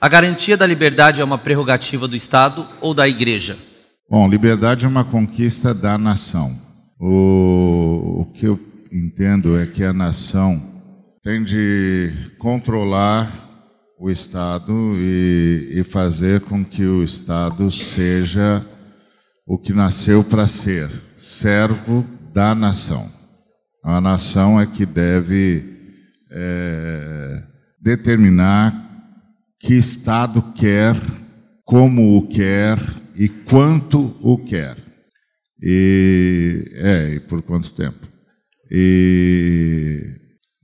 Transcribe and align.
A 0.00 0.08
garantia 0.08 0.56
da 0.56 0.66
liberdade 0.66 1.20
é 1.20 1.24
uma 1.24 1.36
prerrogativa 1.36 2.08
do 2.08 2.16
Estado 2.16 2.66
ou 2.80 2.94
da 2.94 3.06
Igreja? 3.06 3.58
Bom, 4.08 4.26
liberdade 4.26 4.86
é 4.86 4.88
uma 4.88 5.04
conquista 5.04 5.74
da 5.74 5.98
nação. 5.98 6.58
O, 6.98 8.22
o 8.22 8.32
que 8.32 8.46
eu 8.46 8.58
entendo 8.90 9.58
é 9.58 9.66
que 9.66 9.84
a 9.84 9.92
nação 9.92 10.82
tem 11.22 11.44
de 11.44 12.10
controlar 12.38 13.30
o 14.00 14.08
Estado 14.10 14.72
e, 14.96 15.72
e 15.74 15.84
fazer 15.84 16.40
com 16.40 16.64
que 16.64 16.82
o 16.82 17.04
Estado 17.04 17.70
seja 17.70 18.64
o 19.46 19.58
que 19.58 19.74
nasceu 19.74 20.24
para 20.24 20.48
ser, 20.48 20.88
servo 21.18 22.06
da 22.32 22.54
nação. 22.54 23.12
A 23.84 24.00
nação 24.00 24.58
é 24.58 24.64
que 24.64 24.86
deve 24.86 25.62
é, 26.30 27.42
determinar 27.82 28.89
que 29.60 29.74
Estado 29.74 30.42
quer, 30.54 30.96
como 31.64 32.16
o 32.16 32.26
quer 32.26 32.78
e 33.14 33.28
quanto 33.28 34.16
o 34.22 34.38
quer. 34.38 34.76
E, 35.62 36.64
é, 36.76 37.14
e 37.14 37.20
por 37.20 37.42
quanto 37.42 37.74
tempo. 37.74 38.08
E, 38.70 40.02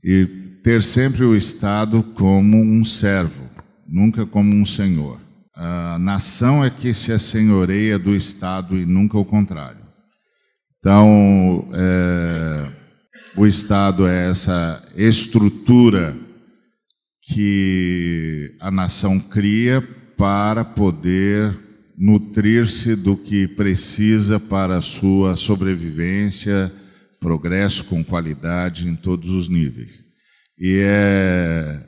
e 0.03 0.27
ter 0.65 0.83
sempre 0.83 1.25
o 1.25 1.37
Estado 1.37 2.03
como 2.15 2.57
um 2.57 2.83
servo, 2.83 3.45
nunca 3.87 4.25
como 4.25 4.57
um 4.57 4.65
senhor. 4.65 5.21
A 5.55 5.99
nação 5.99 6.65
é 6.65 6.71
que 6.71 6.95
se 6.95 7.13
assenhoreia 7.13 7.99
do 7.99 8.17
Estado 8.17 8.79
e 8.79 8.87
nunca 8.87 9.19
o 9.19 9.25
contrário. 9.25 9.85
Então, 10.79 11.69
é, 11.75 12.71
o 13.37 13.47
Estado 13.47 14.07
é 14.07 14.31
essa 14.31 14.83
estrutura 14.95 16.17
que 17.27 18.55
a 18.60 18.71
nação 18.71 19.19
cria 19.19 19.82
para 20.16 20.65
poder 20.65 21.59
nutrir-se 21.99 22.95
do 22.95 23.16
que 23.16 23.49
precisa 23.49 24.38
para 24.38 24.77
a 24.77 24.82
sua 24.82 25.35
sobrevivência, 25.35 26.73
progresso 27.19 27.85
com 27.87 28.04
qualidade 28.04 28.87
em 28.87 28.95
todos 28.95 29.30
os 29.30 29.49
níveis. 29.49 30.04
E 30.59 30.79
é, 30.82 31.87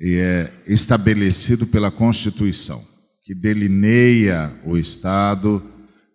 e 0.00 0.14
é 0.14 0.52
estabelecido 0.66 1.66
pela 1.66 1.90
Constituição, 1.90 2.82
que 3.24 3.34
delineia 3.34 4.52
o 4.64 4.76
Estado, 4.76 5.62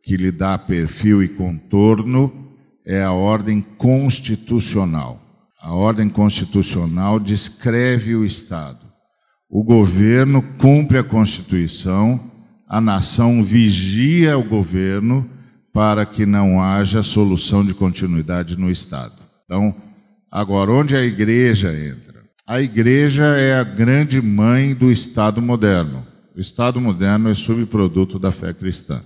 que 0.01 0.15
lhe 0.15 0.31
dá 0.31 0.57
perfil 0.57 1.21
e 1.21 1.27
contorno, 1.27 2.55
é 2.85 3.03
a 3.03 3.11
ordem 3.11 3.61
constitucional. 3.61 5.22
A 5.63 5.73
ordem 5.73 6.09
constitucional 6.09 7.17
descreve 7.17 8.13
o 8.15 8.25
Estado. 8.25 8.85
O 9.49 9.63
governo 9.63 10.41
cumpre 10.57 10.97
a 10.97 11.03
Constituição, 11.05 12.29
a 12.67 12.81
nação 12.81 13.41
vigia 13.41 14.37
o 14.37 14.43
governo 14.43 15.29
para 15.73 16.05
que 16.05 16.25
não 16.25 16.61
haja 16.61 17.01
solução 17.01 17.65
de 17.65 17.73
continuidade 17.73 18.59
no 18.59 18.69
Estado. 18.69 19.13
Então, 19.45 19.73
agora, 20.29 20.69
onde 20.69 20.97
a 20.97 21.01
igreja 21.01 21.73
entra? 21.73 22.25
A 22.45 22.61
igreja 22.61 23.23
é 23.23 23.57
a 23.57 23.63
grande 23.63 24.21
mãe 24.21 24.75
do 24.75 24.91
Estado 24.91 25.41
moderno. 25.41 26.05
O 26.35 26.41
Estado 26.41 26.81
moderno 26.81 27.29
é 27.29 27.33
subproduto 27.33 28.19
da 28.19 28.31
fé 28.31 28.53
cristã. 28.53 29.01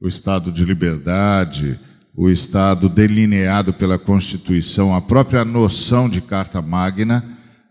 O 0.00 0.08
Estado 0.08 0.50
de 0.50 0.64
liberdade, 0.64 1.78
o 2.14 2.28
Estado 2.28 2.88
delineado 2.88 3.72
pela 3.72 3.98
Constituição, 3.98 4.94
a 4.94 5.00
própria 5.00 5.44
noção 5.44 6.08
de 6.08 6.20
Carta 6.20 6.60
Magna, 6.60 7.24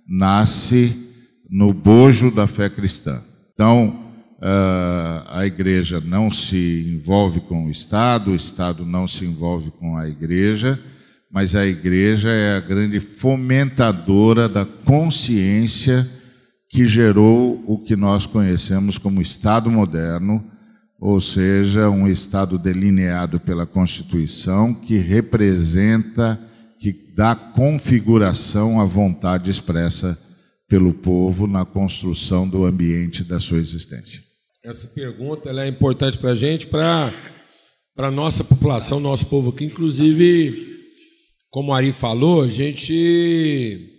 nasce 0.08 1.10
no 1.50 1.74
bojo 1.74 2.32
da 2.32 2.48
fé 2.48 2.70
cristã. 2.70 3.22
Então, 3.54 4.12
ah, 4.42 5.26
a 5.30 5.46
igreja 5.46 6.02
não 6.02 6.32
se 6.32 6.96
envolve 6.96 7.42
com 7.42 7.68
o 7.68 7.70
Estado, 7.70 8.32
o 8.32 8.36
Estado 8.36 8.86
não 8.86 9.08
se 9.08 9.26
envolve 9.26 9.70
com 9.72 9.96
a 9.96 10.08
igreja, 10.08 10.80
mas 11.32 11.56
a 11.56 11.66
igreja 11.66 12.30
é 12.30 12.58
a 12.58 12.60
grande 12.60 13.00
fomentadora 13.00 14.50
da 14.50 14.66
consciência 14.66 16.10
que 16.68 16.86
gerou 16.86 17.64
o 17.68 17.78
que 17.78 17.96
nós 17.96 18.26
conhecemos 18.26 18.98
como 18.98 19.22
Estado 19.22 19.70
moderno 19.70 20.51
ou 21.02 21.20
seja, 21.20 21.90
um 21.90 22.08
Estado 22.08 22.60
delineado 22.60 23.40
pela 23.40 23.66
Constituição 23.66 24.72
que 24.72 24.98
representa, 24.98 26.40
que 26.80 26.94
dá 27.16 27.36
configuração 27.36 28.80
à 28.80 28.86
vontade 28.86 29.50
expressa 29.50 30.16
pelo 30.70 30.94
povo 30.94 31.48
na 31.48 31.66
construção 31.66 32.48
do 32.48 32.64
ambiente 32.66 33.24
da 33.24 33.40
sua 33.40 33.58
existência. 33.58 34.22
Essa 34.64 34.90
pergunta 34.90 35.50
é 35.50 35.68
importante 35.68 36.20
para 36.20 36.30
a 36.30 36.36
gente, 36.36 36.68
para 36.68 37.12
a 37.98 38.12
nossa 38.12 38.44
população, 38.44 39.00
nosso 39.00 39.26
povo 39.26 39.50
aqui, 39.50 39.66
inclusive, 39.66 40.78
como 41.50 41.72
o 41.72 41.74
Ari 41.74 41.92
falou, 41.92 42.44
a 42.44 42.48
gente 42.48 43.90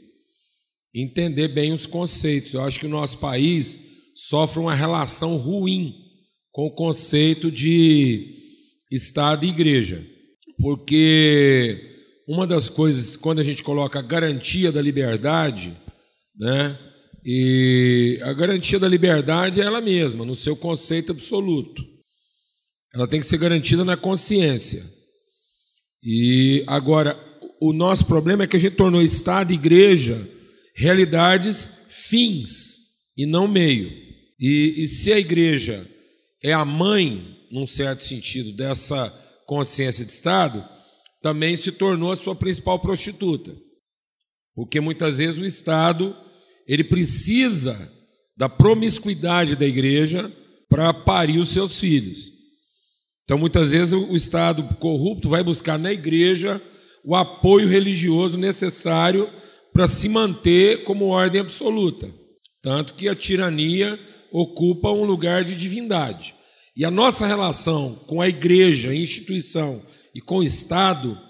entender 0.95 1.49
bem 1.49 1.73
os 1.73 1.85
conceitos. 1.85 2.55
Eu 2.55 2.63
acho 2.63 2.79
que 2.79 2.87
o 2.87 2.91
nosso 2.91 3.19
país 3.19 3.81
sofre 4.15 4.61
uma 4.61 4.75
relação 4.75 5.37
ruim 5.37 6.12
com 6.53 6.67
o 6.67 6.75
conceito 6.75 7.51
de 7.51 8.37
Estado 8.91 9.47
e 9.47 9.49
igreja. 9.49 10.07
Porque 10.61 11.93
uma 12.29 12.47
das 12.47 12.69
coisas, 12.69 13.17
quando 13.17 13.41
a 13.41 13.43
gente 13.43 13.63
coloca 13.63 13.99
a 13.99 14.03
garantia 14.03 14.71
da 14.71 14.81
liberdade, 14.81 15.75
né? 16.39 16.79
E 17.25 18.19
a 18.23 18.33
garantia 18.33 18.79
da 18.79 18.89
liberdade 18.89 19.61
é 19.61 19.65
ela 19.65 19.81
mesma, 19.81 20.25
no 20.25 20.35
seu 20.35 20.55
conceito 20.55 21.13
absoluto. 21.13 21.83
Ela 22.95 23.09
tem 23.09 23.21
que 23.21 23.27
ser 23.27 23.39
garantida 23.39 23.85
na 23.85 23.97
consciência. 23.97 24.85
E 26.03 26.65
agora, 26.67 27.19
o 27.61 27.73
nosso 27.73 28.05
problema 28.07 28.43
é 28.43 28.47
que 28.47 28.57
a 28.57 28.61
gente 28.61 28.77
tornou 28.77 29.01
Estado 29.01 29.53
e 29.53 29.55
igreja 29.55 30.29
realidades 30.75 31.87
fins 31.89 32.81
e 33.17 33.25
não 33.25 33.47
meio. 33.47 33.91
E, 34.39 34.75
e 34.79 34.87
se 34.87 35.13
a 35.13 35.19
igreja 35.19 35.87
é 36.43 36.53
a 36.53 36.65
mãe, 36.65 37.37
num 37.51 37.67
certo 37.67 38.03
sentido, 38.03 38.53
dessa 38.53 39.09
consciência 39.47 40.05
de 40.05 40.13
Estado, 40.13 40.67
também 41.23 41.57
se 41.57 41.71
tornou 41.71 42.11
a 42.11 42.17
sua 42.17 42.35
principal 42.35 42.79
prostituta. 42.79 43.55
Porque 44.55 44.81
muitas 44.81 45.19
vezes 45.19 45.39
o 45.39 45.47
Estado 45.47 46.17
ele 46.67 46.85
precisa 46.85 47.91
da 48.37 48.49
promiscuidade 48.49 49.57
da 49.57 49.67
igreja 49.67 50.33
para 50.69 50.93
parir 50.93 51.39
os 51.39 51.51
seus 51.51 51.79
filhos. 51.79 52.33
Então, 53.25 53.39
muitas 53.39 53.73
vezes, 53.73 53.93
o 53.93 54.17
Estado 54.17 54.63
corrupto 54.77 55.29
vai 55.29 55.43
buscar 55.43 55.79
na 55.79 55.93
igreja 55.93 56.61
o 57.05 57.15
apoio 57.15 57.69
religioso 57.69 58.37
necessário 58.37 59.31
para 59.73 59.87
se 59.87 60.09
manter 60.09 60.85
como 60.85 61.09
ordem 61.09 61.41
absoluta. 61.41 62.13
Tanto 62.63 62.95
que 62.95 63.09
a 63.09 63.15
tirania 63.15 63.99
ocupa 64.33 64.91
um 64.91 65.05
lugar 65.05 65.45
de 65.45 65.55
divindade. 65.55 66.35
E 66.75 66.85
a 66.85 66.91
nossa 66.91 67.27
relação 67.27 67.97
com 68.07 68.21
a 68.21 68.29
igreja, 68.29 68.91
a 68.91 68.95
instituição 68.95 69.83
e 70.15 70.21
com 70.21 70.39
o 70.39 70.43
Estado, 70.43 71.21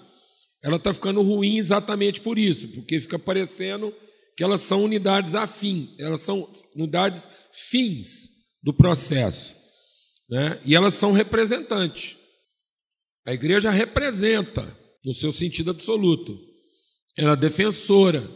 ela 0.63 0.77
está 0.77 0.93
ficando 0.93 1.21
ruim 1.21 1.57
exatamente 1.57 2.21
por 2.21 2.39
isso, 2.39 2.69
porque 2.69 2.99
fica 2.99 3.19
parecendo 3.19 3.93
que 4.37 4.43
elas 4.43 4.61
são 4.61 4.83
unidades 4.83 5.35
afim, 5.35 5.93
elas 5.99 6.21
são 6.21 6.49
unidades 6.75 7.27
fins 7.51 8.29
do 8.63 8.73
processo. 8.73 9.55
Né? 10.29 10.59
E 10.65 10.73
elas 10.73 10.93
são 10.93 11.11
representantes. 11.11 12.15
A 13.25 13.33
igreja 13.33 13.69
representa, 13.69 14.65
no 15.05 15.13
seu 15.13 15.31
sentido 15.31 15.71
absoluto. 15.71 16.39
Ela 17.17 17.33
é 17.33 17.35
defensora, 17.35 18.27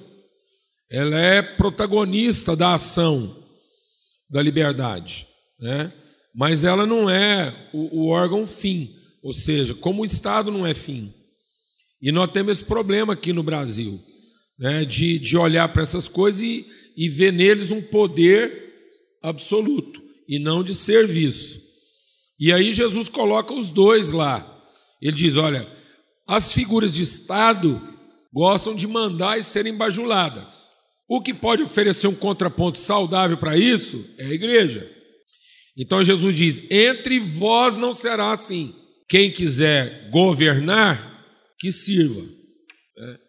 ela 0.92 1.18
é 1.18 1.42
protagonista 1.42 2.56
da 2.56 2.74
ação 2.74 3.46
da 4.29 4.41
liberdade, 4.41 5.27
né? 5.59 5.94
mas 6.35 6.63
ela 6.63 6.85
não 6.85 7.09
é 7.09 7.69
o, 7.74 8.01
o 8.01 8.07
órgão 8.09 8.45
fim, 8.45 8.95
ou 9.24 9.33
seja, 9.33 9.74
como 9.74 10.01
o 10.01 10.06
Estado 10.06 10.51
não 10.51 10.65
é 10.65 10.74
fim. 10.74 11.13
E 12.01 12.12
nós 12.12 12.31
temos 12.31 12.57
esse 12.59 12.65
problema 12.65 13.13
aqui 13.13 13.33
no 13.33 13.41
Brasil, 13.41 14.00
né, 14.57 14.85
de, 14.85 15.18
de 15.18 15.35
olhar 15.35 15.68
para 15.69 15.81
essas 15.81 16.07
coisas 16.07 16.41
e, 16.44 16.65
e 16.95 17.09
ver 17.09 17.33
neles 17.33 17.71
um 17.71 17.81
poder 17.81 18.68
absoluto 19.21 20.01
e 20.27 20.38
não 20.38 20.63
de 20.63 20.75
serviço. 20.75 21.62
E 22.39 22.51
aí 22.53 22.71
Jesus 22.71 23.09
coloca 23.09 23.53
os 23.53 23.71
dois 23.71 24.12
lá. 24.12 24.45
Ele 25.01 25.15
diz: 25.15 25.38
olha, 25.38 25.68
as 26.27 26.53
figuras 26.53 26.94
de 26.94 27.01
Estado 27.01 27.81
gostam 28.31 28.75
de 28.75 28.85
mandar 28.85 29.39
e 29.39 29.44
serem 29.44 29.75
bajuladas. 29.75 30.67
O 31.07 31.21
que 31.21 31.33
pode 31.33 31.63
oferecer 31.63 32.07
um 32.07 32.15
contraponto 32.15 32.77
saudável 32.77 33.38
para 33.38 33.57
isso 33.57 34.06
é 34.18 34.25
a 34.25 34.33
igreja. 34.33 34.92
Então 35.77 36.04
Jesus 36.04 36.36
diz: 36.36 36.69
entre 36.69 37.19
vós 37.19 37.77
não 37.77 37.94
será 37.94 38.31
assim. 38.31 38.75
Quem 39.07 39.31
quiser 39.31 40.09
governar, 40.09 41.25
que 41.57 41.71
sirva. 41.71 42.27
É. 42.98 43.19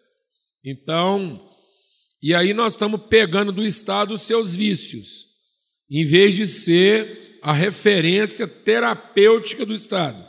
Então, 0.65 1.49
e 2.21 2.35
aí 2.35 2.53
nós 2.53 2.73
estamos 2.73 3.01
pegando 3.09 3.51
do 3.51 3.65
Estado 3.65 4.13
os 4.13 4.23
seus 4.23 4.53
vícios. 4.53 5.27
em 5.89 6.03
vez 6.03 6.35
de 6.35 6.45
ser 6.45 7.39
a 7.41 7.53
referência 7.53 8.47
terapêutica 8.47 9.65
do 9.65 9.73
Estado. 9.73 10.23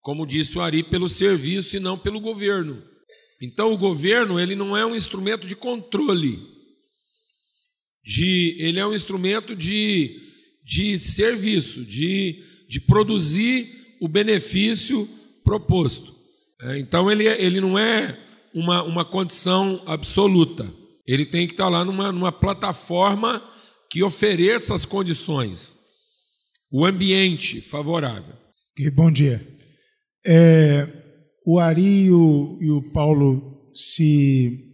Como 0.00 0.26
disse 0.26 0.56
o 0.56 0.62
Ari, 0.62 0.82
pelo 0.82 1.08
serviço 1.08 1.76
e 1.76 1.80
não 1.80 1.98
pelo 1.98 2.20
governo. 2.20 2.82
Então 3.42 3.72
o 3.72 3.76
governo 3.76 4.38
ele 4.38 4.54
não 4.54 4.76
é 4.76 4.86
um 4.86 4.94
instrumento 4.94 5.48
de 5.48 5.56
controle, 5.56 6.40
de, 8.04 8.54
ele 8.56 8.78
é 8.78 8.86
um 8.86 8.94
instrumento 8.94 9.56
de, 9.56 10.20
de 10.64 10.96
serviço, 10.96 11.84
de, 11.84 12.40
de 12.68 12.80
produzir 12.80 13.96
o 14.00 14.06
benefício 14.06 15.08
proposto. 15.44 16.14
É, 16.62 16.78
então 16.78 17.10
ele, 17.10 17.26
ele 17.26 17.60
não 17.60 17.76
é 17.76 18.16
uma, 18.54 18.84
uma 18.84 19.04
condição 19.04 19.82
absoluta. 19.86 20.72
Ele 21.04 21.26
tem 21.26 21.48
que 21.48 21.54
estar 21.54 21.68
lá 21.68 21.84
numa, 21.84 22.12
numa 22.12 22.30
plataforma 22.30 23.42
que 23.90 24.04
ofereça 24.04 24.72
as 24.72 24.86
condições, 24.86 25.76
o 26.70 26.86
ambiente 26.86 27.60
favorável. 27.60 28.34
bom 28.92 29.10
dia. 29.10 29.44
É, 30.24 31.01
o 31.46 31.58
Ari 31.58 32.04
e 32.04 32.10
o, 32.10 32.58
e 32.60 32.70
o 32.70 32.92
Paulo 32.92 33.70
se 33.74 34.72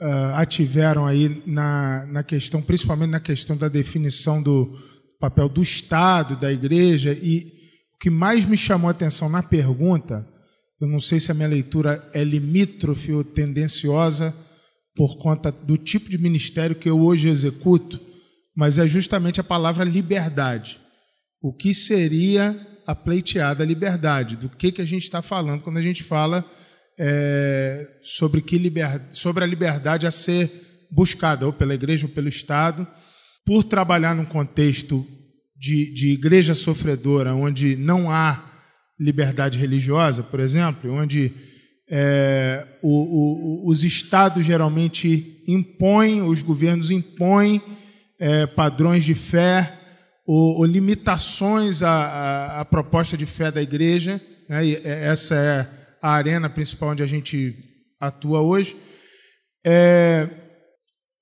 uh, 0.00 0.34
ativeram 0.34 1.06
aí 1.06 1.42
na, 1.46 2.06
na 2.06 2.22
questão, 2.22 2.60
principalmente 2.60 3.10
na 3.10 3.20
questão 3.20 3.56
da 3.56 3.68
definição 3.68 4.42
do 4.42 4.76
papel 5.18 5.48
do 5.48 5.62
Estado, 5.62 6.36
da 6.36 6.52
igreja, 6.52 7.12
e 7.12 7.46
o 7.94 7.98
que 7.98 8.10
mais 8.10 8.44
me 8.44 8.56
chamou 8.56 8.88
a 8.88 8.92
atenção 8.92 9.28
na 9.28 9.42
pergunta, 9.42 10.26
eu 10.80 10.88
não 10.88 10.98
sei 10.98 11.20
se 11.20 11.30
a 11.30 11.34
minha 11.34 11.48
leitura 11.48 12.08
é 12.14 12.24
limítrofe 12.24 13.12
ou 13.12 13.22
tendenciosa 13.22 14.34
por 14.96 15.18
conta 15.18 15.52
do 15.52 15.76
tipo 15.76 16.08
de 16.08 16.16
ministério 16.16 16.74
que 16.74 16.88
eu 16.88 16.98
hoje 17.00 17.28
executo, 17.28 18.00
mas 18.56 18.78
é 18.78 18.88
justamente 18.88 19.40
a 19.40 19.44
palavra 19.44 19.84
liberdade. 19.84 20.80
O 21.40 21.52
que 21.52 21.74
seria 21.74 22.68
a 22.90 22.94
pleiteada 22.94 23.64
liberdade? 23.64 24.36
Do 24.36 24.48
que, 24.48 24.72
que 24.72 24.82
a 24.82 24.84
gente 24.84 25.04
está 25.04 25.22
falando 25.22 25.62
quando 25.62 25.76
a 25.76 25.82
gente 25.82 26.02
fala 26.02 26.44
é, 26.98 27.88
sobre, 28.02 28.42
que 28.42 28.58
liber, 28.58 29.00
sobre 29.12 29.44
a 29.44 29.46
liberdade 29.46 30.06
a 30.06 30.10
ser 30.10 30.50
buscada, 30.90 31.46
ou 31.46 31.52
pela 31.52 31.74
igreja 31.74 32.06
ou 32.06 32.12
pelo 32.12 32.28
Estado, 32.28 32.86
por 33.46 33.62
trabalhar 33.62 34.14
num 34.14 34.24
contexto 34.24 35.06
de, 35.56 35.92
de 35.94 36.08
igreja 36.10 36.52
sofredora, 36.52 37.32
onde 37.32 37.76
não 37.76 38.10
há 38.10 38.44
liberdade 38.98 39.56
religiosa, 39.56 40.24
por 40.24 40.40
exemplo, 40.40 40.92
onde 40.92 41.32
é, 41.88 42.66
o, 42.82 43.66
o, 43.66 43.68
os 43.68 43.84
estados 43.84 44.44
geralmente 44.44 45.42
impõem, 45.46 46.22
os 46.22 46.42
governos 46.42 46.90
impõem 46.90 47.62
é, 48.18 48.46
padrões 48.46 49.04
de 49.04 49.14
fé 49.14 49.79
ou, 50.32 50.58
ou 50.58 50.64
limitações 50.64 51.82
à, 51.82 51.90
à, 51.90 52.60
à, 52.60 52.64
proposta 52.64 53.16
de 53.16 53.26
fé 53.26 53.50
da 53.50 53.60
igreja. 53.60 54.22
Né? 54.48 54.64
E 54.64 54.76
essa 54.76 55.34
é 55.34 55.68
a 56.00 56.12
arena 56.12 56.48
principal 56.48 56.90
onde 56.90 57.02
a 57.02 57.06
gente 57.06 57.56
atua 58.00 58.40
hoje. 58.40 58.76
É, 59.66 60.28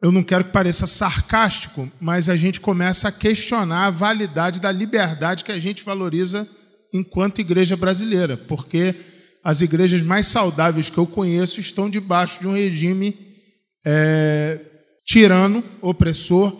eu 0.02 0.12
não 0.12 0.22
quero 0.22 0.44
que 0.44 0.50
pareça 0.50 0.87
sarcástico, 0.87 1.90
mas 1.99 2.28
a 2.28 2.37
gente 2.37 2.60
começa 2.60 3.08
a 3.08 3.12
questionar 3.12 3.87
a 3.87 3.90
validade 3.90 4.60
da 4.60 4.70
liberdade 4.70 5.43
que 5.43 5.52
a 5.52 5.58
gente 5.58 5.82
valoriza 5.82 6.46
enquanto 6.93 7.40
igreja 7.40 7.78
brasileira, 7.78 8.37
porque 8.37 8.94
as 9.43 9.62
igrejas 9.62 10.02
mais 10.02 10.26
saudáveis 10.26 10.90
que 10.90 10.99
eu 10.99 11.06
conheço 11.06 11.61
estão 11.61 11.88
debaixo 11.88 12.40
de 12.40 12.46
um 12.46 12.52
regime 12.52 13.16
é, 13.87 14.61
tirano, 15.06 15.64
opressor, 15.81 16.54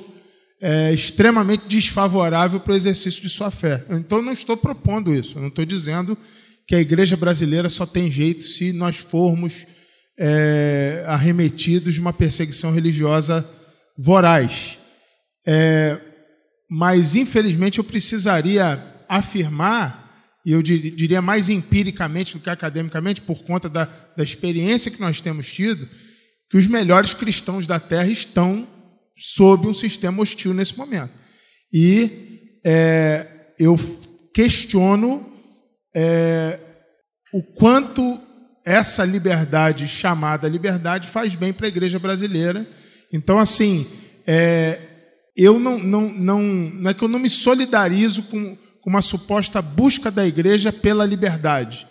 é, 0.61 0.93
extremamente 0.93 1.67
desfavorável 1.69 2.61
para 2.61 2.73
o 2.73 2.77
exercício 2.77 3.23
de 3.23 3.29
sua 3.29 3.51
fé. 3.51 3.85
Então, 3.91 4.21
não 4.23 4.33
estou 4.33 4.57
propondo 4.57 5.15
isso, 5.15 5.39
não 5.39 5.49
estou 5.49 5.65
dizendo 5.65 6.19
que 6.67 6.75
a 6.75 6.81
igreja 6.81 7.17
brasileira 7.17 7.69
só 7.69 7.87
tem 7.87 8.11
jeito 8.11 8.45
se 8.45 8.73
nós 8.73 8.97
formos 8.97 9.67
é, 10.19 11.05
arremetidos 11.07 11.95
de 11.95 12.01
uma 12.01 12.13
perseguição 12.13 12.73
religiosa 12.73 13.49
voraz. 13.97 14.79
É, 15.47 15.99
mas, 16.69 17.15
infelizmente, 17.15 17.79
eu 17.79 17.85
precisaria 17.85 18.83
afirmar, 19.09 20.07
e 20.45 20.53
eu 20.53 20.63
diria 20.63 21.23
mais 21.23 21.49
empiricamente 21.49 22.35
do 22.35 22.41
que 22.41 22.51
academicamente, 22.51 23.23
por 23.23 23.43
conta 23.45 23.69
da, 23.69 23.85
da 24.17 24.23
experiência 24.23 24.91
que 24.91 25.01
nós 25.01 25.21
temos 25.21 25.51
tido, 25.51 25.89
que 26.51 26.59
os 26.59 26.67
melhores 26.67 27.15
cristãos 27.15 27.67
da 27.67 27.79
terra 27.79 28.09
estão 28.09 28.67
sob 29.19 29.67
um 29.67 29.75
sistema 29.75 30.23
hostil 30.23 30.55
nesse 30.55 30.77
momento. 30.79 31.13
E 31.73 32.59
é, 32.65 33.27
eu 33.59 33.77
questiono 34.33 35.27
é, 35.95 36.61
o 37.33 37.43
quanto 37.43 38.21
essa 38.65 39.05
liberdade 39.05 39.89
chamada 39.89 40.49
liberdade 40.49 41.09
faz 41.09 41.35
bem 41.35 41.53
para 41.53 41.67
a 41.67 41.69
igreja 41.69 41.99
brasileira. 41.99 42.67
Então, 43.13 43.39
assim, 43.39 43.87
é, 44.27 44.81
eu 45.37 45.59
não, 45.59 45.79
não, 45.79 46.13
não, 46.13 46.43
não 46.43 46.91
é 46.91 46.95
que 46.95 47.03
eu 47.03 47.09
não 47.09 47.19
me 47.19 47.31
solidarizo 47.31 48.25
com, 48.25 48.57
com 48.81 48.91
uma 48.91 49.03
suposta 49.03 49.63
busca 49.63 50.11
da 50.11 50.27
igreja 50.27 50.73
pela 50.73 51.05
liberdade, 51.05 51.87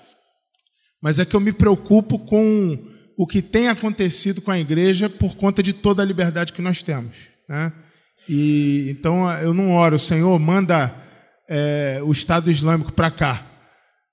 mas 1.01 1.19
é 1.19 1.25
que 1.25 1.35
eu 1.35 1.39
me 1.39 1.51
preocupo 1.51 2.19
com 2.19 2.77
o 3.17 3.25
que 3.25 3.41
tem 3.41 3.67
acontecido 3.67 4.41
com 4.41 4.51
a 4.51 4.59
igreja 4.59 5.09
por 5.09 5.35
conta 5.35 5.63
de 5.63 5.73
toda 5.73 6.03
a 6.03 6.05
liberdade 6.05 6.53
que 6.53 6.61
nós 6.61 6.83
temos. 6.83 7.17
Né? 7.49 7.73
E 8.29 8.87
então 8.91 9.29
eu 9.39 9.53
não 9.53 9.71
oro, 9.71 9.97
Senhor, 9.97 10.37
manda 10.37 10.93
é, 11.49 11.99
o 12.03 12.11
Estado 12.11 12.51
Islâmico 12.51 12.93
para 12.93 13.09
cá. 13.09 13.43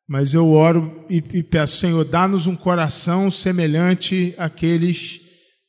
Mas 0.08 0.32
eu 0.32 0.50
oro 0.50 1.06
e, 1.10 1.22
e 1.32 1.42
peço, 1.42 1.76
Senhor, 1.76 2.04
dá-nos 2.04 2.46
um 2.46 2.56
coração 2.56 3.30
semelhante 3.30 4.34
àqueles 4.38 5.20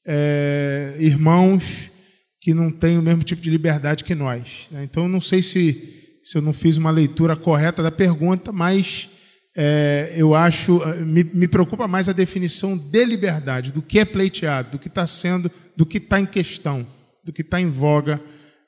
é, 0.08 0.96
irmãos 1.00 1.92
que 2.40 2.54
não 2.54 2.72
têm 2.72 2.98
o 2.98 3.02
mesmo 3.02 3.24
tipo 3.24 3.42
de 3.42 3.50
liberdade 3.50 4.04
que 4.04 4.14
nós. 4.14 4.68
Né? 4.72 4.84
Então, 4.84 5.08
não 5.08 5.20
sei 5.20 5.42
se, 5.42 6.20
se 6.22 6.38
eu 6.38 6.42
não 6.42 6.54
fiz 6.54 6.78
uma 6.78 6.92
leitura 6.92 7.36
correta 7.36 7.82
da 7.82 7.92
pergunta, 7.92 8.52
mas 8.52 9.10
é, 9.56 10.14
eu 10.18 10.36
acho, 10.36 10.82
me, 11.06 11.24
me, 11.24 11.48
preocupa 11.48 11.88
mais 11.88 12.10
a 12.10 12.14
definição 12.14 12.78
de 12.78 13.06
liberdade, 13.06 13.72
do 13.72 13.82
que 13.82 14.00
é 14.00 14.06
pleiteado, 14.06 14.72
do 14.72 14.80
que 14.80 14.90
está 14.90 15.08
sendo, 15.08 15.50
do 15.78 15.86
que 15.86 15.98
está 15.98 16.20
em 16.20 16.26
questão, 16.26 16.86
do 17.24 17.32
que 17.32 17.42
está 17.42 17.62
em 17.62 17.70
voga 17.70 18.22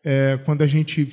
é, 0.05 0.39
quando 0.45 0.61
a 0.61 0.67
gente 0.67 1.05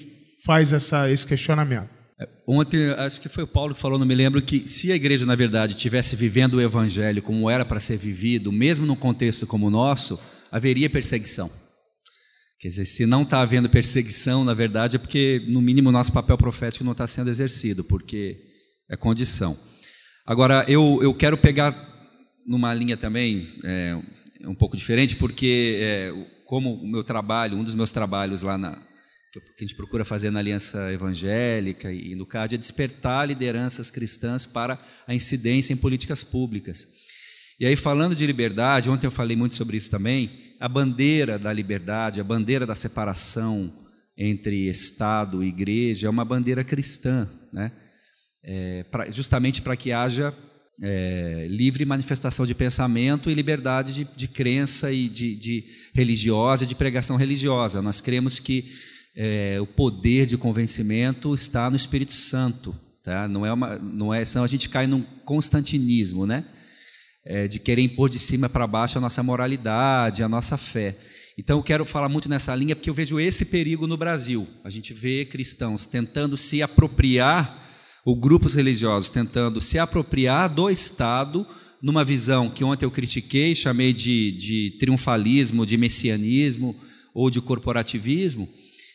faz 0.44 0.72
essa, 0.72 1.10
esse 1.10 1.26
questionamento. 1.26 1.88
É, 2.20 2.28
ontem, 2.46 2.90
acho 2.92 3.20
que 3.20 3.28
foi 3.28 3.42
o 3.42 3.48
Paulo 3.48 3.74
que 3.74 3.80
falou, 3.80 3.98
não 3.98 4.06
me 4.06 4.14
lembro, 4.14 4.40
que 4.40 4.68
se 4.68 4.92
a 4.92 4.94
igreja, 4.94 5.26
na 5.26 5.34
verdade, 5.34 5.74
estivesse 5.74 6.14
vivendo 6.14 6.54
o 6.54 6.60
evangelho 6.60 7.20
como 7.20 7.50
era 7.50 7.64
para 7.64 7.80
ser 7.80 7.96
vivido, 7.96 8.52
mesmo 8.52 8.86
num 8.86 8.94
contexto 8.94 9.44
como 9.44 9.66
o 9.66 9.70
nosso, 9.70 10.20
haveria 10.52 10.88
perseguição. 10.88 11.50
Quer 12.60 12.68
dizer, 12.68 12.86
se 12.86 13.04
não 13.04 13.22
está 13.22 13.40
havendo 13.40 13.68
perseguição, 13.68 14.44
na 14.44 14.54
verdade, 14.54 14.94
é 14.94 14.98
porque, 15.00 15.42
no 15.48 15.60
mínimo, 15.60 15.88
o 15.88 15.92
nosso 15.92 16.12
papel 16.12 16.38
profético 16.38 16.84
não 16.84 16.92
está 16.92 17.08
sendo 17.08 17.28
exercido, 17.28 17.82
porque 17.82 18.53
é 18.88 18.96
condição. 18.96 19.56
Agora, 20.26 20.64
eu, 20.68 21.00
eu 21.02 21.14
quero 21.14 21.36
pegar 21.36 21.74
numa 22.46 22.72
linha 22.72 22.96
também 22.96 23.48
é, 23.64 23.98
um 24.46 24.54
pouco 24.54 24.76
diferente, 24.76 25.16
porque, 25.16 25.78
é, 25.80 26.12
como 26.44 26.74
o 26.74 26.86
meu 26.86 27.04
trabalho, 27.04 27.56
um 27.56 27.64
dos 27.64 27.74
meus 27.74 27.90
trabalhos 27.90 28.42
lá 28.42 28.56
na, 28.56 28.80
que 29.32 29.64
a 29.64 29.66
gente 29.66 29.74
procura 29.74 30.04
fazer 30.04 30.30
na 30.30 30.38
Aliança 30.38 30.92
Evangélica 30.92 31.92
e 31.92 32.14
no 32.14 32.26
CAD 32.26 32.54
é 32.54 32.58
despertar 32.58 33.26
lideranças 33.26 33.90
cristãs 33.90 34.46
para 34.46 34.78
a 35.06 35.14
incidência 35.14 35.72
em 35.72 35.76
políticas 35.76 36.22
públicas. 36.22 36.86
E 37.58 37.66
aí, 37.66 37.76
falando 37.76 38.14
de 38.14 38.26
liberdade, 38.26 38.90
ontem 38.90 39.06
eu 39.06 39.10
falei 39.10 39.36
muito 39.36 39.54
sobre 39.54 39.76
isso 39.76 39.90
também, 39.90 40.30
a 40.60 40.68
bandeira 40.68 41.38
da 41.38 41.52
liberdade, 41.52 42.20
a 42.20 42.24
bandeira 42.24 42.66
da 42.66 42.74
separação 42.74 43.72
entre 44.16 44.68
Estado 44.68 45.42
e 45.42 45.48
igreja 45.48 46.06
é 46.06 46.10
uma 46.10 46.24
bandeira 46.24 46.62
cristã, 46.64 47.28
né? 47.52 47.72
É, 48.44 48.84
pra, 48.90 49.10
justamente 49.10 49.62
para 49.62 49.76
que 49.76 49.90
haja 49.90 50.34
é, 50.82 51.46
livre 51.48 51.84
manifestação 51.84 52.44
de 52.44 52.54
pensamento 52.54 53.30
e 53.30 53.34
liberdade 53.34 53.94
de, 53.94 54.08
de 54.16 54.28
crença 54.28 54.92
e 54.92 55.08
de, 55.08 55.34
de 55.34 55.64
religiosa, 55.94 56.66
de 56.66 56.74
pregação 56.74 57.16
religiosa. 57.16 57.80
Nós 57.80 58.00
cremos 58.00 58.38
que 58.38 58.66
é, 59.16 59.58
o 59.60 59.66
poder 59.66 60.26
de 60.26 60.36
convencimento 60.36 61.32
está 61.34 61.70
no 61.70 61.76
Espírito 61.76 62.12
Santo, 62.12 62.74
tá? 63.02 63.28
Não 63.28 63.46
é 63.46 63.52
uma, 63.52 63.78
não 63.78 64.12
é, 64.12 64.24
senão 64.24 64.44
a 64.44 64.48
gente 64.48 64.68
cai 64.68 64.86
num 64.86 65.02
constantinismo, 65.24 66.26
né? 66.26 66.44
É, 67.24 67.48
de 67.48 67.58
querer 67.58 67.80
impor 67.80 68.10
de 68.10 68.18
cima 68.18 68.48
para 68.50 68.66
baixo 68.66 68.98
a 68.98 69.00
nossa 69.00 69.22
moralidade, 69.22 70.22
a 70.22 70.28
nossa 70.28 70.58
fé. 70.58 70.96
Então 71.38 71.58
eu 71.58 71.62
quero 71.62 71.84
falar 71.84 72.08
muito 72.08 72.28
nessa 72.28 72.54
linha 72.54 72.76
porque 72.76 72.90
eu 72.90 72.94
vejo 72.94 73.18
esse 73.18 73.46
perigo 73.46 73.86
no 73.86 73.96
Brasil. 73.96 74.46
A 74.62 74.68
gente 74.68 74.92
vê 74.92 75.24
cristãos 75.24 75.86
tentando 75.86 76.36
se 76.36 76.62
apropriar, 76.62 77.63
ou 78.04 78.14
grupos 78.14 78.54
religiosos 78.54 79.08
tentando 79.08 79.60
se 79.60 79.78
apropriar 79.78 80.52
do 80.52 80.68
Estado 80.68 81.46
numa 81.80 82.04
visão 82.04 82.50
que 82.50 82.64
ontem 82.64 82.84
eu 82.84 82.90
critiquei, 82.90 83.54
chamei 83.54 83.92
de, 83.92 84.32
de 84.32 84.76
triunfalismo, 84.78 85.66
de 85.66 85.76
messianismo 85.76 86.74
ou 87.12 87.30
de 87.30 87.40
corporativismo 87.40 88.48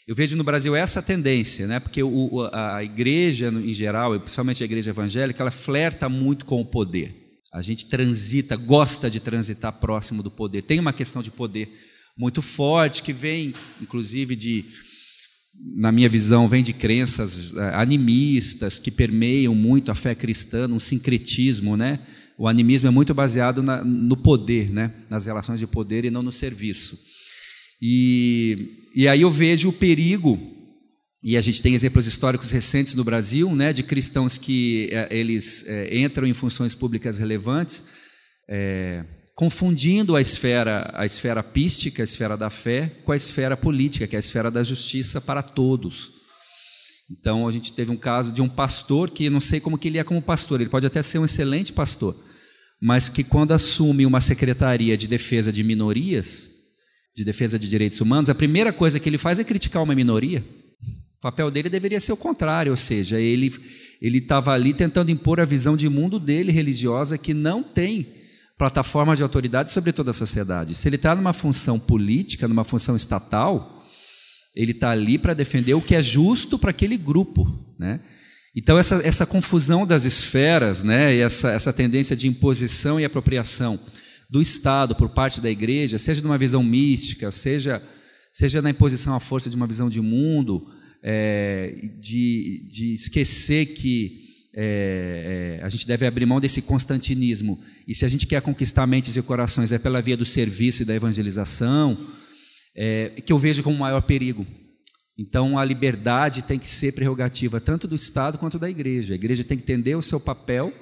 Eu 0.07 0.15
vejo 0.15 0.35
no 0.35 0.43
Brasil 0.43 0.75
essa 0.75 1.01
tendência, 1.01 1.67
né? 1.67 1.79
porque 1.79 2.01
o, 2.01 2.49
a 2.51 2.83
igreja 2.83 3.49
em 3.49 3.73
geral, 3.73 4.19
principalmente 4.19 4.63
a 4.63 4.65
igreja 4.65 4.89
evangélica, 4.89 5.43
ela 5.43 5.51
flerta 5.51 6.09
muito 6.09 6.45
com 6.45 6.59
o 6.61 6.65
poder. 6.65 7.15
A 7.53 7.61
gente 7.61 7.87
transita, 7.87 8.55
gosta 8.55 9.09
de 9.09 9.19
transitar 9.19 9.73
próximo 9.73 10.21
do 10.21 10.29
poder. 10.29 10.63
Tem 10.63 10.79
uma 10.79 10.93
questão 10.93 11.21
de 11.21 11.31
poder 11.31 11.71
muito 12.17 12.41
forte 12.41 13.01
que 13.01 13.13
vem, 13.13 13.53
inclusive, 13.81 14.35
de, 14.35 14.65
na 15.61 15.91
minha 15.91 16.07
visão, 16.07 16.47
vem 16.47 16.63
de 16.63 16.73
crenças 16.73 17.53
eh, 17.55 17.71
animistas 17.73 18.79
que 18.79 18.89
permeiam 18.89 19.53
muito 19.53 19.91
a 19.91 19.95
fé 19.95 20.15
cristã, 20.15 20.67
um 20.67 20.79
sincretismo, 20.79 21.75
né? 21.75 21.99
O 22.37 22.47
animismo 22.47 22.87
é 22.87 22.91
muito 22.91 23.13
baseado 23.13 23.61
na, 23.61 23.83
no 23.83 24.15
poder, 24.15 24.71
né? 24.71 24.93
nas 25.09 25.25
relações 25.25 25.59
de 25.59 25.67
poder 25.67 26.05
e 26.05 26.09
não 26.09 26.21
no 26.21 26.31
serviço. 26.31 26.97
E, 27.81 28.85
e 28.95 29.09
aí 29.09 29.21
eu 29.21 29.29
vejo 29.29 29.69
o 29.69 29.73
perigo, 29.73 30.39
e 31.21 31.35
a 31.35 31.41
gente 31.41 31.61
tem 31.61 31.73
exemplos 31.73 32.07
históricos 32.07 32.49
recentes 32.51 32.95
no 32.95 33.03
Brasil, 33.03 33.53
né, 33.53 33.73
de 33.73 33.83
cristãos 33.83 34.37
que 34.37 34.87
é, 34.91 35.07
eles 35.11 35.65
é, 35.67 35.97
entram 35.99 36.25
em 36.25 36.33
funções 36.33 36.73
públicas 36.73 37.17
relevantes, 37.17 37.83
é, 38.47 39.03
confundindo 39.39 40.17
a 40.17 40.22
esfera, 40.22 40.91
a 40.93 41.05
esfera 41.05 41.41
pística, 41.41 42.03
a 42.03 42.03
esfera 42.03 42.36
da 42.36 42.50
fé, 42.50 42.91
com 43.05 43.13
a 43.13 43.15
esfera 43.15 43.55
política, 43.55 44.05
que 44.05 44.13
é 44.13 44.17
a 44.17 44.19
esfera 44.19 44.51
da 44.51 44.62
justiça 44.62 45.22
para 45.22 45.41
todos. 45.41 46.12
Então 47.10 47.48
a 47.48 47.51
gente 47.53 47.72
teve 47.72 47.89
um 47.89 47.96
caso 47.96 48.34
de 48.34 48.41
um 48.41 48.50
pastor 48.50 49.10
que 49.10 49.29
não 49.29 49.39
sei 49.39 49.62
como 49.62 49.77
que 49.77 49.88
ele 49.88 49.98
é 49.98 50.03
como 50.03 50.22
pastor, 50.22 50.60
ele 50.60 50.69
pode 50.69 50.86
até 50.86 51.01
ser 51.01 51.19
um 51.19 51.24
excelente 51.24 51.72
pastor, 51.72 52.22
mas 52.81 53.08
que 53.08 53.24
quando 53.24 53.53
assume 53.53 54.05
uma 54.05 54.19
secretaria 54.19 54.98
de 54.98 55.08
defesa 55.08 55.53
de 55.53 55.63
minorias, 55.63 56.50
de 57.15 57.24
defesa 57.24 57.58
de 57.58 57.69
direitos 57.69 58.01
humanos, 58.01 58.29
a 58.29 58.36
primeira 58.36 58.74
coisa 58.74 59.00
que 59.00 59.08
ele 59.08 59.17
faz 59.17 59.39
é 59.39 59.43
criticar 59.46 59.81
uma 59.81 59.96
minoria. 59.96 60.43
O 61.17 61.22
papel 61.22 61.50
dele 61.50 61.69
deveria 61.69 62.01
ser 62.01 62.12
o 62.12 62.17
contrário, 62.17 62.74
ou 62.74 62.77
seja, 62.77 63.17
ele 63.22 63.53
ele 64.01 64.17
estava 64.17 64.51
ali 64.51 64.74
tentando 64.74 65.12
impor 65.12 65.39
a 65.39 65.46
visão 65.46 65.77
de 65.77 65.88
mundo 65.88 66.19
dele 66.19 66.51
religiosa 66.51 67.17
que 67.17 67.34
não 67.34 67.63
tem 67.63 68.18
plataforma 68.59 69.15
de 69.15 69.23
autoridade 69.23 69.71
sobre 69.71 69.93
toda 69.93 70.11
a 70.11 70.13
sociedade. 70.13 70.75
Se 70.75 70.89
ele 70.89 70.97
está 70.97 71.15
numa 71.15 71.31
função 71.31 71.79
política, 71.79 72.45
numa 72.45 72.65
função 72.65 72.93
estatal, 72.93 73.85
ele 74.53 74.73
está 74.73 74.91
ali 74.91 75.17
para 75.17 75.33
defender 75.33 75.75
o 75.75 75.81
que 75.81 75.95
é 75.95 76.03
justo 76.03 76.59
para 76.59 76.71
aquele 76.71 76.97
grupo, 76.97 77.47
né? 77.79 78.01
Então 78.53 78.77
essa, 78.77 78.95
essa 79.07 79.25
confusão 79.25 79.87
das 79.87 80.03
esferas, 80.03 80.83
né, 80.83 81.15
e 81.15 81.19
essa, 81.19 81.51
essa 81.51 81.71
tendência 81.71 82.15
de 82.15 82.27
imposição 82.27 82.99
e 82.99 83.05
apropriação 83.05 83.79
do 84.29 84.41
Estado 84.41 84.93
por 84.95 85.09
parte 85.09 85.39
da 85.39 85.49
igreja, 85.49 85.97
seja 85.97 86.19
de 86.19 86.27
uma 86.27 86.37
visão 86.37 86.61
mística, 86.61 87.31
seja, 87.31 87.81
seja 88.33 88.61
na 88.61 88.71
imposição 88.71 89.15
à 89.15 89.19
força 89.19 89.49
de 89.49 89.55
uma 89.55 89.67
visão 89.67 89.87
de 89.87 90.01
mundo, 90.01 90.67
é, 91.01 91.73
de, 92.01 92.67
de 92.67 92.93
esquecer 92.95 93.67
que 93.67 94.28
é, 94.55 95.59
é, 95.59 95.65
a 95.65 95.69
gente 95.69 95.85
deve 95.87 96.05
abrir 96.05 96.25
mão 96.25 96.39
desse 96.39 96.61
constantinismo. 96.61 97.59
E 97.87 97.93
se 97.93 98.05
a 98.05 98.07
gente 98.07 98.25
quer 98.27 98.41
conquistar 98.41 98.87
mentes 98.87 99.15
e 99.15 99.21
corações, 99.21 99.71
é 99.71 99.77
pela 99.77 100.01
via 100.01 100.17
do 100.17 100.25
serviço 100.25 100.81
e 100.81 100.85
da 100.85 100.95
evangelização, 100.95 101.97
é, 102.75 103.21
que 103.25 103.31
eu 103.31 103.37
vejo 103.37 103.63
como 103.63 103.75
o 103.75 103.79
maior 103.79 104.01
perigo. 104.01 104.45
Então, 105.17 105.57
a 105.57 105.65
liberdade 105.65 106.41
tem 106.41 106.57
que 106.57 106.67
ser 106.67 106.93
prerrogativa 106.93 107.59
tanto 107.59 107.87
do 107.87 107.95
Estado 107.95 108.37
quanto 108.37 108.57
da 108.57 108.69
igreja. 108.69 109.13
A 109.13 109.15
igreja 109.15 109.43
tem 109.43 109.57
que 109.57 109.63
entender 109.63 109.95
o 109.95 110.01
seu 110.01 110.19
papel 110.19 110.73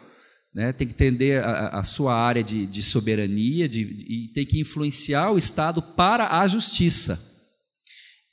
né, 0.57 0.73
tem 0.73 0.87
que 0.87 0.93
entender 0.93 1.43
a, 1.43 1.67
a 1.67 1.83
sua 1.83 2.15
área 2.15 2.43
de, 2.43 2.65
de 2.65 2.81
soberania 2.81 3.69
de, 3.69 3.81
e 3.81 4.31
tem 4.33 4.43
que 4.43 4.59
influenciar 4.59 5.31
o 5.31 5.37
Estado 5.37 5.83
para 5.83 6.39
a 6.39 6.47
justiça. 6.47 7.26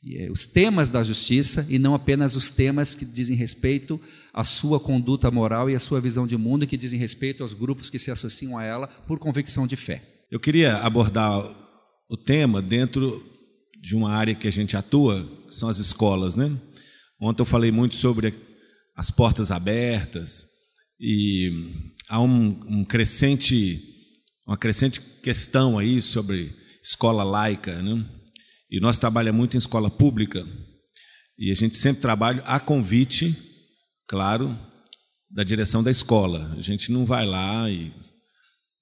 E, 0.05 0.19
é, 0.19 0.31
os 0.31 0.47
temas 0.47 0.89
da 0.91 1.03
justiça 1.03 1.67
e 1.69 1.79
não 1.79 1.95
apenas 1.95 2.37
os 2.37 2.51
temas 2.51 2.95
que 2.95 3.05
dizem 3.05 3.37
respeito 3.37 3.99
à 4.33 4.45
sua 4.45 4.79
conduta 4.79 5.31
moral 5.31 5.71
e 5.71 5.75
à 5.75 5.79
sua 5.79 6.01
visão 6.01 6.27
de 6.27 6.37
mundo, 6.37 6.67
que 6.67 6.77
dizem 6.77 6.99
respeito 6.99 7.43
aos 7.43 7.55
grupos 7.55 7.89
que 7.89 7.99
se 7.99 8.11
associam 8.11 8.59
a 8.59 8.65
ela 8.65 8.87
por 8.87 9.19
convicção 9.19 9.67
de 9.67 9.77
fé. 9.77 10.03
Eu 10.31 10.39
queria 10.39 10.77
abordar 10.77 11.43
o 12.09 12.17
tema 12.17 12.61
dentro 12.61 13.25
de 13.81 13.97
uma 13.97 14.13
área 14.13 14.35
que 14.35 14.49
a 14.49 14.53
gente 14.53 14.77
atua, 14.77 15.27
que 15.49 15.55
são 15.55 15.69
as 15.69 15.79
escolas, 15.79 16.35
né? 16.35 16.55
Ontem 17.21 17.43
eu 17.43 17.47
falei 17.47 17.71
muito 17.71 17.95
sobre 17.95 18.35
as 18.97 19.11
portas 19.11 19.51
abertas 19.51 20.47
e 21.01 21.51
há 22.09 22.21
um, 22.21 22.61
um 22.67 22.85
crescente, 22.85 23.83
uma 24.47 24.57
crescente 24.57 25.01
questão 25.23 25.79
aí 25.79 26.03
sobre 26.03 26.55
escola 26.83 27.25
laica, 27.25 27.81
né? 27.83 28.05
E 28.71 28.81
nós 28.81 28.99
trabalhamos 28.99 29.39
muito 29.39 29.55
em 29.55 29.59
escola 29.59 29.91
pública 29.91 30.47
e 31.39 31.51
a 31.51 31.55
gente 31.55 31.77
sempre 31.77 32.03
trabalha 32.03 32.43
a 32.43 32.59
convite, 32.61 33.37
claro, 34.09 34.59
da 35.31 35.43
direção 35.43 35.83
da 35.83 35.91
escola. 35.91 36.55
A 36.57 36.61
gente 36.61 36.91
não 36.93 37.05
vai 37.05 37.27
lá 37.27 37.71
e 37.71 37.93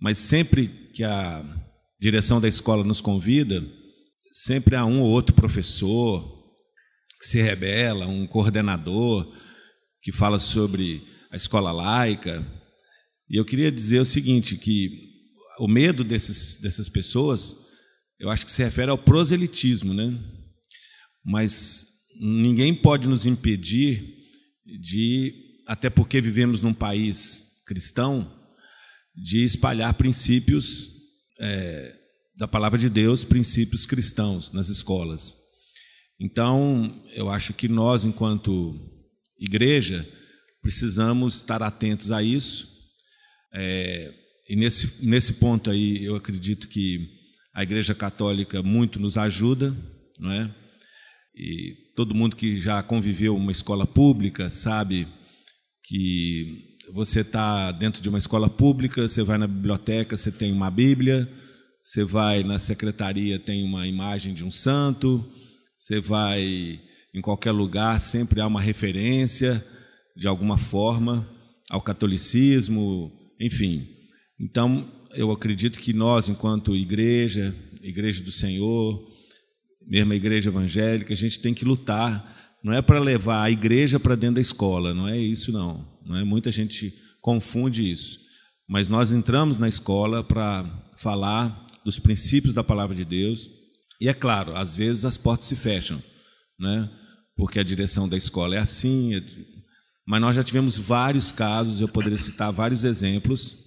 mas 0.00 0.18
sempre 0.18 0.66
que 0.92 1.04
a 1.04 1.44
direção 2.00 2.40
da 2.40 2.48
escola 2.48 2.82
nos 2.82 3.00
convida, 3.00 3.64
sempre 4.32 4.74
há 4.74 4.84
um 4.84 5.00
ou 5.00 5.08
outro 5.08 5.32
professor 5.32 6.42
que 7.20 7.26
se 7.28 7.40
rebela, 7.40 8.08
um 8.08 8.26
coordenador 8.26 9.32
que 10.02 10.10
fala 10.10 10.40
sobre 10.40 11.06
a 11.30 11.36
escola 11.36 11.70
laica, 11.70 12.44
e 13.30 13.38
eu 13.38 13.44
queria 13.44 13.70
dizer 13.70 14.00
o 14.00 14.04
seguinte, 14.04 14.56
que 14.56 14.90
o 15.60 15.68
medo 15.68 16.02
desses, 16.02 16.60
dessas 16.60 16.88
pessoas, 16.88 17.56
eu 18.22 18.30
acho 18.30 18.46
que 18.46 18.52
se 18.52 18.62
refere 18.62 18.88
ao 18.88 18.96
proselitismo, 18.96 19.92
né? 19.92 20.16
Mas 21.24 21.84
ninguém 22.20 22.72
pode 22.72 23.08
nos 23.08 23.26
impedir 23.26 24.16
de, 24.80 25.34
até 25.66 25.90
porque 25.90 26.20
vivemos 26.20 26.62
num 26.62 26.72
país 26.72 27.62
cristão, 27.66 28.32
de 29.12 29.44
espalhar 29.44 29.92
princípios 29.94 30.88
é, 31.40 31.98
da 32.36 32.46
palavra 32.46 32.78
de 32.78 32.88
Deus, 32.88 33.24
princípios 33.24 33.86
cristãos 33.86 34.52
nas 34.52 34.68
escolas. 34.68 35.34
Então, 36.20 37.04
eu 37.14 37.28
acho 37.28 37.52
que 37.52 37.66
nós, 37.66 38.04
enquanto 38.04 38.72
igreja, 39.36 40.08
precisamos 40.62 41.38
estar 41.38 41.60
atentos 41.60 42.12
a 42.12 42.22
isso 42.22 42.68
é, 43.52 44.14
e 44.48 44.54
nesse, 44.54 45.04
nesse 45.04 45.34
ponto 45.34 45.70
aí, 45.70 46.04
eu 46.04 46.14
acredito 46.14 46.68
que 46.68 47.20
a 47.54 47.62
Igreja 47.62 47.94
Católica 47.94 48.62
muito 48.62 48.98
nos 48.98 49.18
ajuda, 49.18 49.76
não 50.18 50.32
é? 50.32 50.54
E 51.34 51.74
todo 51.94 52.14
mundo 52.14 52.36
que 52.36 52.60
já 52.60 52.82
conviveu 52.82 53.36
uma 53.36 53.52
escola 53.52 53.86
pública 53.86 54.50
sabe 54.50 55.08
que 55.84 56.76
você 56.92 57.20
está 57.20 57.72
dentro 57.72 58.02
de 58.02 58.08
uma 58.08 58.18
escola 58.18 58.48
pública, 58.50 59.06
você 59.06 59.22
vai 59.22 59.38
na 59.38 59.46
biblioteca, 59.46 60.16
você 60.16 60.30
tem 60.30 60.52
uma 60.52 60.70
Bíblia, 60.70 61.28
você 61.82 62.04
vai 62.04 62.42
na 62.42 62.58
secretaria, 62.58 63.38
tem 63.38 63.64
uma 63.64 63.86
imagem 63.86 64.34
de 64.34 64.44
um 64.44 64.50
santo, 64.50 65.24
você 65.76 66.00
vai 66.00 66.80
em 67.14 67.20
qualquer 67.20 67.52
lugar, 67.52 68.00
sempre 68.00 68.40
há 68.40 68.46
uma 68.46 68.60
referência, 68.60 69.64
de 70.16 70.26
alguma 70.26 70.56
forma, 70.56 71.28
ao 71.70 71.82
catolicismo, 71.82 73.10
enfim, 73.40 73.88
então 74.38 74.90
eu 75.14 75.30
acredito 75.30 75.80
que 75.80 75.92
nós, 75.92 76.28
enquanto 76.28 76.76
igreja, 76.76 77.54
igreja 77.82 78.22
do 78.22 78.30
Senhor, 78.30 79.08
mesmo 79.86 80.12
a 80.12 80.16
igreja 80.16 80.50
evangélica, 80.50 81.12
a 81.12 81.16
gente 81.16 81.40
tem 81.40 81.52
que 81.52 81.64
lutar. 81.64 82.58
Não 82.62 82.72
é 82.72 82.80
para 82.80 83.00
levar 83.00 83.42
a 83.42 83.50
igreja 83.50 83.98
para 83.98 84.14
dentro 84.14 84.36
da 84.36 84.40
escola, 84.40 84.94
não 84.94 85.08
é 85.08 85.18
isso 85.18 85.52
não. 85.52 85.86
Não 86.04 86.16
é 86.16 86.24
muita 86.24 86.50
gente 86.50 86.94
confunde 87.20 87.90
isso. 87.90 88.20
Mas 88.68 88.88
nós 88.88 89.10
entramos 89.10 89.58
na 89.58 89.68
escola 89.68 90.22
para 90.22 90.64
falar 90.96 91.66
dos 91.84 91.98
princípios 91.98 92.54
da 92.54 92.62
palavra 92.62 92.94
de 92.94 93.04
Deus. 93.04 93.50
E 94.00 94.08
é 94.08 94.14
claro, 94.14 94.56
às 94.56 94.74
vezes 94.76 95.04
as 95.04 95.16
portas 95.16 95.46
se 95.46 95.56
fecham, 95.56 96.02
né? 96.58 96.90
Porque 97.36 97.58
a 97.58 97.64
direção 97.64 98.08
da 98.08 98.16
escola 98.16 98.56
é 98.56 98.58
assim, 98.58 99.14
é 99.14 99.22
mas 100.06 100.20
nós 100.20 100.34
já 100.34 100.42
tivemos 100.42 100.76
vários 100.76 101.30
casos, 101.30 101.80
eu 101.80 101.88
poderia 101.88 102.18
citar 102.18 102.52
vários 102.52 102.82
exemplos, 102.82 103.61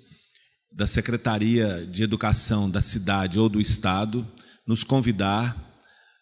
da 0.76 0.86
Secretaria 0.86 1.88
de 1.90 2.04
Educação 2.04 2.70
da 2.70 2.82
cidade 2.82 3.40
ou 3.40 3.48
do 3.48 3.62
Estado 3.62 4.28
nos 4.68 4.84
convidar 4.84 5.74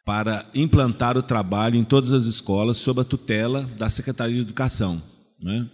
para 0.06 0.46
implantar 0.54 1.18
o 1.18 1.24
trabalho 1.24 1.76
em 1.76 1.84
todas 1.84 2.12
as 2.12 2.26
escolas 2.26 2.78
sob 2.78 3.02
a 3.02 3.04
tutela 3.04 3.64
da 3.78 3.90
Secretaria 3.90 4.36
de 4.36 4.42
Educação. 4.42 5.02
Né? 5.42 5.68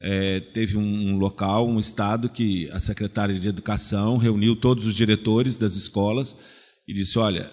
É, 0.00 0.40
teve 0.40 0.78
um, 0.78 1.18
local, 1.18 1.68
um 1.68 1.78
estado, 1.78 2.30
que 2.30 2.70
a 2.70 2.80
Secretaria 2.80 3.38
de 3.38 3.48
Educação 3.48 4.16
reuniu 4.16 4.56
todos 4.56 4.86
os 4.86 4.94
diretores 4.94 5.58
das 5.58 5.74
escolas 5.74 6.36
e 6.86 6.94
disse: 6.94 7.18
olha, 7.18 7.50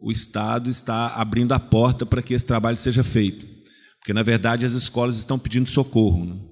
o 0.00 0.12
Estado 0.12 0.70
está 0.70 1.08
abrindo 1.14 1.52
a 1.52 1.58
porta 1.58 2.06
para 2.06 2.22
que 2.22 2.34
esse 2.34 2.44
trabalho 2.44 2.76
seja 2.76 3.02
feito. 3.02 3.46
Porque, 3.98 4.12
na 4.12 4.22
verdade, 4.22 4.64
as 4.64 4.72
escolas 4.72 5.16
estão 5.16 5.38
pedindo 5.38 5.68
socorro. 5.68 6.26
Né? 6.26 6.49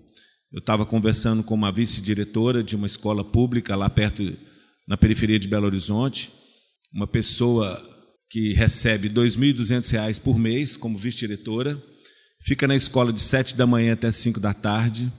Eu 0.50 0.60
estava 0.60 0.86
conversando 0.86 1.44
com 1.44 1.52
uma 1.52 1.70
vice-diretora 1.70 2.64
de 2.64 2.74
uma 2.74 2.86
escola 2.86 3.22
pública 3.22 3.76
lá 3.76 3.90
perto, 3.90 4.34
na 4.88 4.96
periferia 4.96 5.38
de 5.38 5.46
Belo 5.46 5.66
Horizonte, 5.66 6.32
uma 6.90 7.06
pessoa 7.06 7.82
que 8.30 8.54
recebe 8.54 9.08
R$ 9.08 9.14
2.200 9.14 10.18
por 10.22 10.38
mês 10.38 10.74
como 10.74 10.96
vice-diretora, 10.96 11.82
fica 12.40 12.66
na 12.66 12.74
escola 12.74 13.12
de 13.12 13.20
7 13.20 13.56
da 13.56 13.66
manhã 13.66 13.92
até 13.92 14.10
5 14.10 14.40
da 14.40 14.54
tarde, 14.54 15.12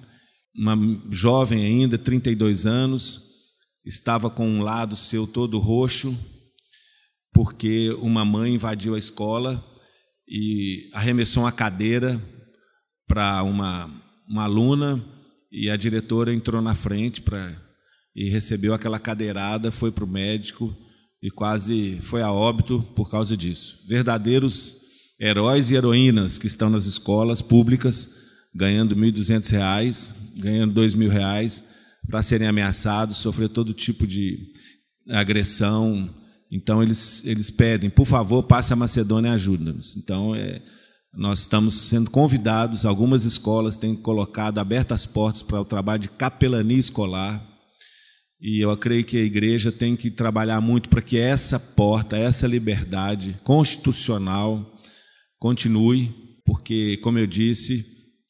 uma 0.57 0.75
jovem 1.11 1.63
ainda, 1.63 1.95
32 1.95 2.65
anos, 2.65 3.21
estava 3.85 4.31
com 4.31 4.49
um 4.49 4.63
lado 4.63 4.95
seu 4.95 5.27
todo 5.27 5.59
roxo, 5.59 6.17
porque 7.31 7.91
uma 8.01 8.25
mãe 8.25 8.55
invadiu 8.55 8.95
a 8.95 8.99
escola 8.99 9.63
e 10.27 10.89
arremessou 10.91 11.43
uma 11.43 11.51
cadeira 11.51 12.19
para 13.07 13.43
uma, 13.43 13.91
uma 14.27 14.45
aluna 14.45 15.18
e 15.51 15.69
a 15.69 15.75
diretora 15.75 16.33
entrou 16.33 16.61
na 16.61 16.75
frente 16.75 17.21
para 17.21 17.55
e 18.15 18.29
recebeu 18.29 18.73
aquela 18.73 18.99
cadeirada, 18.99 19.71
foi 19.71 19.91
para 19.91 20.03
o 20.03 20.07
médico 20.07 20.75
e 21.21 21.29
quase 21.29 21.99
foi 22.01 22.21
a 22.21 22.31
óbito 22.31 22.81
por 22.95 23.09
causa 23.09 23.37
disso. 23.37 23.83
Verdadeiros 23.87 24.77
heróis 25.19 25.69
e 25.69 25.75
heroínas 25.75 26.37
que 26.37 26.47
estão 26.47 26.69
nas 26.69 26.85
escolas 26.85 27.41
públicas 27.41 28.09
ganhando 28.53 28.95
R$ 28.95 29.11
1.200, 29.11 30.13
ganhando 30.37 30.79
R$ 30.81 30.87
2.000 30.87 31.63
para 32.07 32.23
serem 32.23 32.47
ameaçados, 32.47 33.17
sofrer 33.17 33.49
todo 33.49 33.73
tipo 33.73 34.07
de 34.07 34.51
agressão. 35.09 36.09
Então 36.51 36.81
eles, 36.81 37.23
eles 37.25 37.51
pedem, 37.51 37.89
por 37.89 38.05
favor, 38.05 38.43
passe 38.43 38.73
a 38.73 38.75
Macedônia 38.75 39.29
e 39.29 39.33
ajuda-nos. 39.33 39.95
Então 39.97 40.33
é, 40.33 40.61
nós 41.13 41.39
estamos 41.39 41.87
sendo 41.87 42.11
convidados, 42.11 42.85
algumas 42.85 43.25
escolas 43.25 43.75
têm 43.75 43.95
colocado 43.95 44.59
abertas 44.59 45.01
as 45.01 45.05
portas 45.05 45.41
para 45.41 45.59
o 45.59 45.65
trabalho 45.65 46.01
de 46.01 46.09
capelania 46.09 46.77
escolar. 46.77 47.45
E 48.39 48.63
eu 48.63 48.75
creio 48.77 49.03
que 49.03 49.17
a 49.17 49.23
igreja 49.23 49.71
tem 49.71 49.95
que 49.95 50.09
trabalhar 50.09 50.61
muito 50.61 50.87
para 50.87 51.01
que 51.01 51.17
essa 51.17 51.59
porta, 51.59 52.15
essa 52.15 52.47
liberdade 52.47 53.37
constitucional 53.43 54.79
continue, 55.37 56.13
porque, 56.45 56.97
como 56.97 57.17
eu 57.17 57.27
disse, 57.27 57.85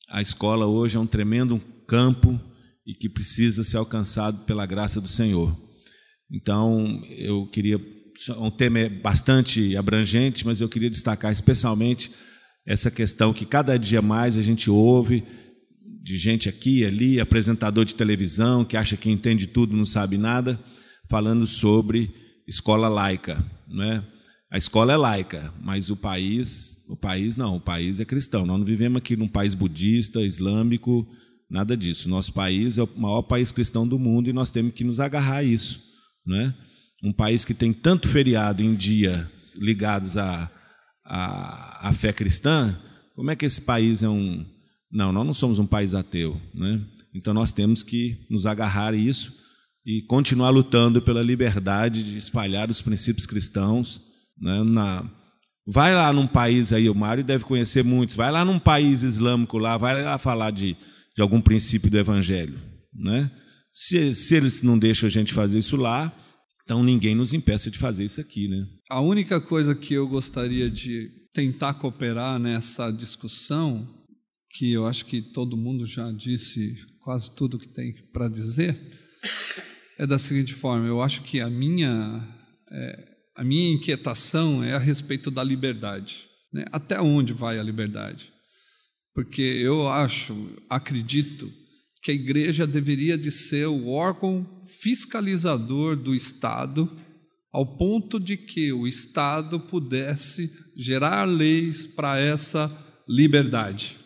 a 0.10 0.22
escola 0.22 0.66
hoje 0.66 0.98
é 0.98 1.00
um 1.00 1.06
tremendo 1.06 1.62
campo 1.86 2.40
e 2.86 2.96
que 2.96 3.08
precisa 3.08 3.64
ser 3.64 3.78
alcançado 3.78 4.46
pela 4.46 4.66
graça 4.66 5.00
do 5.00 5.08
Senhor. 5.08 5.56
Então, 6.32 7.04
eu 7.10 7.46
queria. 7.48 7.80
Um 8.38 8.52
tema 8.52 8.80
bastante 9.02 9.78
abrangente, 9.78 10.46
mas 10.46 10.60
eu 10.60 10.68
queria 10.68 10.90
destacar 10.90 11.32
especialmente 11.32 12.12
essa 12.66 12.92
questão 12.92 13.34
que 13.34 13.46
cada 13.46 13.78
dia 13.78 14.02
mais 14.02 14.38
a 14.38 14.42
gente 14.42 14.70
ouve 14.70 15.24
de 16.02 16.18
gente 16.18 16.48
aqui 16.48 16.86
ali, 16.86 17.20
apresentador 17.20 17.86
de 17.86 17.96
televisão 17.96 18.64
que 18.64 18.78
acha 18.78 18.96
que 18.96 19.10
entende 19.10 19.48
tudo, 19.48 19.76
não 19.76 19.86
sabe 19.86 20.18
nada, 20.18 20.60
falando 21.10 21.46
sobre 21.46 22.12
escola 22.48 22.88
laica, 22.88 23.44
não 23.68 23.84
é? 23.84 24.04
A 24.52 24.58
escola 24.58 24.94
é 24.94 24.98
laica, 24.98 25.54
mas 25.62 25.92
o 25.92 25.96
país, 25.96 26.78
o 26.88 26.96
país 26.96 27.38
não, 27.38 27.58
o 27.58 27.62
país 27.62 28.00
é 28.00 28.06
cristão. 28.06 28.48
Nós 28.48 28.58
não 28.58 28.66
vivemos 28.66 28.98
aqui 28.98 29.16
num 29.16 29.28
país 29.28 29.54
budista, 29.54 30.22
islâmico, 30.22 31.08
nada 31.48 31.78
disso. 31.78 32.10
Nosso 32.10 32.34
país 32.34 32.80
é 32.80 32.84
o 32.84 32.90
maior 32.98 33.22
país 33.22 33.52
cristão 33.52 33.88
do 33.88 34.00
mundo 34.00 34.28
e 34.28 34.34
nós 34.34 34.50
temos 34.50 34.74
que 34.74 34.84
nos 34.84 35.00
agarrar 35.00 35.38
a 35.38 35.44
isso, 35.44 35.80
né? 36.26 36.56
Um 37.04 37.14
país 37.14 37.46
que 37.46 37.54
tem 37.54 37.72
tanto 37.72 38.08
feriado 38.08 38.64
em 38.64 38.74
dia 38.74 39.30
ligados 39.56 40.18
à, 40.18 40.50
à, 41.10 41.90
à 41.90 41.94
fé 41.94 42.14
cristã, 42.14 42.78
como 43.16 43.32
é 43.32 43.36
que 43.36 43.46
esse 43.46 43.62
país 43.62 44.04
é 44.04 44.10
um 44.10 44.46
não, 44.92 45.12
nós 45.12 45.26
não 45.26 45.34
somos 45.34 45.60
um 45.60 45.68
país 45.68 45.94
ateu, 45.94 46.40
né? 46.54 46.82
Então 47.14 47.34
nós 47.34 47.52
temos 47.52 47.84
que 47.84 48.26
nos 48.30 48.46
agarrar 48.46 48.94
a 48.94 48.98
isso 48.98 49.34
e 49.86 50.02
continuar 50.04 50.50
lutando 50.50 51.02
pela 51.02 51.22
liberdade 51.22 52.04
de 52.04 52.18
espalhar 52.18 52.70
os 52.70 52.82
princípios 52.82 53.26
cristãos 53.26 54.02
né, 54.40 54.64
na, 54.64 55.10
vai 55.68 55.94
lá 55.94 56.12
num 56.14 56.28
país 56.28 56.72
aí, 56.74 56.90
o 56.90 56.96
Mário 56.96 57.24
deve 57.24 57.44
conhecer 57.44 57.84
muitos, 57.84 58.16
vai 58.16 58.32
lá 58.32 58.44
num 58.44 58.60
país 58.60 59.04
islâmico 59.04 59.58
lá, 59.58 59.78
vai 59.78 60.04
lá 60.04 60.18
falar 60.18 60.52
de, 60.52 60.76
de 61.16 61.22
algum 61.22 61.42
princípio 61.42 61.92
do 61.92 61.98
evangelho. 61.98 62.60
Né? 62.94 63.30
Se, 63.72 64.16
se 64.16 64.36
eles 64.36 64.62
não 64.62 64.78
deixam 64.78 65.08
a 65.08 65.12
gente 65.12 65.34
fazer 65.34 65.60
isso 65.60 65.76
lá, 65.76 66.12
então 66.70 66.84
ninguém 66.84 67.16
nos 67.16 67.34
impeça 67.34 67.72
de 67.72 67.80
fazer 67.80 68.06
isso 68.06 68.22
aqui. 68.22 68.48
Né? 68.48 68.64
A 68.92 69.02
única 69.02 69.42
coisa 69.42 69.74
que 69.74 69.96
eu 69.96 70.08
gostaria 70.08 70.70
de 70.70 71.10
tentar 71.34 71.74
cooperar 71.74 72.38
nessa 72.38 72.92
discussão, 72.92 73.90
que 74.52 74.72
eu 74.72 74.86
acho 74.86 75.04
que 75.08 75.20
todo 75.20 75.58
mundo 75.58 75.88
já 75.88 76.12
disse 76.12 76.76
quase 77.00 77.36
tudo 77.36 77.58
que 77.58 77.68
tem 77.68 77.92
para 78.14 78.30
dizer, 78.30 78.80
é 79.98 80.06
da 80.06 80.20
seguinte 80.20 80.54
forma: 80.54 80.86
eu 80.86 81.02
acho 81.02 81.24
que 81.24 81.42
a 81.42 81.50
minha 81.50 82.24
é, 82.72 83.08
a 83.36 83.44
minha 83.44 83.72
inquietação 83.72 84.64
é 84.64 84.76
a 84.76 84.80
respeito 84.80 85.32
da 85.32 85.44
liberdade. 85.44 86.28
Né? 86.54 86.66
Até 86.72 87.02
onde 87.02 87.34
vai 87.34 87.58
a 87.58 87.64
liberdade? 87.64 88.32
Porque 89.16 89.42
eu 89.42 89.90
acho, 89.90 90.56
acredito, 90.70 91.52
que 92.02 92.12
a 92.12 92.14
igreja 92.14 92.66
deveria 92.66 93.18
de 93.18 93.32
ser 93.32 93.68
o 93.68 93.88
órgão 93.90 94.46
fiscalizador 94.66 95.96
do 95.96 96.16
Estado, 96.16 96.90
ao 97.52 97.78
ponto 97.78 98.20
de 98.20 98.38
que 98.38 98.72
o 98.72 98.88
Estado 98.88 99.60
pudesse 99.60 100.52
gerar 100.78 101.26
leis 101.26 101.86
para 101.86 102.20
essa 102.20 102.72
liberdade. 103.08 103.98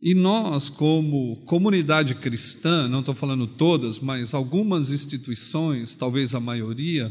E 0.00 0.14
nós, 0.14 0.68
como 0.68 1.44
comunidade 1.46 2.14
cristã, 2.14 2.86
não 2.86 3.00
estou 3.00 3.14
falando 3.14 3.46
todas, 3.46 3.98
mas 3.98 4.34
algumas 4.34 4.90
instituições, 4.90 5.96
talvez 5.96 6.34
a 6.34 6.40
maioria, 6.40 7.10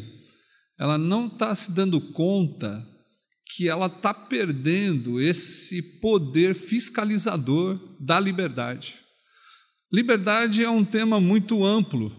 ela 0.79 0.97
não 0.97 1.25
está 1.25 1.53
se 1.55 1.71
dando 1.71 1.99
conta 1.99 2.87
que 3.55 3.67
ela 3.67 3.87
está 3.87 4.13
perdendo 4.13 5.19
esse 5.19 5.81
poder 5.99 6.53
fiscalizador 6.55 7.79
da 7.99 8.19
liberdade. 8.19 9.02
Liberdade 9.93 10.63
é 10.63 10.69
um 10.69 10.83
tema 10.83 11.19
muito 11.19 11.63
amplo, 11.63 12.11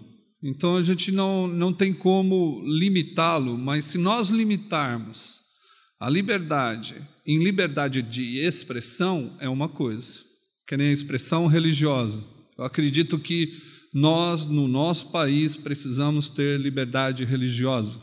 então 0.43 0.77
a 0.77 0.83
gente 0.83 1.11
não, 1.11 1.47
não 1.47 1.73
tem 1.73 1.93
como 1.93 2.63
limitá-lo, 2.65 3.59
mas 3.59 3.87
se 3.87 3.99
nós 3.99 4.29
limitarmos 4.29 5.41
a 5.99 6.09
liberdade 6.09 6.95
em 7.27 7.43
liberdade 7.43 8.03
de 8.03 8.39
expressão, 8.39 9.35
é 9.41 9.49
uma 9.49 9.69
coisa, 9.69 10.23
que 10.69 10.77
nem 10.77 10.91
a 10.91 10.93
expressão 10.93 11.47
religiosa. 11.47 12.25
Eu 12.57 12.65
acredito 12.65 13.19
que 13.19 13.59
nós, 13.93 14.45
no 14.45 14.69
nosso 14.69 15.11
país, 15.11 15.57
precisamos 15.57 16.29
ter 16.29 16.61
liberdade 16.61 17.25
religiosa 17.25 17.99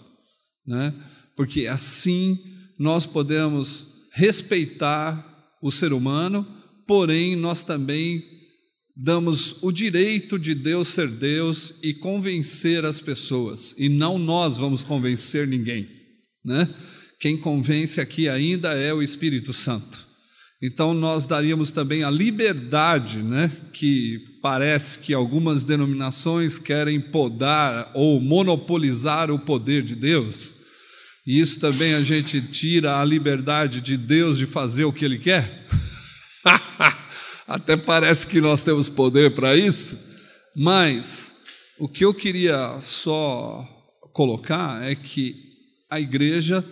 né? 0.65 0.93
porque 1.35 1.67
assim 1.67 2.39
nós 2.77 3.05
podemos 3.05 3.87
respeitar 4.13 5.27
o 5.61 5.71
ser 5.71 5.93
humano, 5.93 6.45
porém 6.87 7.35
nós 7.35 7.63
também 7.63 8.23
damos 9.03 9.57
o 9.61 9.71
direito 9.71 10.37
de 10.37 10.53
Deus 10.53 10.89
ser 10.89 11.07
Deus 11.07 11.73
e 11.81 11.93
convencer 11.93 12.85
as 12.85 13.01
pessoas, 13.01 13.73
e 13.77 13.89
não 13.89 14.19
nós 14.19 14.57
vamos 14.57 14.83
convencer 14.83 15.47
ninguém, 15.47 15.87
né? 16.45 16.69
Quem 17.19 17.37
convence 17.37 17.99
aqui 17.99 18.29
ainda 18.29 18.73
é 18.73 18.93
o 18.93 19.01
Espírito 19.01 19.53
Santo. 19.53 20.07
Então 20.61 20.93
nós 20.93 21.25
daríamos 21.25 21.71
também 21.71 22.03
a 22.03 22.09
liberdade, 22.09 23.21
né, 23.21 23.51
que 23.73 24.19
parece 24.41 24.99
que 24.99 25.13
algumas 25.13 25.63
denominações 25.63 26.59
querem 26.59 26.99
podar 26.99 27.91
ou 27.95 28.19
monopolizar 28.19 29.31
o 29.31 29.39
poder 29.39 29.81
de 29.81 29.95
Deus. 29.95 30.57
E 31.25 31.39
isso 31.39 31.59
também 31.59 31.93
a 31.93 32.03
gente 32.03 32.41
tira 32.41 32.99
a 32.99 33.05
liberdade 33.05 33.81
de 33.81 33.97
Deus 33.97 34.37
de 34.37 34.45
fazer 34.45 34.85
o 34.85 34.93
que 34.93 35.05
ele 35.05 35.17
quer. 35.17 35.67
Até 37.51 37.75
parece 37.75 38.25
que 38.27 38.39
nós 38.39 38.63
temos 38.63 38.87
poder 38.87 39.35
para 39.35 39.57
isso, 39.57 39.99
mas 40.55 41.41
o 41.77 41.85
que 41.85 42.05
eu 42.05 42.13
queria 42.13 42.79
só 42.79 43.67
colocar 44.13 44.81
é 44.81 44.95
que 44.95 45.35
a 45.89 45.99
igreja 45.99 46.63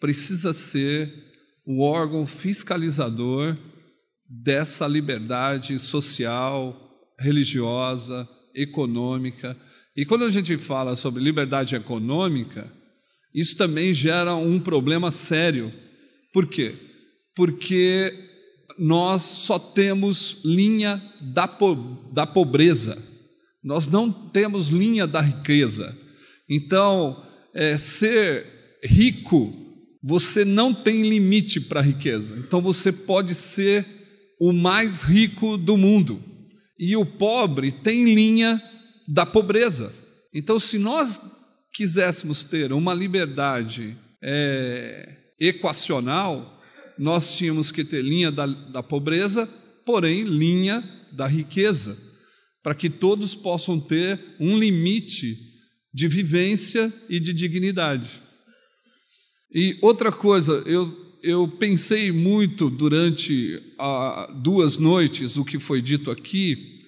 precisa 0.00 0.52
ser 0.52 1.14
o 1.64 1.84
órgão 1.84 2.26
fiscalizador 2.26 3.56
dessa 4.28 4.88
liberdade 4.88 5.78
social, 5.78 6.76
religiosa, 7.16 8.28
econômica. 8.52 9.56
E 9.96 10.04
quando 10.04 10.24
a 10.24 10.30
gente 10.32 10.58
fala 10.58 10.96
sobre 10.96 11.22
liberdade 11.22 11.76
econômica, 11.76 12.68
isso 13.32 13.56
também 13.56 13.94
gera 13.94 14.34
um 14.34 14.58
problema 14.58 15.12
sério. 15.12 15.72
Por 16.32 16.48
quê? 16.48 16.74
Porque 17.36 18.23
nós 18.78 19.22
só 19.22 19.58
temos 19.58 20.38
linha 20.44 21.02
da, 21.20 21.46
po 21.48 21.74
da 22.12 22.26
pobreza, 22.26 22.98
nós 23.62 23.88
não 23.88 24.10
temos 24.10 24.68
linha 24.68 25.06
da 25.06 25.20
riqueza. 25.20 25.96
Então, 26.48 27.22
é, 27.54 27.78
ser 27.78 28.46
rico 28.84 29.64
você 30.06 30.44
não 30.44 30.74
tem 30.74 31.08
limite 31.08 31.58
para 31.58 31.80
a 31.80 31.82
riqueza. 31.82 32.36
Então 32.36 32.60
você 32.60 32.92
pode 32.92 33.34
ser 33.34 33.86
o 34.38 34.52
mais 34.52 35.02
rico 35.02 35.56
do 35.56 35.78
mundo. 35.78 36.22
E 36.78 36.94
o 36.94 37.06
pobre 37.06 37.72
tem 37.72 38.04
linha 38.04 38.62
da 39.08 39.24
pobreza. 39.24 39.94
Então, 40.34 40.60
se 40.60 40.78
nós 40.78 41.18
quiséssemos 41.72 42.42
ter 42.42 42.70
uma 42.72 42.92
liberdade 42.92 43.96
é, 44.22 45.16
equacional, 45.40 46.53
nós 46.98 47.34
tínhamos 47.34 47.72
que 47.72 47.84
ter 47.84 48.02
linha 48.02 48.30
da, 48.30 48.46
da 48.46 48.82
pobreza, 48.82 49.46
porém 49.84 50.24
linha 50.24 50.82
da 51.12 51.26
riqueza, 51.26 51.96
para 52.62 52.74
que 52.74 52.88
todos 52.88 53.34
possam 53.34 53.78
ter 53.78 54.20
um 54.40 54.58
limite 54.58 55.38
de 55.92 56.08
vivência 56.08 56.92
e 57.08 57.20
de 57.20 57.32
dignidade. 57.32 58.08
E 59.52 59.78
outra 59.80 60.10
coisa, 60.10 60.62
eu, 60.66 61.18
eu 61.22 61.46
pensei 61.46 62.10
muito 62.10 62.68
durante 62.68 63.62
ah, 63.78 64.32
duas 64.42 64.76
noites 64.76 65.36
o 65.36 65.44
que 65.44 65.58
foi 65.58 65.80
dito 65.80 66.10
aqui, 66.10 66.80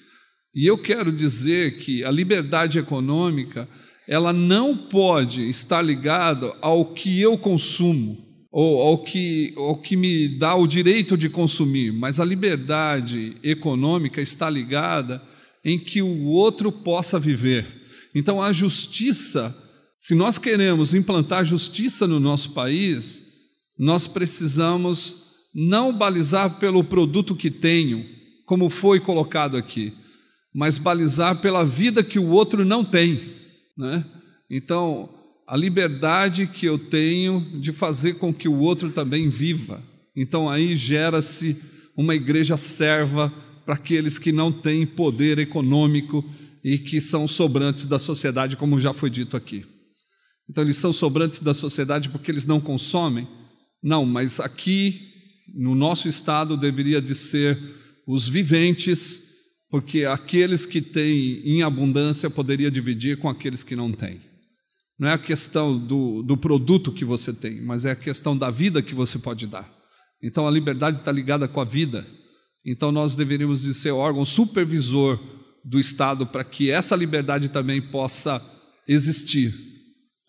e 0.55 0.67
eu 0.67 0.79
quero 0.79 1.13
dizer 1.13 1.77
que 1.79 2.03
a 2.03 2.11
liberdade 2.11 2.79
econômica 2.79 3.69
ela 4.09 4.33
não 4.33 4.77
pode 4.77 5.49
estar 5.49 5.83
ligada 5.83 6.53
ao 6.63 6.85
que 6.95 7.21
eu 7.21 7.37
consumo 7.37 8.26
ou 8.59 8.81
ao 8.81 8.97
que, 8.97 9.53
ao 9.55 9.77
que 9.77 9.95
me 9.95 10.27
dá 10.29 10.55
o 10.55 10.67
direito 10.67 11.15
de 11.15 11.29
consumir, 11.29 11.93
mas 11.93 12.19
a 12.19 12.25
liberdade 12.25 13.37
econômica 13.43 14.19
está 14.19 14.49
ligada 14.49 15.23
em 15.63 15.79
que 15.79 16.01
o 16.01 16.25
outro 16.25 16.73
possa 16.73 17.21
viver. 17.21 17.67
Então, 18.15 18.41
a 18.41 18.53
justiça, 18.53 19.55
se 19.99 20.15
nós 20.15 20.39
queremos 20.39 20.95
implantar 20.95 21.45
justiça 21.45 22.07
no 22.07 22.19
nosso 22.19 22.53
país, 22.53 23.25
nós 23.79 24.07
precisamos 24.07 25.35
não 25.55 25.93
balizar 25.93 26.59
pelo 26.59 26.83
produto 26.83 27.37
que 27.37 27.51
tenho, 27.51 28.07
como 28.47 28.71
foi 28.71 29.01
colocado 29.01 29.59
aqui, 29.59 29.93
mas 30.55 30.79
balizar 30.79 31.43
pela 31.43 31.63
vida 31.63 32.03
que 32.03 32.19
o 32.19 32.31
outro 32.31 32.65
não 32.65 32.83
tem. 32.83 33.21
Né? 33.77 34.03
Então, 34.51 35.11
a 35.47 35.57
liberdade 35.57 36.47
que 36.47 36.67
eu 36.67 36.79
tenho 36.79 37.41
de 37.61 37.73
fazer 37.73 38.15
com 38.15 38.35
que 38.35 38.49
o 38.49 38.59
outro 38.59 38.91
também 38.91 39.29
viva. 39.29 39.83
Então, 40.15 40.49
aí 40.49 40.77
gera-se 40.77 41.57
uma 41.97 42.15
igreja 42.15 42.57
serva 42.57 43.33
para 43.65 43.75
aqueles 43.75 44.19
que 44.19 44.33
não 44.33 44.51
têm 44.51 44.85
poder 44.87 45.39
econômico 45.39 46.25
e 46.65 46.79
que 46.79 47.01
são 47.01 47.29
sobrantes 47.29 47.85
da 47.85 47.99
sociedade, 47.99 48.57
como 48.57 48.81
já 48.81 48.93
foi 48.93 49.09
dito 49.09 49.37
aqui. 49.37 49.65
Então, 50.51 50.65
eles 50.65 50.77
são 50.77 50.93
sobrantes 50.93 51.41
da 51.41 51.55
sociedade 51.55 52.09
porque 52.09 52.31
eles 52.31 52.45
não 52.45 52.61
consomem? 52.61 53.29
Não, 53.83 54.05
mas 54.05 54.41
aqui, 54.41 55.13
no 55.55 55.75
nosso 55.75 56.09
estado, 56.09 56.57
deveria 56.57 57.01
de 57.01 57.15
ser 57.15 57.59
os 58.07 58.29
viventes 58.29 59.23
porque 59.69 60.05
aqueles 60.05 60.65
que 60.65 60.81
têm 60.81 61.41
em 61.45 61.63
abundância 61.63 62.31
poderia 62.31 62.71
dividir 62.71 63.19
com 63.19 63.29
aqueles 63.29 63.63
que 63.63 63.77
não 63.77 63.93
têm. 63.93 64.21
Não 64.99 65.09
é 65.09 65.13
a 65.13 65.19
questão 65.19 65.79
do, 65.79 66.23
do 66.23 66.37
produto 66.37 66.91
que 66.91 67.05
você 67.05 67.33
tem, 67.33 67.61
mas 67.61 67.85
é 67.85 67.91
a 67.91 67.97
questão 67.97 68.37
da 68.37 68.51
vida 68.51 68.83
que 68.83 68.95
você 68.95 69.19
pode 69.19 69.47
dar. 69.47 69.71
Então 70.23 70.47
a 70.47 70.51
liberdade 70.51 70.99
está 70.99 71.13
ligada 71.13 71.47
com 71.47 71.61
a 71.61 71.65
vida. 71.65 72.07
Então 72.65 72.91
nós 72.91 73.15
deveríamos 73.15 73.63
de 73.63 73.75
ser 73.75 73.91
órgão 73.91 74.25
supervisor 74.25 75.19
do 75.65 75.79
Estado 75.79 76.27
para 76.27 76.43
que 76.45 76.71
essa 76.71 76.97
liberdade 76.97 77.49
também 77.49 77.81
possa 77.81 78.43
existir. 78.89 79.55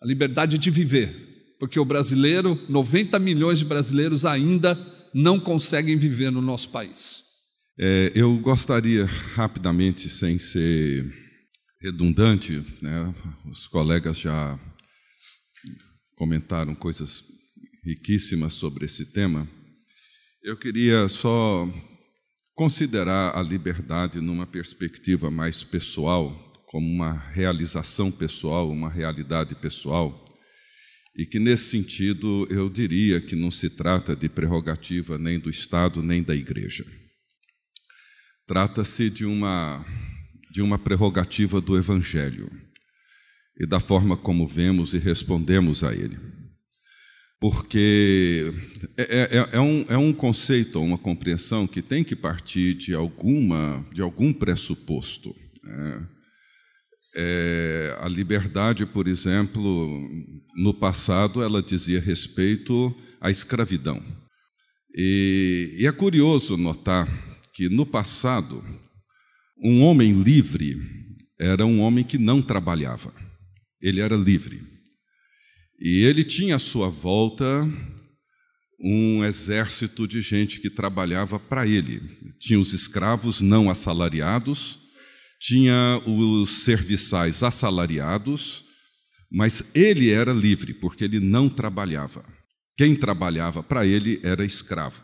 A 0.02 0.06
liberdade 0.06 0.58
de 0.58 0.70
viver. 0.70 1.56
Porque 1.58 1.80
o 1.80 1.84
brasileiro, 1.84 2.60
90 2.68 3.18
milhões 3.18 3.58
de 3.58 3.64
brasileiros 3.64 4.24
ainda 4.24 4.78
não 5.14 5.40
conseguem 5.40 5.96
viver 5.96 6.30
no 6.30 6.42
nosso 6.42 6.68
país. 6.68 7.22
É, 7.80 8.12
eu 8.14 8.36
gostaria 8.38 9.06
rapidamente, 9.34 10.08
sem 10.08 10.38
ser 10.38 11.27
redundante, 11.80 12.64
né, 12.82 13.14
os 13.46 13.66
colegas 13.66 14.18
já 14.18 14.58
comentaram 16.16 16.74
coisas 16.74 17.22
riquíssimas 17.84 18.52
sobre 18.52 18.86
esse 18.86 19.12
tema. 19.12 19.48
Eu 20.42 20.56
queria 20.56 21.08
só 21.08 21.70
considerar 22.54 23.36
a 23.36 23.42
liberdade 23.42 24.20
numa 24.20 24.46
perspectiva 24.46 25.30
mais 25.30 25.62
pessoal, 25.62 26.44
como 26.66 26.90
uma 26.90 27.12
realização 27.12 28.10
pessoal, 28.10 28.70
uma 28.70 28.90
realidade 28.90 29.54
pessoal, 29.54 30.26
e 31.16 31.24
que 31.24 31.38
nesse 31.38 31.70
sentido 31.70 32.46
eu 32.50 32.68
diria 32.68 33.20
que 33.20 33.36
não 33.36 33.50
se 33.50 33.70
trata 33.70 34.14
de 34.14 34.28
prerrogativa 34.28 35.16
nem 35.16 35.38
do 35.38 35.48
Estado 35.48 36.02
nem 36.02 36.22
da 36.22 36.34
Igreja. 36.34 36.84
Trata-se 38.46 39.10
de 39.10 39.24
uma, 39.24 39.84
de 40.50 40.62
uma 40.62 40.78
prerrogativa 40.78 41.60
do 41.60 41.76
Evangelho 41.76 42.50
e 43.58 43.66
da 43.66 43.80
forma 43.80 44.16
como 44.16 44.46
vemos 44.46 44.94
e 44.94 44.98
respondemos 44.98 45.82
a 45.82 45.92
ele. 45.92 46.16
Porque 47.40 48.52
é, 48.96 49.02
é, 49.02 49.38
é, 49.38 49.48
é, 49.52 49.60
um, 49.60 49.86
é 49.88 49.96
um 49.96 50.12
conceito, 50.12 50.80
uma 50.80 50.98
compreensão 50.98 51.66
que 51.66 51.80
tem 51.80 52.02
que 52.02 52.16
partir 52.16 52.74
de, 52.74 52.94
alguma, 52.94 53.86
de 53.92 54.02
algum 54.02 54.32
pressuposto. 54.32 55.34
Né? 55.62 56.08
É, 57.16 57.96
a 58.00 58.08
liberdade, 58.08 58.84
por 58.84 59.06
exemplo, 59.06 60.08
no 60.56 60.74
passado, 60.74 61.42
ela 61.42 61.62
dizia 61.62 62.00
respeito 62.00 62.94
à 63.20 63.30
escravidão. 63.30 64.02
E, 64.96 65.76
e 65.78 65.86
é 65.86 65.92
curioso 65.92 66.56
notar 66.56 67.08
que 67.54 67.68
no 67.68 67.86
passado, 67.86 68.64
um 69.62 69.82
homem 69.82 70.12
livre 70.12 70.76
era 71.38 71.64
um 71.64 71.80
homem 71.80 72.04
que 72.04 72.18
não 72.18 72.42
trabalhava, 72.42 73.12
ele 73.80 74.00
era 74.00 74.16
livre. 74.16 74.60
E 75.80 76.02
ele 76.04 76.24
tinha 76.24 76.56
à 76.56 76.58
sua 76.58 76.88
volta 76.88 77.68
um 78.80 79.24
exército 79.24 80.06
de 80.06 80.20
gente 80.20 80.60
que 80.60 80.70
trabalhava 80.70 81.38
para 81.38 81.66
ele. 81.66 82.00
Tinha 82.38 82.58
os 82.58 82.72
escravos 82.72 83.40
não 83.40 83.70
assalariados, 83.70 84.78
tinha 85.40 86.02
os 86.04 86.64
serviçais 86.64 87.42
assalariados, 87.42 88.64
mas 89.30 89.62
ele 89.74 90.10
era 90.10 90.32
livre, 90.32 90.74
porque 90.74 91.04
ele 91.04 91.20
não 91.20 91.48
trabalhava. 91.48 92.24
Quem 92.76 92.94
trabalhava 92.94 93.62
para 93.62 93.86
ele 93.86 94.20
era 94.22 94.44
escravo. 94.44 95.02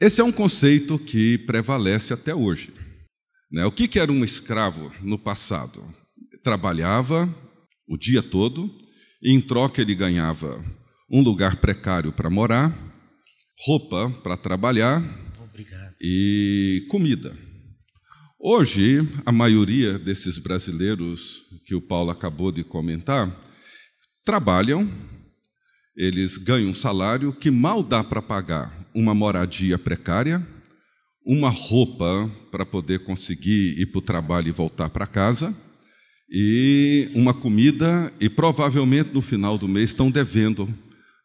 Esse 0.00 0.22
é 0.22 0.24
um 0.24 0.32
conceito 0.32 0.98
que 0.98 1.36
prevalece 1.36 2.14
até 2.14 2.34
hoje. 2.34 2.72
Né? 3.52 3.66
O 3.66 3.70
que 3.70 3.98
era 3.98 4.10
um 4.10 4.24
escravo 4.24 4.90
no 5.02 5.18
passado? 5.18 5.84
Trabalhava 6.42 7.28
o 7.86 7.98
dia 7.98 8.22
todo, 8.22 8.70
e 9.22 9.34
em 9.34 9.42
troca 9.42 9.82
ele 9.82 9.94
ganhava 9.94 10.64
um 11.10 11.20
lugar 11.20 11.56
precário 11.56 12.12
para 12.12 12.30
morar, 12.30 12.74
roupa 13.66 14.08
para 14.22 14.38
trabalhar 14.38 15.02
Obrigado. 15.38 15.94
e 16.00 16.86
comida. 16.88 17.36
Hoje, 18.38 19.06
a 19.26 19.32
maioria 19.32 19.98
desses 19.98 20.38
brasileiros 20.38 21.42
que 21.66 21.74
o 21.74 21.82
Paulo 21.82 22.10
acabou 22.10 22.50
de 22.50 22.64
comentar 22.64 23.36
trabalham, 24.24 24.88
eles 26.00 26.38
ganham 26.38 26.70
um 26.70 26.74
salário 26.74 27.30
que 27.30 27.50
mal 27.50 27.82
dá 27.82 28.02
para 28.02 28.22
pagar 28.22 28.74
uma 28.94 29.14
moradia 29.14 29.78
precária, 29.78 30.44
uma 31.26 31.50
roupa 31.50 32.30
para 32.50 32.64
poder 32.64 33.00
conseguir 33.00 33.78
ir 33.78 33.84
para 33.86 33.98
o 33.98 34.02
trabalho 34.02 34.48
e 34.48 34.50
voltar 34.52 34.88
para 34.88 35.06
casa, 35.06 35.54
e 36.30 37.10
uma 37.14 37.34
comida, 37.34 38.10
e 38.18 38.30
provavelmente 38.30 39.10
no 39.12 39.20
final 39.20 39.58
do 39.58 39.68
mês 39.68 39.90
estão 39.90 40.10
devendo 40.10 40.72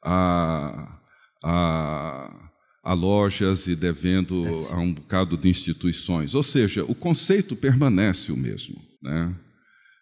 a, 0.03 0.99
a, 1.41 2.49
a 2.83 2.93
lojas 2.93 3.67
e 3.67 3.77
devendo 3.77 4.43
a 4.71 4.77
um 4.77 4.91
bocado 4.91 5.38
de 5.38 5.47
instituições. 5.47 6.35
Ou 6.35 6.43
seja, 6.43 6.83
o 6.83 6.93
conceito 6.93 7.55
permanece 7.55 8.29
o 8.29 8.35
mesmo. 8.38 8.75
Né? 9.01 9.33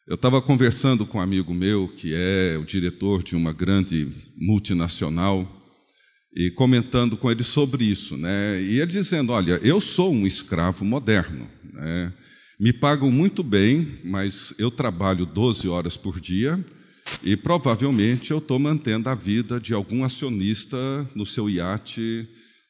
Eu 0.06 0.16
estava 0.16 0.42
conversando 0.42 1.06
com 1.06 1.18
um 1.18 1.22
amigo 1.22 1.54
meu, 1.54 1.88
que 1.88 2.14
é 2.14 2.58
o 2.58 2.66
diretor 2.66 3.24
de 3.24 3.38
uma 3.38 3.54
grande 3.54 4.10
multinacional, 4.36 5.50
e 6.36 6.52
comentando 6.52 7.16
com 7.16 7.32
ele 7.32 7.42
sobre 7.42 7.86
isso, 7.86 8.18
né? 8.18 8.62
E 8.62 8.82
ele 8.82 8.92
dizendo: 8.92 9.32
Olha, 9.32 9.62
eu 9.64 9.80
sou 9.80 10.12
um 10.12 10.28
escravo 10.28 10.84
moderno, 10.84 11.48
né? 11.72 12.12
me 12.60 12.74
pagam 12.74 13.10
muito 13.10 13.42
bem, 13.42 13.88
mas 14.04 14.54
eu 14.58 14.70
trabalho 14.70 15.26
12 15.26 15.70
horas 15.70 15.96
por 15.96 16.20
dia 16.20 16.64
e 17.24 17.38
provavelmente 17.38 18.32
eu 18.32 18.40
estou 18.40 18.60
mantendo 18.60 19.08
a 19.08 19.16
vida 19.16 19.58
de 19.58 19.74
algum 19.74 20.04
acionista 20.04 20.78
no 21.16 21.26
seu 21.26 21.50
iate 21.50 22.28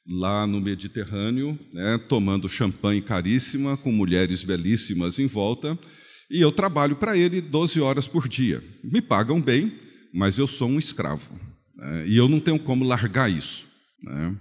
lá 0.08 0.46
no 0.46 0.62
Mediterrâneo, 0.62 1.58
né? 1.74 1.98
tomando 1.98 2.48
champanhe 2.48 3.02
caríssima, 3.02 3.76
com 3.76 3.92
mulheres 3.92 4.44
belíssimas 4.44 5.18
em 5.18 5.26
volta, 5.26 5.78
e 6.34 6.42
eu 6.42 6.52
trabalho 6.52 6.96
para 6.96 7.16
ele 7.16 7.40
12 7.40 7.80
horas 7.80 8.08
por 8.08 8.28
dia. 8.28 8.64
Me 8.84 9.00
pagam 9.02 9.40
bem, 9.40 9.72
mas 10.12 10.40
eu 10.40 10.48
sou 10.48 10.68
um 10.68 10.80
escravo. 10.80 11.30
Né? 11.76 12.06
E 12.08 12.18
eu 12.18 12.28
não 12.28 12.40
tenho 12.40 12.58
como 12.58 12.84
largar 12.84 13.32
isso. 13.32 13.68
Né? 14.02 14.36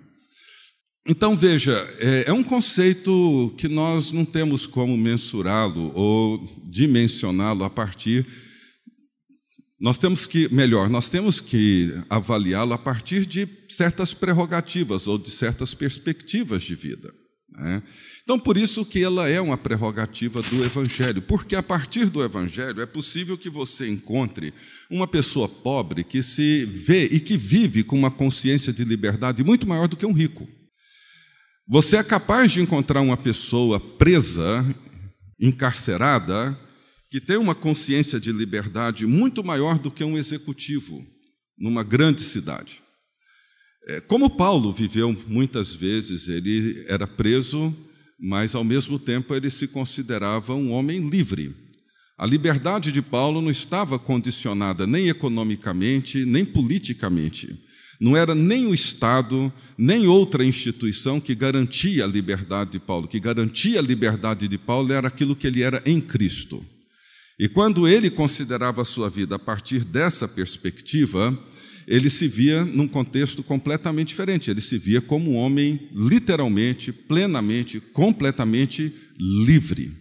Então, 1.07 1.37
veja, 1.37 1.73
é, 1.99 2.25
é 2.29 2.33
um 2.33 2.43
conceito 2.43 3.53
que 3.59 3.69
nós 3.69 4.11
não 4.11 4.25
temos 4.25 4.67
como 4.67 4.97
mensurá-lo 4.97 5.93
ou 5.95 6.63
dimensioná-lo 6.65 7.63
a 7.63 7.71
partir 7.71 8.27
nós 9.83 9.99
temos 9.99 10.27
que, 10.27 10.49
melhor, 10.55 10.89
nós 10.89 11.11
temos 11.11 11.41
que 11.41 11.93
avaliá-lo 12.09 12.73
a 12.73 12.79
partir 12.79 13.27
de 13.27 13.49
certas 13.69 14.15
prerrogativas 14.15 15.09
ou 15.09 15.19
de 15.19 15.29
certas 15.29 15.75
perspectivas 15.75 16.63
de 16.63 16.77
vida. 16.77 17.13
Né? 17.57 17.83
Então, 18.23 18.39
por 18.39 18.57
isso 18.57 18.85
que 18.85 19.03
ela 19.03 19.29
é 19.29 19.41
uma 19.41 19.59
prerrogativa 19.59 20.41
do 20.43 20.65
Evangelho, 20.65 21.21
porque 21.23 21.55
a 21.55 21.63
partir 21.63 22.07
do 22.07 22.23
Evangelho 22.23 22.81
é 22.81 22.87
possível 22.87 23.37
que 23.37 23.51
você 23.51 23.89
encontre 23.89 24.55
uma 24.91 25.07
pessoa 25.07 25.49
pobre 25.49 26.05
que 26.05 26.23
se 26.23 26.65
vê 26.65 27.05
e 27.05 27.21
que 27.21 27.37
vive 27.37 27.83
com 27.83 27.97
uma 27.97 28.11
consciência 28.11 28.73
de 28.73 28.85
liberdade 28.85 29.45
muito 29.45 29.67
maior 29.67 29.89
do 29.89 29.97
que 29.97 30.07
um 30.07 30.13
rico. 30.13 30.49
Você 31.69 31.97
é 31.97 32.03
capaz 32.03 32.53
de 32.53 32.61
encontrar 32.61 33.01
uma 33.01 33.17
pessoa 33.17 33.79
presa, 33.79 34.65
encarcerada, 35.41 36.59
que 37.11 37.21
tem 37.21 37.37
uma 37.37 37.55
consciência 37.55 38.19
de 38.19 38.33
liberdade 38.33 39.07
muito 39.07 39.45
maior 39.45 39.79
do 39.79 39.91
que 39.91 40.03
um 40.03 40.17
executivo 40.17 41.05
numa 41.59 41.85
grande 41.85 42.23
cidade. 42.23 42.83
É, 43.87 44.01
como 44.01 44.31
Paulo 44.31 44.73
viveu 44.73 45.17
muitas 45.27 45.75
vezes, 45.75 46.29
ele 46.29 46.85
era 46.87 47.07
preso, 47.07 47.75
mas 48.19 48.55
ao 48.55 48.63
mesmo 48.63 48.99
tempo 48.99 49.35
ele 49.35 49.51
se 49.51 49.67
considerava 49.67 50.55
um 50.55 50.71
homem 50.71 51.09
livre. 51.09 51.55
A 52.17 52.25
liberdade 52.25 52.93
de 52.93 53.03
Paulo 53.03 53.43
não 53.43 53.51
estava 53.51 53.99
condicionada 53.99 54.87
nem 54.87 55.09
economicamente, 55.09 56.25
nem 56.25 56.45
politicamente. 56.45 57.59
Não 58.01 58.17
era 58.17 58.35
nem 58.35 58.67
o 58.67 58.75
Estado, 58.75 59.53
nem 59.77 60.07
outra 60.07 60.45
instituição 60.45 61.21
que 61.21 61.35
garantia 61.35 62.05
a 62.05 62.07
liberdade 62.07 62.73
de 62.73 62.79
Paulo. 62.79 63.07
O 63.07 63.09
que 63.09 63.19
garantia 63.19 63.81
a 63.81 63.83
liberdade 63.83 64.47
de 64.47 64.59
Paulo 64.59 64.93
era 64.93 65.09
aquilo 65.09 65.35
que 65.35 65.47
ele 65.47 65.63
era 65.63 65.83
em 65.85 66.01
Cristo. 66.01 66.65
E 67.39 67.49
quando 67.49 67.89
ele 67.89 68.11
considerava 68.11 68.83
a 68.83 68.85
sua 68.85 69.09
vida 69.11 69.35
a 69.35 69.39
partir 69.39 69.85
dessa 69.85 70.29
perspectiva, 70.29 71.37
ele 71.93 72.09
se 72.09 72.27
via 72.27 72.65
num 72.65 72.89
contexto 72.89 73.43
completamente 73.43 74.09
diferente. 74.09 74.51
Ele 74.51 74.63
se 74.63 74.79
via 74.79 75.03
como 75.03 75.33
um 75.33 75.37
homem 75.37 75.91
literalmente, 75.95 76.91
plenamente, 76.91 77.81
completamente 77.81 78.91
livre. 79.21 79.93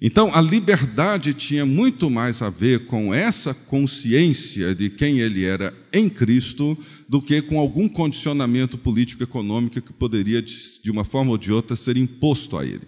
Então, 0.00 0.34
a 0.34 0.40
liberdade 0.40 1.34
tinha 1.34 1.66
muito 1.66 2.08
mais 2.08 2.40
a 2.40 2.48
ver 2.48 2.86
com 2.86 3.12
essa 3.12 3.52
consciência 3.52 4.74
de 4.74 4.88
quem 4.88 5.20
ele 5.20 5.44
era 5.44 5.74
em 5.92 6.08
Cristo 6.08 6.76
do 7.06 7.20
que 7.20 7.42
com 7.42 7.58
algum 7.58 7.86
condicionamento 7.86 8.78
político-econômico 8.78 9.82
que 9.82 9.92
poderia, 9.92 10.40
de 10.40 10.90
uma 10.90 11.04
forma 11.04 11.32
ou 11.32 11.38
de 11.38 11.52
outra, 11.52 11.76
ser 11.76 11.98
imposto 11.98 12.56
a 12.56 12.64
ele. 12.64 12.82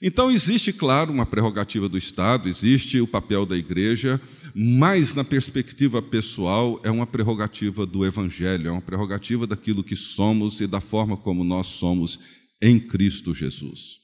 Então, 0.00 0.30
existe, 0.30 0.72
claro, 0.72 1.12
uma 1.12 1.26
prerrogativa 1.26 1.88
do 1.88 1.98
Estado, 1.98 2.48
existe 2.48 3.00
o 3.00 3.06
papel 3.06 3.44
da 3.44 3.56
igreja, 3.56 4.20
mas, 4.54 5.12
na 5.12 5.24
perspectiva 5.24 6.00
pessoal, 6.00 6.80
é 6.84 6.90
uma 6.90 7.06
prerrogativa 7.06 7.84
do 7.84 8.06
Evangelho, 8.06 8.68
é 8.68 8.70
uma 8.70 8.80
prerrogativa 8.80 9.46
daquilo 9.46 9.82
que 9.82 9.96
somos 9.96 10.60
e 10.60 10.66
da 10.66 10.80
forma 10.80 11.16
como 11.16 11.42
nós 11.42 11.66
somos 11.66 12.20
em 12.62 12.78
Cristo 12.78 13.34
Jesus. 13.34 13.98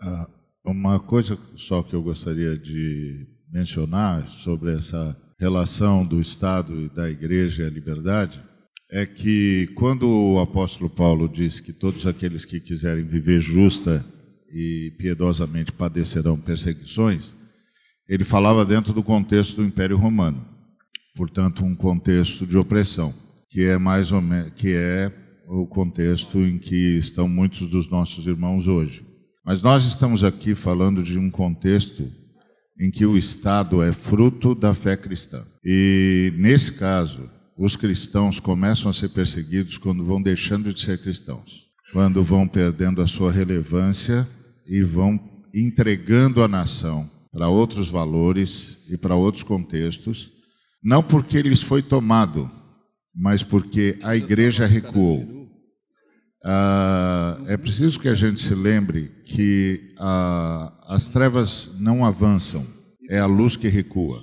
Ah, 0.00 0.28
uma 0.64 1.00
coisa 1.00 1.38
só 1.56 1.82
que 1.82 1.94
eu 1.94 2.02
gostaria 2.02 2.56
de 2.58 3.26
mencionar 3.50 4.26
sobre 4.28 4.74
essa 4.74 5.16
relação 5.38 6.04
do 6.04 6.20
Estado 6.20 6.82
e 6.82 6.88
da 6.88 7.08
igreja 7.10 7.62
e 7.62 7.66
a 7.66 7.70
liberdade 7.70 8.42
é 8.90 9.04
que 9.04 9.68
quando 9.74 10.08
o 10.08 10.40
apóstolo 10.40 10.88
Paulo 10.88 11.28
disse 11.28 11.62
que 11.62 11.72
todos 11.72 12.06
aqueles 12.06 12.44
que 12.44 12.60
quiserem 12.60 13.04
viver 13.04 13.40
justa 13.40 14.04
e 14.56 14.90
piedosamente 14.92 15.70
padecerão 15.70 16.38
perseguições, 16.38 17.34
ele 18.08 18.24
falava 18.24 18.64
dentro 18.64 18.94
do 18.94 19.02
contexto 19.02 19.56
do 19.56 19.64
Império 19.64 19.98
Romano, 19.98 20.42
portanto 21.14 21.62
um 21.62 21.74
contexto 21.74 22.46
de 22.46 22.56
opressão, 22.56 23.12
que 23.50 23.60
é 23.60 23.76
mais 23.76 24.12
ou 24.12 24.22
menos 24.22 24.50
que 24.56 24.72
é 24.72 25.12
o 25.46 25.66
contexto 25.66 26.38
em 26.38 26.58
que 26.58 26.96
estão 26.96 27.28
muitos 27.28 27.68
dos 27.68 27.90
nossos 27.90 28.26
irmãos 28.26 28.66
hoje. 28.66 29.04
Mas 29.44 29.60
nós 29.60 29.84
estamos 29.84 30.24
aqui 30.24 30.54
falando 30.54 31.02
de 31.02 31.18
um 31.18 31.30
contexto 31.30 32.10
em 32.80 32.90
que 32.90 33.04
o 33.04 33.16
Estado 33.18 33.82
é 33.82 33.92
fruto 33.92 34.54
da 34.54 34.72
fé 34.72 34.96
cristã. 34.96 35.46
E 35.62 36.32
nesse 36.36 36.72
caso, 36.72 37.28
os 37.58 37.76
cristãos 37.76 38.40
começam 38.40 38.90
a 38.90 38.94
ser 38.94 39.10
perseguidos 39.10 39.76
quando 39.76 40.04
vão 40.04 40.20
deixando 40.20 40.72
de 40.72 40.80
ser 40.80 41.00
cristãos, 41.00 41.66
quando 41.92 42.24
vão 42.24 42.48
perdendo 42.48 43.02
a 43.02 43.06
sua 43.06 43.30
relevância 43.30 44.26
e 44.66 44.82
vão 44.82 45.18
entregando 45.54 46.42
a 46.42 46.48
nação 46.48 47.10
para 47.32 47.48
outros 47.48 47.88
valores 47.88 48.78
e 48.90 48.96
para 48.96 49.14
outros 49.14 49.42
contextos, 49.42 50.32
não 50.82 51.02
porque 51.02 51.42
lhes 51.42 51.62
foi 51.62 51.82
tomado, 51.82 52.50
mas 53.14 53.42
porque 53.42 53.98
a 54.02 54.16
igreja 54.16 54.66
recuou. 54.66 55.36
Ah, 56.44 57.38
é 57.46 57.56
preciso 57.56 57.98
que 57.98 58.08
a 58.08 58.14
gente 58.14 58.40
se 58.40 58.54
lembre 58.54 59.08
que 59.24 59.94
ah, 59.98 60.72
as 60.86 61.10
trevas 61.10 61.80
não 61.80 62.04
avançam, 62.04 62.66
é 63.10 63.18
a 63.18 63.26
luz 63.26 63.56
que 63.56 63.68
recua. 63.68 64.22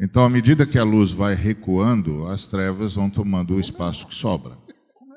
Então, 0.00 0.24
à 0.24 0.30
medida 0.30 0.66
que 0.66 0.78
a 0.78 0.84
luz 0.84 1.12
vai 1.12 1.34
recuando, 1.34 2.26
as 2.26 2.46
trevas 2.46 2.94
vão 2.94 3.10
tomando 3.10 3.54
o 3.54 3.60
espaço 3.60 4.06
que 4.06 4.14
sobra, 4.14 4.56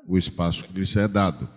o 0.05 0.17
espaço 0.17 0.65
que 0.65 0.77
lhes 0.77 0.95
é 0.97 1.07
dado. 1.07 1.49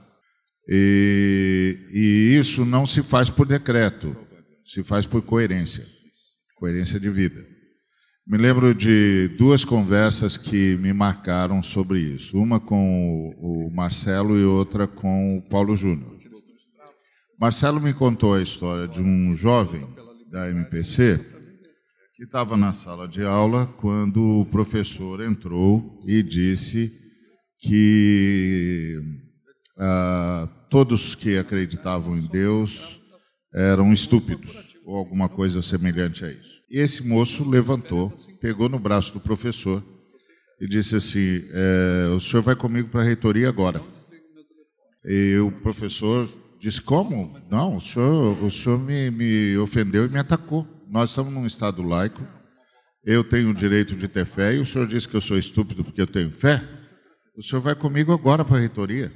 E, 0.69 1.79
e 1.93 2.39
isso 2.39 2.65
não 2.65 2.87
se 2.87 3.03
faz 3.03 3.31
por 3.31 3.47
decreto, 3.47 4.17
se 4.65 4.83
faz 4.83 5.07
por 5.07 5.23
coerência 5.23 5.97
coerência 6.57 6.99
de 6.99 7.11
vida. 7.11 7.47
Me 8.27 8.37
lembro 8.39 8.75
de 8.75 9.29
duas 9.39 9.65
conversas 9.65 10.37
que 10.37 10.77
me 10.79 10.93
marcaram 10.93 11.63
sobre 11.63 12.01
isso. 12.01 12.37
Uma 12.39 12.59
com 12.59 13.31
o 13.39 13.71
Marcelo 13.73 14.37
e 14.39 14.45
outra 14.45 14.89
com 14.89 15.39
o 15.39 15.49
Paulo 15.49 15.77
Júnior. 15.77 16.17
Marcelo 17.39 17.81
me 17.81 17.93
contou 17.93 18.35
a 18.35 18.43
história 18.43 18.89
de 18.89 19.01
um 19.01 19.37
jovem 19.37 19.87
da 20.31 20.49
MPC 20.49 21.25
que 22.17 22.25
estava 22.25 22.57
na 22.57 22.73
sala 22.73 23.07
de 23.07 23.23
aula 23.23 23.67
quando 23.67 24.41
o 24.41 24.47
professor 24.47 25.21
entrou 25.21 26.01
e 26.07 26.23
disse 26.23 26.91
que 27.61 28.99
ah, 29.79 30.49
todos 30.69 31.15
que 31.15 31.37
acreditavam 31.37 32.17
em 32.17 32.27
Deus 32.27 33.01
eram 33.53 33.93
estúpidos, 33.93 34.77
ou 34.85 34.97
alguma 34.97 35.29
coisa 35.29 35.63
semelhante 35.63 36.25
a 36.25 36.31
isso. 36.31 36.57
E 36.71 36.79
esse 36.79 37.07
moço 37.07 37.49
levantou, 37.49 38.13
pegou 38.41 38.69
no 38.69 38.79
braço 38.79 39.13
do 39.13 39.21
professor 39.21 39.83
e 40.61 40.67
disse 40.67 40.97
assim: 40.97 41.43
é, 41.51 42.09
O 42.15 42.21
senhor 42.21 42.43
vai 42.43 42.57
comigo 42.57 42.89
para 42.89 43.01
a 43.03 43.05
reitoria 43.05 43.49
agora. 43.49 43.81
E 45.05 45.37
o 45.39 45.51
professor 45.51 46.29
disse: 46.59 46.81
Como? 46.81 47.39
Não, 47.51 47.77
o 47.77 47.81
senhor, 47.81 48.43
o 48.43 48.51
senhor 48.51 48.79
me, 48.79 49.11
me 49.11 49.57
ofendeu 49.59 50.07
e 50.07 50.09
me 50.09 50.19
atacou. 50.19 50.67
Nós 50.89 51.11
estamos 51.11 51.33
num 51.33 51.47
Estado 51.47 51.83
laico, 51.83 52.23
eu 53.05 53.23
tenho 53.23 53.51
o 53.51 53.55
direito 53.55 53.95
de 53.95 54.09
ter 54.09 54.25
fé, 54.25 54.55
e 54.55 54.59
o 54.59 54.67
senhor 54.67 54.87
disse 54.87 55.09
que 55.09 55.17
eu 55.17 55.21
sou 55.21 55.39
estúpido 55.39 55.85
porque 55.85 56.01
eu 56.01 56.07
tenho 56.07 56.31
fé. 56.31 56.63
O 57.37 57.43
senhor 57.43 57.61
vai 57.61 57.75
comigo 57.75 58.13
agora 58.13 58.45
para 58.45 58.57
a 58.57 58.61
reitoria. 58.61 59.13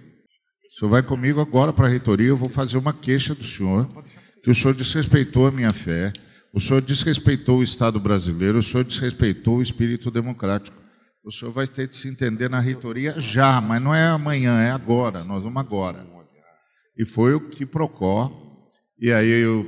Senhor 0.81 0.93
vai 0.93 1.03
comigo 1.03 1.43
agora 1.43 1.75
para 1.75 1.87
a 1.87 1.90
reitoria, 1.90 2.29
eu 2.29 2.38
vou 2.38 2.49
fazer 2.49 2.79
uma 2.79 2.95
queixa 2.95 3.35
do 3.35 3.45
senhor, 3.45 3.87
que 4.43 4.51
o 4.51 4.55
senhor 4.55 4.73
desrespeitou 4.73 5.47
a 5.47 5.51
minha 5.51 5.75
fé, 5.75 6.11
o 6.55 6.59
senhor 6.59 6.81
desrespeitou 6.81 7.59
o 7.59 7.62
Estado 7.62 8.01
brasileiro, 8.01 8.57
o 8.57 8.62
senhor 8.62 8.83
desrespeitou 8.83 9.59
o 9.59 9.62
espírito 9.62 10.11
democrático. 10.11 10.75
O 11.23 11.31
senhor 11.31 11.53
vai 11.53 11.66
ter 11.66 11.87
de 11.87 11.99
se 11.99 12.09
entender 12.09 12.49
na 12.49 12.61
reitoria 12.61 13.21
já, 13.21 13.61
mas 13.61 13.83
não 13.83 13.95
é 13.95 14.07
amanhã, 14.07 14.59
é 14.59 14.71
agora, 14.71 15.23
nós 15.23 15.43
vamos 15.43 15.61
agora. 15.61 16.07
E 16.97 17.05
foi 17.05 17.35
o 17.35 17.51
que 17.51 17.66
Procó, 17.66 18.33
e 18.99 19.12
aí 19.12 19.45
o, 19.45 19.66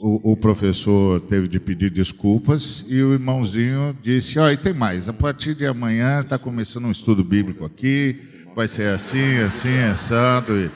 o, 0.00 0.32
o, 0.32 0.36
professor 0.38 1.20
teve 1.20 1.48
de 1.48 1.60
pedir 1.60 1.90
desculpas, 1.90 2.82
e 2.88 3.02
o 3.02 3.12
irmãozinho 3.12 3.94
disse, 4.00 4.38
ó, 4.38 4.46
oh, 4.46 4.50
e 4.50 4.56
tem 4.56 4.72
mais, 4.72 5.06
a 5.06 5.12
partir 5.12 5.54
de 5.54 5.66
amanhã 5.66 6.22
está 6.22 6.38
começando 6.38 6.86
um 6.86 6.92
estudo 6.92 7.22
bíblico 7.22 7.62
aqui, 7.62 8.39
vai 8.54 8.68
ser 8.68 8.94
assim, 8.94 9.38
assim, 9.38 9.78
assado. 9.80 10.70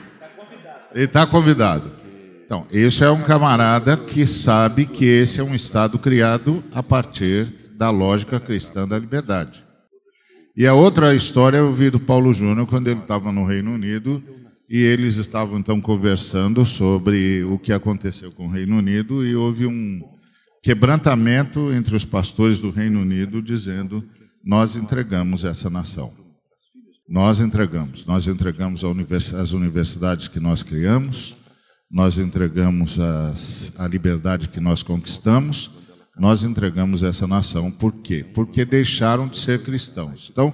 E 0.93 1.01
está 1.01 1.25
convidado. 1.25 1.91
Então, 2.45 2.65
esse 2.71 3.03
é 3.03 3.09
um 3.09 3.23
camarada 3.23 3.97
que 3.97 4.25
sabe 4.25 4.85
que 4.85 5.05
esse 5.05 5.39
é 5.39 5.43
um 5.43 5.55
Estado 5.55 5.97
criado 5.97 6.63
a 6.73 6.83
partir 6.83 7.47
da 7.75 7.89
lógica 7.89 8.39
cristã 8.39 8.87
da 8.87 8.97
liberdade. 8.97 9.63
E 10.55 10.65
a 10.65 10.73
outra 10.73 11.13
história 11.13 11.57
eu 11.57 11.73
vi 11.73 11.89
do 11.89 11.99
Paulo 11.99 12.31
Júnior 12.33 12.65
quando 12.67 12.87
ele 12.87 13.01
estava 13.01 13.31
no 13.31 13.45
Reino 13.45 13.73
Unido 13.73 14.23
e 14.69 14.77
eles 14.77 15.17
estavam 15.17 15.59
então 15.59 15.81
conversando 15.81 16.65
sobre 16.65 17.43
o 17.43 17.59
que 17.59 17.73
aconteceu 17.73 18.31
com 18.31 18.47
o 18.47 18.51
Reino 18.51 18.77
Unido 18.77 19.25
e 19.25 19.35
houve 19.35 19.65
um 19.65 20.01
quebrantamento 20.63 21.71
entre 21.73 21.95
os 21.95 22.05
pastores 22.05 22.57
do 22.57 22.69
Reino 22.71 23.01
Unido 23.01 23.41
dizendo: 23.41 24.03
nós 24.45 24.75
entregamos 24.75 25.43
essa 25.43 25.69
nação. 25.69 26.24
Nós 27.07 27.39
entregamos, 27.39 28.05
nós 28.05 28.27
entregamos 28.27 28.83
as 29.33 29.51
universidades 29.51 30.27
que 30.27 30.39
nós 30.39 30.63
criamos, 30.63 31.35
nós 31.91 32.17
entregamos 32.17 32.99
as, 32.99 33.71
a 33.77 33.87
liberdade 33.87 34.49
que 34.49 34.59
nós 34.59 34.81
conquistamos, 34.81 35.69
nós 36.17 36.43
entregamos 36.43 37.03
essa 37.03 37.27
nação. 37.27 37.71
Por 37.71 37.91
quê? 37.91 38.25
Porque 38.33 38.65
deixaram 38.65 39.27
de 39.27 39.37
ser 39.37 39.61
cristãos. 39.61 40.29
Então, 40.31 40.51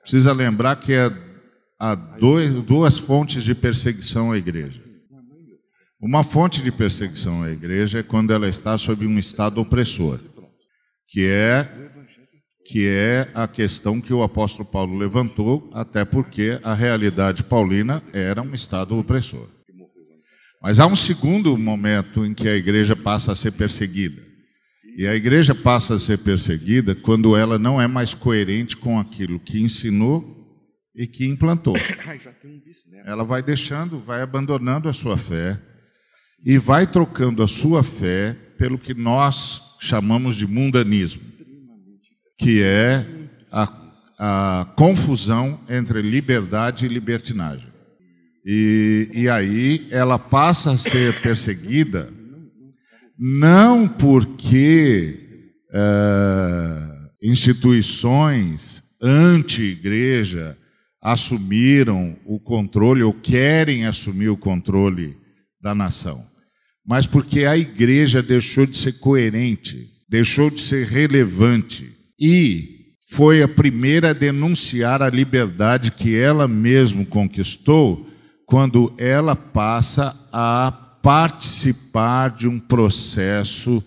precisa 0.00 0.32
lembrar 0.32 0.76
que 0.76 0.94
há 1.78 1.94
dois, 1.94 2.50
duas 2.66 2.98
fontes 2.98 3.44
de 3.44 3.54
perseguição 3.54 4.32
à 4.32 4.38
igreja. 4.38 4.88
Uma 6.00 6.24
fonte 6.24 6.62
de 6.62 6.72
perseguição 6.72 7.42
à 7.42 7.50
igreja 7.50 7.98
é 7.98 8.02
quando 8.02 8.32
ela 8.32 8.48
está 8.48 8.78
sob 8.78 9.06
um 9.06 9.18
estado 9.18 9.60
opressor, 9.60 10.18
que 11.06 11.26
é 11.26 11.90
que 12.64 12.86
é 12.86 13.28
a 13.34 13.48
questão 13.48 14.00
que 14.00 14.12
o 14.12 14.22
apóstolo 14.22 14.64
Paulo 14.64 14.96
levantou, 14.96 15.68
até 15.72 16.04
porque 16.04 16.58
a 16.62 16.74
realidade 16.74 17.42
paulina 17.42 18.02
era 18.12 18.42
um 18.42 18.54
estado 18.54 18.96
opressor. 18.98 19.48
Mas 20.62 20.78
há 20.78 20.86
um 20.86 20.96
segundo 20.96 21.56
momento 21.56 22.24
em 22.24 22.34
que 22.34 22.48
a 22.48 22.54
igreja 22.54 22.94
passa 22.94 23.32
a 23.32 23.36
ser 23.36 23.52
perseguida. 23.52 24.22
E 24.96 25.06
a 25.06 25.14
igreja 25.14 25.54
passa 25.54 25.94
a 25.94 25.98
ser 25.98 26.18
perseguida 26.18 26.94
quando 26.94 27.34
ela 27.34 27.58
não 27.58 27.80
é 27.80 27.86
mais 27.86 28.12
coerente 28.12 28.76
com 28.76 28.98
aquilo 28.98 29.40
que 29.40 29.60
ensinou 29.60 30.40
e 30.94 31.06
que 31.06 31.24
implantou. 31.26 31.74
Ela 33.06 33.24
vai 33.24 33.42
deixando, 33.42 33.98
vai 33.98 34.20
abandonando 34.20 34.88
a 34.88 34.92
sua 34.92 35.16
fé 35.16 35.58
e 36.44 36.58
vai 36.58 36.86
trocando 36.86 37.42
a 37.42 37.48
sua 37.48 37.82
fé 37.82 38.36
pelo 38.58 38.78
que 38.78 38.92
nós 38.92 39.62
chamamos 39.80 40.36
de 40.36 40.46
mundanismo, 40.46 41.22
que 42.40 42.62
é 42.62 43.06
a, 43.52 43.70
a 44.18 44.64
confusão 44.74 45.60
entre 45.68 46.00
liberdade 46.00 46.86
e 46.86 46.88
libertinagem. 46.88 47.68
E, 48.44 49.10
e 49.12 49.28
aí 49.28 49.86
ela 49.90 50.18
passa 50.18 50.72
a 50.72 50.78
ser 50.78 51.20
perseguida 51.20 52.10
não 53.18 53.86
porque 53.86 55.18
é, 55.70 56.76
instituições 57.22 58.82
anti-igreja 59.02 60.56
assumiram 61.02 62.16
o 62.24 62.40
controle 62.40 63.02
ou 63.02 63.12
querem 63.12 63.84
assumir 63.84 64.30
o 64.30 64.36
controle 64.38 65.14
da 65.60 65.74
nação, 65.74 66.24
mas 66.86 67.06
porque 67.06 67.44
a 67.44 67.58
igreja 67.58 68.22
deixou 68.22 68.64
de 68.64 68.78
ser 68.78 68.94
coerente, 68.94 69.90
deixou 70.08 70.48
de 70.48 70.62
ser 70.62 70.86
relevante 70.86 71.99
e 72.20 72.80
foi 73.10 73.42
a 73.42 73.48
primeira 73.48 74.10
a 74.10 74.12
denunciar 74.12 75.02
a 75.02 75.08
liberdade 75.08 75.90
que 75.90 76.16
ela 76.16 76.46
mesma 76.46 77.04
conquistou 77.04 78.06
quando 78.46 78.92
ela 78.98 79.34
passa 79.34 80.14
a 80.32 80.70
participar 81.02 82.30
de 82.30 82.46
um 82.46 82.58
processo 82.60 83.82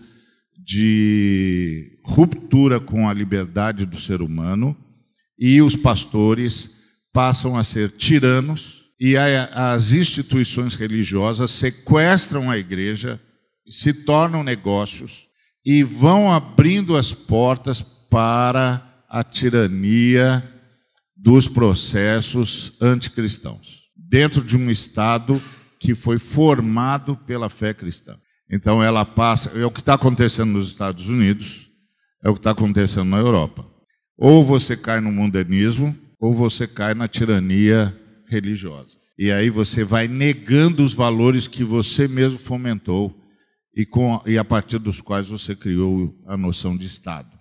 de 0.57 1.99
ruptura 2.03 2.79
com 2.79 3.07
a 3.07 3.13
liberdade 3.13 3.85
do 3.85 3.99
ser 3.99 4.21
humano. 4.21 4.75
E 5.37 5.61
os 5.61 5.75
pastores 5.75 6.71
passam 7.11 7.55
a 7.55 7.63
ser 7.63 7.91
tiranos. 7.91 8.83
E 8.99 9.15
as 9.17 9.91
instituições 9.91 10.75
religiosas 10.75 11.51
sequestram 11.51 12.49
a 12.49 12.57
igreja, 12.57 13.19
se 13.67 13.93
tornam 13.93 14.43
negócios 14.43 15.27
e 15.65 15.83
vão 15.83 16.31
abrindo 16.31 16.95
as 16.95 17.13
portas 17.13 17.81
para 18.13 19.05
a 19.09 19.23
tirania 19.23 20.47
dos 21.17 21.47
processos 21.47 22.77
anticristãos 22.79 23.85
dentro 23.97 24.43
de 24.43 24.55
um 24.55 24.69
Estado 24.69 25.41
que 25.79 25.95
foi 25.95 26.19
formado 26.19 27.17
pela 27.17 27.49
fé 27.49 27.73
cristã. 27.73 28.15
Então 28.47 28.83
ela 28.83 29.03
passa, 29.03 29.49
é 29.57 29.65
o 29.65 29.71
que 29.71 29.79
está 29.79 29.95
acontecendo 29.95 30.51
nos 30.51 30.67
Estados 30.67 31.09
Unidos, 31.09 31.71
é 32.23 32.29
o 32.29 32.33
que 32.33 32.39
está 32.39 32.51
acontecendo 32.51 33.09
na 33.09 33.17
Europa. 33.17 33.65
Ou 34.15 34.45
você 34.45 34.77
cai 34.77 34.99
no 34.99 35.11
mundanismo, 35.11 35.97
ou 36.19 36.35
você 36.35 36.67
cai 36.67 36.93
na 36.93 37.07
tirania 37.07 37.99
religiosa. 38.27 38.95
E 39.17 39.31
aí 39.31 39.49
você 39.49 39.83
vai 39.83 40.07
negando 40.07 40.85
os 40.85 40.93
valores 40.93 41.47
que 41.47 41.63
você 41.63 42.07
mesmo 42.07 42.37
fomentou 42.37 43.19
e, 43.75 43.87
com, 43.87 44.21
e 44.27 44.37
a 44.37 44.45
partir 44.45 44.77
dos 44.77 45.01
quais 45.01 45.27
você 45.27 45.55
criou 45.55 46.15
a 46.27 46.37
noção 46.37 46.77
de 46.77 46.85
Estado. 46.85 47.32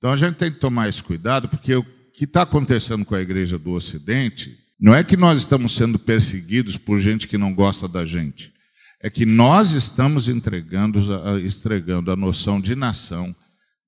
Então 0.00 0.10
a 0.10 0.16
gente 0.16 0.36
tem 0.36 0.50
que 0.50 0.58
tomar 0.58 0.88
esse 0.88 1.02
cuidado, 1.02 1.46
porque 1.46 1.74
o 1.74 1.84
que 2.14 2.24
está 2.24 2.40
acontecendo 2.40 3.04
com 3.04 3.14
a 3.14 3.20
igreja 3.20 3.58
do 3.58 3.72
Ocidente 3.72 4.58
não 4.80 4.94
é 4.94 5.04
que 5.04 5.14
nós 5.14 5.38
estamos 5.38 5.74
sendo 5.74 5.98
perseguidos 5.98 6.78
por 6.78 6.98
gente 6.98 7.28
que 7.28 7.36
não 7.36 7.54
gosta 7.54 7.86
da 7.86 8.02
gente. 8.02 8.50
É 9.02 9.10
que 9.10 9.26
nós 9.26 9.72
estamos 9.72 10.26
entregando, 10.26 11.00
entregando 11.46 12.10
a 12.10 12.16
noção 12.16 12.58
de 12.58 12.74
nação, 12.74 13.36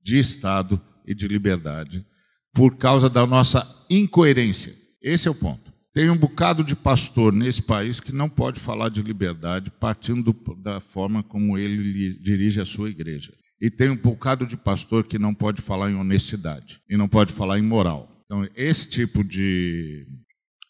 de 0.03 0.19
Estado 0.19 0.79
e 1.07 1.15
de 1.15 1.27
liberdade 1.27 2.05
por 2.53 2.77
causa 2.77 3.09
da 3.09 3.27
nossa 3.27 3.67
incoerência. 3.89 4.75
Esse 5.01 5.29
é 5.29 5.31
o 5.31 5.35
ponto. 5.35 5.73
Tem 5.95 6.11
um 6.11 6.17
bocado 6.17 6.63
de 6.63 6.77
pastor 6.77 7.33
nesse 7.33 7.63
país 7.63 8.01
que 8.01 8.13
não 8.13 8.29
pode 8.29 8.61
falar 8.61 8.91
de 8.91 9.01
liberdade 9.03 9.71
partindo 9.81 10.37
da 10.63 10.79
forma 10.79 11.23
como 11.23 11.57
ele 11.57 12.11
dirige 12.21 12.61
a 12.61 12.67
sua 12.67 12.91
igreja. 12.91 13.33
E 13.63 13.71
tem 13.71 13.91
um 13.91 13.97
bocado 13.97 14.45
de 14.45 14.57
pastor 14.57 15.05
que 15.05 15.21
não 15.21 15.33
pode 15.33 15.63
falar 15.63 15.89
em 15.89 15.95
honestidade 15.95 16.81
e 16.91 16.97
não 16.97 17.09
pode 17.09 17.33
falar 17.33 17.61
em 17.61 17.63
moral. 17.63 18.11
Então, 18.25 18.45
esse 18.57 18.91
tipo 18.91 19.23
de 19.23 20.05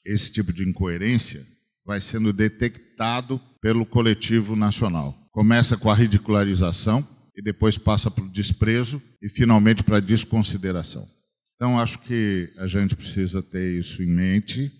esse 0.05 0.31
tipo 0.31 0.53
de 0.53 0.69
incoerência 0.69 1.43
vai 1.87 2.03
sendo 2.03 2.35
detectado 2.35 3.41
pelo 3.63 3.87
coletivo 3.87 4.55
nacional. 4.55 5.17
Começa 5.31 5.75
com 5.75 5.89
a 5.89 5.95
ridicularização 5.95 7.09
e 7.35 7.41
depois 7.41 7.79
passa 7.79 8.11
para 8.11 8.25
o 8.25 8.31
desprezo 8.31 9.01
e 9.23 9.29
finalmente 9.31 9.83
para 9.83 9.97
a 9.97 10.01
desconsideração. 10.01 11.09
Então 11.55 11.81
acho 11.81 11.99
que 12.01 12.53
a 12.59 12.67
gente 12.67 12.95
precisa 12.95 13.43
ter 13.43 13.79
isso 13.79 14.03
em 14.03 14.07
mente 14.07 14.71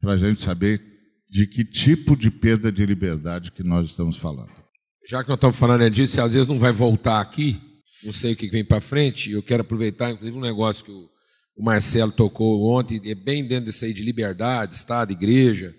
para 0.00 0.12
a 0.12 0.16
gente 0.16 0.40
saber 0.40 0.80
de 1.28 1.48
que 1.48 1.64
tipo 1.64 2.16
de 2.16 2.30
perda 2.30 2.70
de 2.70 2.86
liberdade 2.86 3.50
que 3.50 3.64
nós 3.64 3.86
estamos 3.86 4.16
falando. 4.16 4.65
Já 5.08 5.22
que 5.22 5.28
nós 5.28 5.36
estamos 5.36 5.56
falando 5.56 5.88
disso, 5.88 6.20
às 6.20 6.34
vezes 6.34 6.48
não 6.48 6.58
vai 6.58 6.72
voltar 6.72 7.20
aqui, 7.20 7.60
não 8.02 8.12
sei 8.12 8.32
o 8.32 8.36
que 8.36 8.48
vem 8.48 8.64
para 8.64 8.80
frente, 8.80 9.30
eu 9.30 9.40
quero 9.40 9.60
aproveitar, 9.60 10.10
inclusive, 10.10 10.36
um 10.36 10.40
negócio 10.40 10.84
que 10.84 10.90
o 10.90 11.64
Marcelo 11.64 12.10
tocou 12.10 12.76
ontem, 12.76 13.00
é 13.04 13.14
bem 13.14 13.44
dentro 13.44 13.66
desse 13.66 13.84
aí 13.84 13.94
de 13.94 14.02
liberdade, 14.02 14.74
Estado, 14.74 15.12
igreja. 15.12 15.72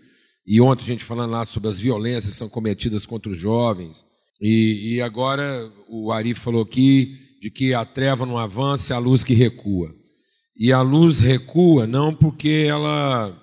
E 0.45 0.61
ontem 0.61 0.83
a 0.83 0.87
gente 0.87 1.03
falando 1.03 1.31
lá 1.31 1.45
sobre 1.45 1.69
as 1.69 1.77
violências 1.77 2.31
que 2.31 2.39
são 2.39 2.47
cometidas 2.47 3.05
contra 3.05 3.29
os 3.29 3.37
jovens. 3.37 4.05
E, 4.39 4.93
e 4.93 5.01
agora 5.01 5.69
o 5.89 6.09
Ari 6.09 6.33
falou 6.33 6.61
aqui 6.61 7.17
de 7.41 7.51
que 7.51 7.73
a 7.73 7.83
treva 7.83 8.25
não 8.25 8.37
avança, 8.37 8.93
é 8.93 8.95
a 8.95 8.99
luz 8.99 9.25
que 9.25 9.33
recua. 9.33 9.93
E 10.57 10.71
a 10.71 10.81
luz 10.81 11.19
recua 11.19 11.85
não 11.85 12.15
porque 12.15 12.65
ela, 12.65 13.37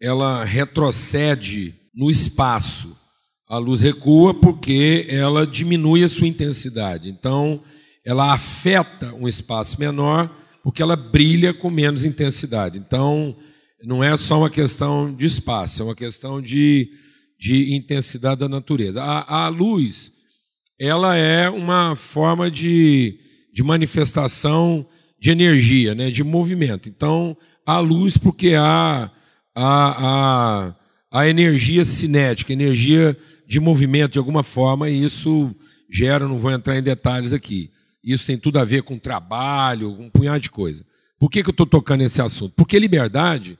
ela 0.00 0.42
retrocede 0.42 1.74
no 1.94 2.10
espaço. 2.10 2.96
A 3.48 3.58
luz 3.58 3.80
recua 3.80 4.34
porque 4.34 5.06
ela 5.08 5.46
diminui 5.46 6.02
a 6.02 6.08
sua 6.08 6.26
intensidade. 6.26 7.08
Então, 7.08 7.60
ela 8.04 8.32
afeta 8.32 9.14
um 9.14 9.28
espaço 9.28 9.78
menor 9.78 10.34
porque 10.62 10.82
ela 10.82 10.96
brilha 10.96 11.54
com 11.54 11.70
menos 11.70 12.04
intensidade. 12.04 12.76
Então, 12.76 13.36
não 13.84 14.02
é 14.02 14.16
só 14.16 14.38
uma 14.38 14.50
questão 14.50 15.14
de 15.14 15.26
espaço, 15.26 15.80
é 15.80 15.84
uma 15.84 15.94
questão 15.94 16.42
de, 16.42 16.90
de 17.38 17.72
intensidade 17.74 18.40
da 18.40 18.48
natureza. 18.48 19.00
A, 19.00 19.44
a 19.44 19.48
luz, 19.48 20.10
ela 20.76 21.14
é 21.14 21.48
uma 21.48 21.94
forma 21.94 22.50
de, 22.50 23.18
de 23.52 23.62
manifestação 23.62 24.84
de 25.20 25.30
energia, 25.30 25.94
né, 25.94 26.10
de 26.10 26.24
movimento. 26.24 26.88
Então, 26.88 27.36
a 27.64 27.78
luz, 27.78 28.18
porque 28.18 28.54
há 28.54 29.10
a, 29.54 30.68
a, 30.68 30.74
a 31.16 31.26
energia 31.26 31.82
cinética, 31.82 32.52
energia 32.52 33.16
de 33.46 33.58
movimento 33.58 34.12
de 34.12 34.18
alguma 34.18 34.42
forma, 34.42 34.90
e 34.90 35.02
isso 35.02 35.54
gera, 35.90 36.28
não 36.28 36.38
vou 36.38 36.50
entrar 36.50 36.76
em 36.76 36.82
detalhes 36.82 37.32
aqui. 37.32 37.70
Isso 38.04 38.26
tem 38.26 38.36
tudo 38.36 38.58
a 38.58 38.64
ver 38.64 38.82
com 38.82 38.98
trabalho, 38.98 39.98
um 39.98 40.10
punhado 40.10 40.40
de 40.40 40.50
coisa. 40.50 40.84
Por 41.18 41.30
que, 41.30 41.42
que 41.42 41.48
eu 41.48 41.52
estou 41.52 41.66
tocando 41.66 42.02
esse 42.02 42.20
assunto? 42.20 42.52
Porque 42.54 42.78
liberdade, 42.78 43.58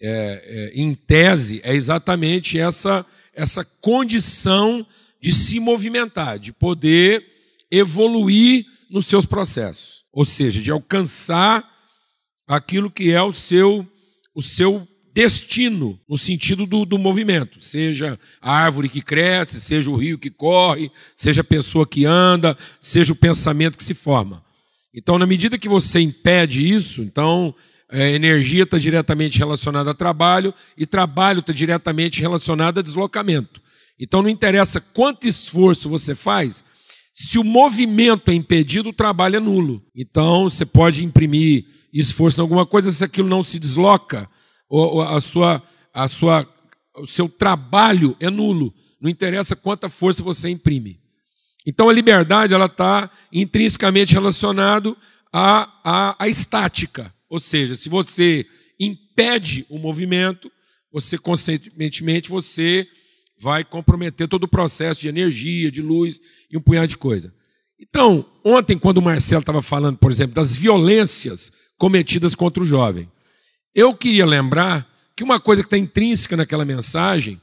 é, 0.00 0.70
é, 0.76 0.80
em 0.80 0.94
tese, 0.94 1.60
é 1.64 1.74
exatamente 1.74 2.60
essa, 2.60 3.04
essa 3.34 3.64
condição 3.64 4.86
de 5.20 5.32
se 5.32 5.58
movimentar, 5.58 6.38
de 6.38 6.52
poder 6.52 7.26
evoluir 7.72 8.66
nos 8.88 9.06
seus 9.06 9.26
processos. 9.26 10.04
Ou 10.12 10.24
seja, 10.24 10.62
de 10.62 10.70
alcançar 10.70 11.68
aquilo 12.46 12.88
que 12.88 13.10
é 13.10 13.20
o 13.20 13.32
seu, 13.32 13.84
o 14.32 14.40
seu 14.40 14.86
destino, 15.14 15.96
no 16.08 16.18
sentido 16.18 16.66
do, 16.66 16.84
do, 16.84 16.98
movimento, 16.98 17.62
seja 17.62 18.18
a 18.42 18.52
árvore 18.52 18.88
que 18.88 19.00
cresce, 19.00 19.60
seja 19.60 19.88
o 19.88 19.96
rio 19.96 20.18
que 20.18 20.28
corre, 20.28 20.90
seja 21.16 21.42
a 21.42 21.44
pessoa 21.44 21.86
que 21.86 22.04
anda, 22.04 22.58
seja 22.80 23.12
o 23.12 23.16
pensamento 23.16 23.78
que 23.78 23.84
se 23.84 23.94
forma. 23.94 24.44
Então, 24.92 25.16
na 25.16 25.24
medida 25.24 25.56
que 25.56 25.68
você 25.68 26.00
impede 26.00 26.68
isso, 26.68 27.00
então 27.00 27.54
é, 27.88 28.10
energia 28.10 28.64
está 28.64 28.76
diretamente 28.76 29.38
relacionada 29.38 29.92
a 29.92 29.94
trabalho 29.94 30.52
e 30.76 30.84
trabalho 30.84 31.38
está 31.38 31.52
diretamente 31.52 32.20
relacionado 32.20 32.78
a 32.78 32.82
deslocamento. 32.82 33.62
Então, 33.98 34.20
não 34.20 34.28
interessa 34.28 34.80
quanto 34.80 35.28
esforço 35.28 35.88
você 35.88 36.14
faz, 36.16 36.64
Se 37.16 37.38
o 37.38 37.44
movimento 37.44 38.32
é 38.32 38.34
impedido, 38.34 38.88
o 38.88 38.92
trabalho 38.92 39.36
é 39.36 39.40
nulo. 39.40 39.80
Então, 39.94 40.50
você 40.50 40.66
pode 40.66 41.04
imprimir 41.04 41.66
esforço 41.92 42.40
em 42.40 42.42
alguma 42.42 42.66
coisa, 42.66 42.90
se 42.90 43.04
aquilo 43.04 43.28
não 43.28 43.44
se 43.44 43.56
desloca, 43.60 44.28
a 45.08 45.20
sua, 45.20 45.62
a 45.92 46.08
sua, 46.08 46.48
o 46.96 47.06
seu 47.06 47.28
trabalho 47.28 48.16
é 48.20 48.30
nulo. 48.30 48.74
Não 49.00 49.10
interessa 49.10 49.54
quanta 49.54 49.88
força 49.88 50.22
você 50.22 50.48
imprime. 50.48 51.00
Então, 51.66 51.88
a 51.88 51.92
liberdade 51.92 52.54
ela 52.54 52.66
está 52.66 53.10
intrinsecamente 53.32 54.12
relacionado 54.12 54.96
à, 55.32 55.70
à, 55.82 56.24
à 56.24 56.28
estática. 56.28 57.14
Ou 57.28 57.40
seja, 57.40 57.74
se 57.74 57.88
você 57.88 58.46
impede 58.78 59.64
o 59.68 59.78
movimento, 59.78 60.50
você, 60.92 61.18
consequentemente, 61.18 62.28
você 62.28 62.86
vai 63.38 63.64
comprometer 63.64 64.28
todo 64.28 64.44
o 64.44 64.48
processo 64.48 65.00
de 65.00 65.08
energia, 65.08 65.70
de 65.70 65.82
luz 65.82 66.20
e 66.50 66.56
um 66.56 66.60
punhado 66.60 66.88
de 66.88 66.96
coisa. 66.96 67.34
Então, 67.78 68.24
ontem, 68.44 68.78
quando 68.78 68.98
o 68.98 69.02
Marcelo 69.02 69.40
estava 69.40 69.60
falando, 69.60 69.98
por 69.98 70.10
exemplo, 70.10 70.34
das 70.34 70.54
violências 70.54 71.52
cometidas 71.76 72.34
contra 72.34 72.62
o 72.62 72.66
jovem, 72.66 73.10
eu 73.74 73.94
queria 73.94 74.24
lembrar 74.24 74.86
que 75.16 75.24
uma 75.24 75.40
coisa 75.40 75.62
que 75.62 75.66
está 75.66 75.76
intrínseca 75.78 76.36
naquela 76.36 76.64
mensagem 76.64 77.40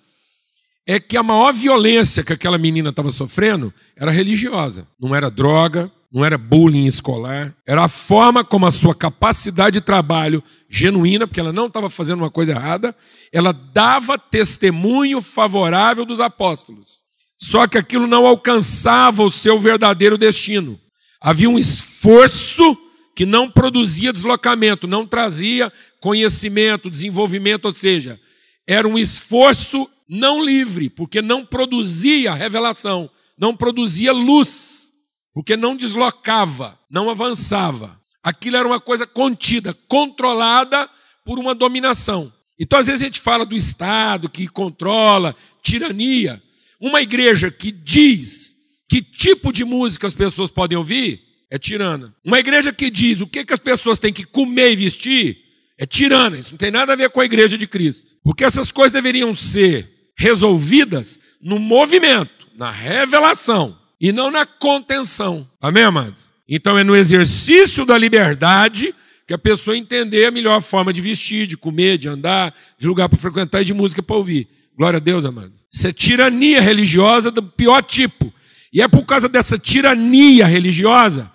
é 0.88 1.00
que 1.00 1.16
a 1.16 1.24
maior 1.24 1.54
violência 1.54 2.24
que 2.24 2.34
aquela 2.34 2.58
menina 2.58 2.90
estava 2.90 3.10
sofrendo 3.12 3.74
era 3.96 4.12
religiosa, 4.12 4.88
não 5.00 5.16
era 5.16 5.30
droga, 5.30 5.92
não 6.12 6.26
era 6.26 6.38
bullying 6.38 6.86
escolar, 6.86 7.56
era 7.66 7.86
a 7.86 7.88
forma 7.88 8.44
como 8.44 8.66
a 8.66 8.72
sua 8.72 8.94
capacidade 8.94 9.80
de 9.80 9.86
trabalho 9.86 10.44
genuína, 10.70 11.26
porque 11.26 11.40
ela 11.40 11.54
não 11.54 11.68
estava 11.68 11.90
fazendo 11.90 12.20
uma 12.20 12.30
coisa 12.30 12.52
errada, 12.52 12.96
ela 13.32 13.54
dava 13.54 14.18
testemunho 14.18 15.22
favorável 15.22 16.06
dos 16.06 16.20
apóstolos. 16.20 17.00
Só 17.38 17.66
que 17.66 17.78
aquilo 17.78 18.08
não 18.08 18.28
alcançava 18.28 19.24
o 19.24 19.32
seu 19.32 19.58
verdadeiro 19.58 20.18
destino. 20.18 20.80
Havia 21.22 21.50
um 21.50 21.58
esforço 21.58 22.78
que 23.16 23.26
não 23.26 23.50
produzia 23.50 24.14
deslocamento, 24.14 24.88
não 24.88 25.06
trazia 25.06 25.72
conhecimento, 26.00 26.90
desenvolvimento, 26.90 27.66
ou 27.66 27.74
seja, 27.74 28.20
era 28.66 28.88
um 28.88 28.98
esforço 28.98 29.90
não 30.08 30.44
livre, 30.44 30.90
porque 30.90 31.22
não 31.22 31.46
produzia 31.46 32.34
revelação, 32.34 33.10
não 33.38 33.56
produzia 33.56 34.12
luz 34.12 34.92
porque 35.34 35.56
não 35.56 35.76
deslocava, 35.76 36.78
não 36.90 37.10
avançava. 37.10 38.00
Aquilo 38.24 38.58
era 38.58 38.68
uma 38.68 38.80
coisa 38.80 39.08
contida, 39.08 39.74
controlada 39.88 40.90
por 41.26 41.40
uma 41.40 41.56
dominação. 41.56 42.32
Então, 42.60 42.78
às 42.78 42.88
vezes, 42.88 43.02
a 43.02 43.06
gente 43.06 43.20
fala 43.20 43.46
do 43.46 43.56
Estado 43.56 44.30
que 44.30 44.48
controla, 44.48 45.36
tirania. 45.64 46.42
Uma 46.80 47.02
igreja 47.02 47.50
que 47.50 47.72
diz 47.72 48.56
que 48.90 49.02
tipo 49.02 49.52
de 49.52 49.64
música 49.64 50.06
as 50.06 50.14
pessoas 50.14 50.52
podem 50.52 50.78
ouvir 50.78 51.22
é 51.52 51.60
tirana. 51.60 52.16
Uma 52.24 52.40
igreja 52.40 52.72
que 52.72 52.90
diz 52.90 53.20
o 53.20 53.28
que, 53.28 53.44
que 53.44 53.52
as 53.52 53.60
pessoas 53.60 54.00
têm 54.00 54.14
que 54.14 54.24
comer 54.24 54.72
e 54.72 54.76
vestir 54.78 55.38
é 55.78 55.86
tirana. 55.86 56.38
Isso 56.38 56.52
não 56.52 56.58
tem 56.58 56.72
nada 56.72 56.94
a 56.94 56.96
ver 56.96 57.10
com 57.10 57.20
a 57.20 57.26
igreja 57.26 57.58
de 57.58 57.68
Cristo. 57.68 58.10
Porque 58.24 58.46
essas 58.46 58.72
coisas 58.72 58.94
deveriam 58.94 59.36
ser 59.36 59.90
resolvidas 60.16 61.20
no 61.42 61.60
movimento, 61.60 62.48
na 62.56 62.72
revelação 62.72 63.78
e 64.00 64.14
não 64.14 64.32
na 64.32 64.46
contenção. 64.46 65.48
Amém, 65.60 65.84
amados? 65.84 66.24
Então 66.48 66.78
é 66.78 66.84
no 66.86 66.96
exercício 66.96 67.86
da 67.86 67.98
liberdade 67.98 68.96
que 69.28 69.34
a 69.34 69.38
pessoa 69.38 69.78
entender 69.78 70.26
a 70.26 70.32
melhor 70.32 70.62
forma 70.62 70.94
de 70.94 71.02
vestir, 71.02 71.48
de 71.48 71.58
comer, 71.58 71.98
de 71.98 72.08
andar, 72.08 72.54
de 72.80 72.88
lugar 72.88 73.10
para 73.10 73.20
frequentar 73.20 73.62
e 73.62 73.66
de 73.66 73.74
música 73.74 74.02
para 74.02 74.16
ouvir. 74.16 74.48
Glória 74.78 74.98
a 74.98 75.02
Deus, 75.02 75.26
amado. 75.26 75.52
Isso 75.70 75.88
é 75.88 75.92
tirania 75.92 76.62
religiosa 76.62 77.30
do 77.30 77.44
pior 77.44 77.84
tipo. 77.84 78.34
E 78.72 78.82
é 78.82 78.88
por 78.88 79.04
causa 79.06 79.28
dessa 79.28 79.58
tirania 79.58 80.46
religiosa 80.46 81.30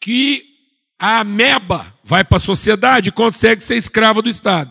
que 0.00 0.44
a 0.98 1.20
ameba 1.20 1.94
vai 2.02 2.24
para 2.24 2.36
a 2.36 2.40
sociedade 2.40 3.08
e 3.08 3.12
consegue 3.12 3.62
ser 3.62 3.76
escrava 3.76 4.20
do 4.20 4.28
Estado. 4.28 4.70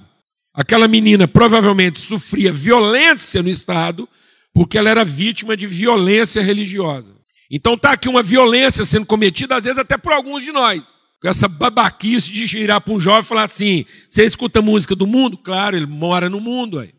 Aquela 0.53 0.88
menina 0.88 1.27
provavelmente 1.27 1.99
sofria 1.99 2.51
violência 2.51 3.41
no 3.41 3.49
Estado 3.49 4.07
porque 4.53 4.77
ela 4.77 4.89
era 4.89 5.05
vítima 5.05 5.55
de 5.55 5.65
violência 5.65 6.41
religiosa. 6.41 7.15
Então 7.49 7.75
está 7.75 7.91
aqui 7.91 8.09
uma 8.09 8.21
violência 8.21 8.86
sendo 8.86 9.05
cometida, 9.05 9.55
às 9.55 9.63
vezes 9.63 9.80
até 9.80 9.97
por 9.97 10.11
alguns 10.11 10.43
de 10.43 10.51
nós. 10.51 10.84
Com 11.21 11.27
essa 11.27 11.47
babaquice 11.47 12.32
de 12.32 12.45
virar 12.45 12.80
para 12.80 12.93
um 12.93 12.99
jovem 12.99 13.21
e 13.21 13.25
falar 13.25 13.43
assim: 13.43 13.86
você 14.07 14.23
escuta 14.23 14.61
música 14.61 14.95
do 14.95 15.07
mundo? 15.07 15.38
Claro, 15.38 15.75
ele 15.75 15.86
mora 15.86 16.30
no 16.30 16.39
mundo. 16.39 16.80
Aí. 16.80 16.93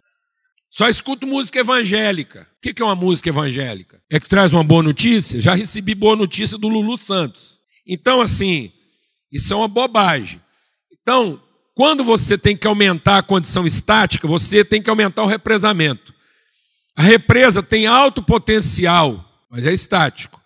Só 0.71 0.89
escuta 0.89 1.27
música 1.27 1.59
evangélica. 1.59 2.47
O 2.59 2.61
que 2.61 2.83
é 2.83 2.85
uma 2.85 2.95
música 2.95 3.29
evangélica? 3.29 4.01
É 4.11 4.21
que 4.21 4.29
traz 4.29 4.53
uma 4.53 4.65
boa 4.65 4.83
notícia? 4.83 5.41
Já 5.41 5.55
recebi 5.55 5.95
boa 5.95 6.17
notícia 6.17 6.59
do 6.59 6.69
Lulu 6.69 6.99
Santos. 6.99 7.60
Então, 7.93 8.21
assim, 8.21 8.71
isso 9.33 9.53
é 9.53 9.57
uma 9.57 9.67
bobagem. 9.67 10.41
Então, 10.93 11.43
quando 11.75 12.05
você 12.05 12.39
tem 12.39 12.57
que 12.57 12.69
aumentar 12.69 13.19
a 13.19 13.23
condição 13.23 13.67
estática, 13.67 14.29
você 14.29 14.65
tem 14.65 14.81
que 14.81 14.89
aumentar 14.89 15.25
o 15.25 15.27
represamento. 15.27 16.15
A 16.95 17.03
represa 17.03 17.65
tem 17.65 17.89
alto 17.89 18.23
potencial, 18.23 19.25
mas 19.51 19.67
é 19.67 19.73
estático. 19.73 20.41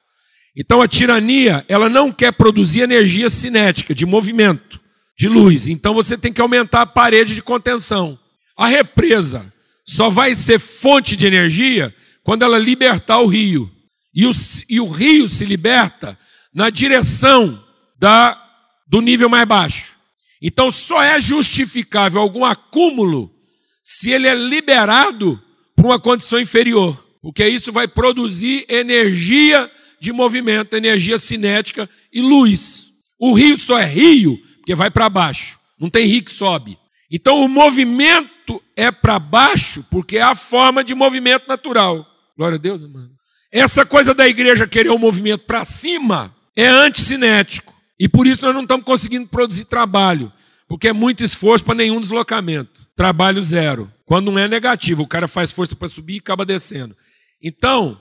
Então 0.57 0.81
a 0.81 0.89
tirania, 0.89 1.65
ela 1.69 1.89
não 1.89 2.11
quer 2.13 2.33
produzir 2.33 2.81
energia 2.81 3.29
cinética, 3.29 3.95
de 3.95 4.07
movimento, 4.07 4.81
de 5.19 5.29
luz. 5.29 5.69
Então 5.69 5.93
você 5.93 6.17
tem 6.17 6.33
que 6.33 6.41
aumentar 6.41 6.83
a 6.83 6.87
parede 6.87 7.35
de 7.35 7.43
contenção. 7.43 8.19
A 8.57 8.69
represa 8.69 9.53
só 9.85 10.09
vai 10.09 10.35
ser 10.35 10.59
fonte 10.59 11.17
de 11.17 11.27
energia 11.27 11.95
quando 12.23 12.43
ela 12.43 12.59
libertar 12.59 13.19
o 13.19 13.27
rio. 13.27 13.71
E 14.15 14.27
o, 14.27 14.33
e 14.69 14.81
o 14.81 14.87
rio 14.87 15.29
se 15.29 15.45
liberta 15.45 16.17
na 16.55 16.71
direção 16.71 17.63
da, 17.99 18.41
do 18.87 19.01
nível 19.01 19.29
mais 19.29 19.47
baixo. 19.47 19.95
Então 20.41 20.71
só 20.71 21.03
é 21.03 21.21
justificável 21.21 22.21
algum 22.21 22.45
acúmulo 22.45 23.35
se 23.83 24.11
ele 24.11 24.29
é 24.29 24.35
liberado 24.35 25.43
para 25.75 25.87
uma 25.87 25.99
condição 25.99 26.39
inferior, 26.39 27.05
porque 27.21 27.47
isso 27.47 27.73
vai 27.73 27.89
produzir 27.89 28.65
energia 28.69 29.71
de 30.01 30.13
movimento, 30.13 30.77
energia 30.77 31.19
cinética 31.19 31.89
e 32.13 32.21
luz. 32.21 32.93
O 33.19 33.33
rio 33.33 33.59
só 33.59 33.79
é 33.79 33.85
rio 33.85 34.39
porque 34.59 34.75
vai 34.75 34.91
para 34.91 35.09
baixo, 35.09 35.59
não 35.79 35.91
tem 35.91 36.07
rio 36.07 36.23
que 36.23 36.33
sobe. 36.33 36.79
Então 37.11 37.45
o 37.45 37.49
movimento 37.49 38.63
é 38.77 38.91
para 38.91 39.19
baixo 39.19 39.85
porque 39.91 40.19
é 40.19 40.23
a 40.23 40.35
forma 40.35 40.85
de 40.85 40.95
movimento 40.95 41.49
natural. 41.49 42.07
Glória 42.37 42.57
a 42.57 42.61
Deus, 42.61 42.83
irmão. 42.83 43.09
Essa 43.51 43.87
coisa 43.87 44.13
da 44.13 44.27
igreja 44.27 44.67
querer 44.67 44.91
o 44.91 44.97
um 44.97 44.99
movimento 44.99 45.45
para 45.45 45.65
cima 45.65 46.34
é 46.57 46.67
anticinético. 46.67 47.75
E 47.99 48.09
por 48.09 48.27
isso 48.27 48.43
nós 48.43 48.55
não 48.55 48.63
estamos 48.63 48.85
conseguindo 48.85 49.29
produzir 49.29 49.65
trabalho, 49.65 50.33
porque 50.69 50.89
é 50.89 50.93
muito 50.93 51.23
esforço 51.23 51.65
para 51.65 51.75
nenhum 51.75 52.01
deslocamento. 52.01 52.89
Trabalho 52.97 53.43
zero. 53.43 53.93
Quando 54.05 54.31
não 54.31 54.39
é 54.39 54.49
negativo, 54.49 55.03
o 55.03 55.09
cara 55.09 55.29
faz 55.29 55.51
força 55.51 55.75
para 55.75 55.89
subir 55.89 56.17
e 56.17 56.19
acaba 56.19 56.45
descendo. 56.45 56.97
Então, 57.43 58.01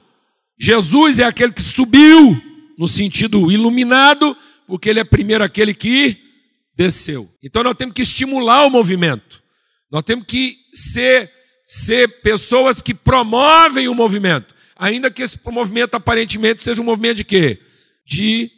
Jesus 0.58 1.20
é 1.20 1.24
aquele 1.24 1.52
que 1.52 1.62
subiu, 1.62 2.42
no 2.78 2.88
sentido 2.88 3.52
iluminado, 3.52 4.36
porque 4.68 4.90
ele 4.90 5.00
é 5.00 5.04
primeiro 5.04 5.44
aquele 5.44 5.74
que 5.74 6.18
desceu. 6.76 7.30
Então 7.42 7.64
nós 7.64 7.76
temos 7.76 7.94
que 7.94 8.02
estimular 8.02 8.66
o 8.66 8.70
movimento. 8.70 9.42
Nós 9.92 10.04
temos 10.04 10.26
que 10.26 10.58
ser, 10.74 11.32
ser 11.64 12.22
pessoas 12.22 12.82
que 12.82 12.94
promovem 12.94 13.88
o 13.88 13.96
movimento. 13.96 14.56
Ainda 14.76 15.12
que 15.12 15.22
esse 15.22 15.40
movimento 15.46 15.96
aparentemente 15.96 16.62
seja 16.62 16.82
um 16.82 16.86
movimento 16.86 17.18
de 17.18 17.24
quê? 17.24 17.60
De 18.06 18.52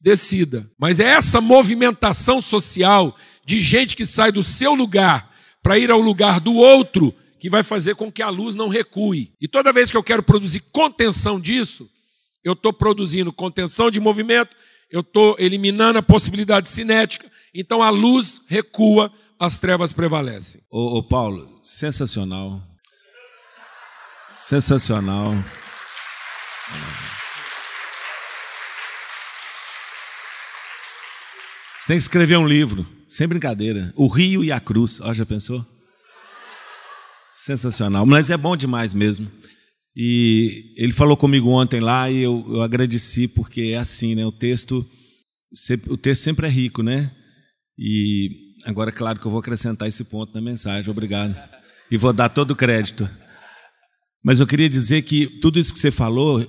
descida. 0.00 0.70
Mas 0.78 1.00
é 1.00 1.04
essa 1.04 1.40
movimentação 1.40 2.40
social 2.40 3.14
de 3.44 3.58
gente 3.58 3.96
que 3.96 4.06
sai 4.06 4.30
do 4.30 4.42
seu 4.42 4.74
lugar 4.74 5.34
para 5.62 5.78
ir 5.78 5.90
ao 5.90 6.00
lugar 6.00 6.40
do 6.40 6.54
outro 6.54 7.14
que 7.40 7.48
vai 7.48 7.62
fazer 7.62 7.94
com 7.94 8.10
que 8.10 8.22
a 8.22 8.28
luz 8.28 8.54
não 8.54 8.68
recue. 8.68 9.32
E 9.40 9.46
toda 9.46 9.72
vez 9.72 9.90
que 9.90 9.96
eu 9.96 10.02
quero 10.02 10.22
produzir 10.22 10.60
contenção 10.72 11.40
disso, 11.40 11.88
eu 12.42 12.52
estou 12.52 12.72
produzindo 12.72 13.32
contenção 13.32 13.90
de 13.90 14.00
movimento, 14.00 14.56
eu 14.90 15.00
estou 15.00 15.36
eliminando 15.38 15.98
a 15.98 16.02
possibilidade 16.02 16.68
cinética, 16.68 17.30
então 17.54 17.82
a 17.82 17.90
luz 17.90 18.40
recua, 18.48 19.12
as 19.38 19.58
trevas 19.58 19.92
prevalecem. 19.92 20.60
Ô, 20.70 20.98
ô 20.98 21.02
Paulo, 21.02 21.60
sensacional. 21.62 22.62
Sensacional. 24.34 25.32
Você 31.88 31.94
tem 31.94 31.98
que 32.00 32.02
escrever 32.02 32.36
um 32.36 32.46
livro, 32.46 32.86
sem 33.08 33.26
brincadeira. 33.26 33.94
O 33.96 34.08
Rio 34.08 34.44
e 34.44 34.52
a 34.52 34.60
Cruz. 34.60 35.00
Ó, 35.00 35.14
já 35.14 35.24
pensou? 35.24 35.64
Sensacional, 37.34 38.04
mas 38.04 38.28
é 38.28 38.36
bom 38.36 38.54
demais 38.54 38.92
mesmo. 38.92 39.26
E 39.96 40.74
ele 40.76 40.92
falou 40.92 41.16
comigo 41.16 41.48
ontem 41.48 41.80
lá 41.80 42.10
e 42.10 42.18
eu, 42.18 42.44
eu 42.46 42.60
agradeci 42.60 43.26
porque 43.26 43.72
é 43.72 43.78
assim, 43.78 44.14
né? 44.14 44.26
O 44.26 44.30
texto, 44.30 44.86
o 45.88 45.96
texto 45.96 46.24
sempre 46.24 46.46
é 46.46 46.50
rico, 46.50 46.82
né? 46.82 47.10
E 47.78 48.32
agora, 48.66 48.92
claro 48.92 49.18
que 49.18 49.26
eu 49.26 49.30
vou 49.30 49.40
acrescentar 49.40 49.88
esse 49.88 50.04
ponto 50.04 50.34
na 50.34 50.42
mensagem, 50.42 50.90
obrigado. 50.90 51.34
E 51.90 51.96
vou 51.96 52.12
dar 52.12 52.28
todo 52.28 52.50
o 52.50 52.56
crédito. 52.56 53.08
Mas 54.22 54.40
eu 54.40 54.46
queria 54.46 54.68
dizer 54.68 55.00
que 55.00 55.38
tudo 55.40 55.58
isso 55.58 55.72
que 55.72 55.80
você 55.80 55.90
falou 55.90 56.46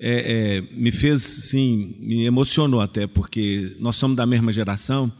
é, 0.00 0.58
é, 0.58 0.60
me 0.72 0.92
fez, 0.92 1.22
sim, 1.22 1.96
me 2.00 2.24
emocionou 2.24 2.80
até, 2.80 3.06
porque 3.06 3.76
nós 3.80 3.96
somos 3.96 4.16
da 4.16 4.26
mesma 4.26 4.52
geração. 4.52 5.12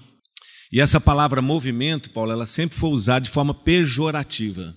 E 0.70 0.80
essa 0.80 1.00
palavra 1.00 1.42
movimento, 1.42 2.10
Paulo, 2.10 2.30
ela 2.30 2.46
sempre 2.46 2.78
foi 2.78 2.90
usada 2.90 3.24
de 3.24 3.30
forma 3.30 3.54
pejorativa. 3.54 4.74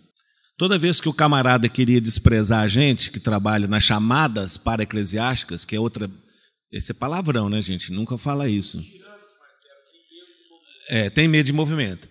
Toda 0.57 0.77
vez 0.77 1.01
que 1.01 1.09
o 1.09 1.13
camarada 1.13 1.67
queria 1.67 1.99
desprezar 1.99 2.59
a 2.59 2.67
gente 2.67 3.11
que 3.11 3.19
trabalha 3.19 3.67
nas 3.67 3.83
chamadas 3.83 4.57
para 4.57 4.83
eclesiásticas, 4.83 5.65
que 5.65 5.75
é 5.75 5.79
outra. 5.79 6.09
Esse 6.71 6.91
é 6.91 6.93
palavrão, 6.93 7.49
né, 7.49 7.61
gente? 7.61 7.91
Nunca 7.91 8.17
fala 8.17 8.47
isso. 8.47 8.81
É, 10.89 11.09
tem 11.09 11.27
medo 11.27 11.45
de 11.45 11.53
movimento. 11.53 12.07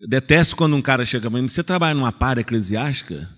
Eu 0.00 0.08
detesto 0.08 0.56
quando 0.56 0.76
um 0.76 0.82
cara 0.82 1.04
chega 1.04 1.30
para 1.30 1.40
mim, 1.40 1.48
você 1.48 1.62
trabalha 1.62 1.94
numa 1.94 2.12
para 2.12 2.40
eclesiástica? 2.40 3.28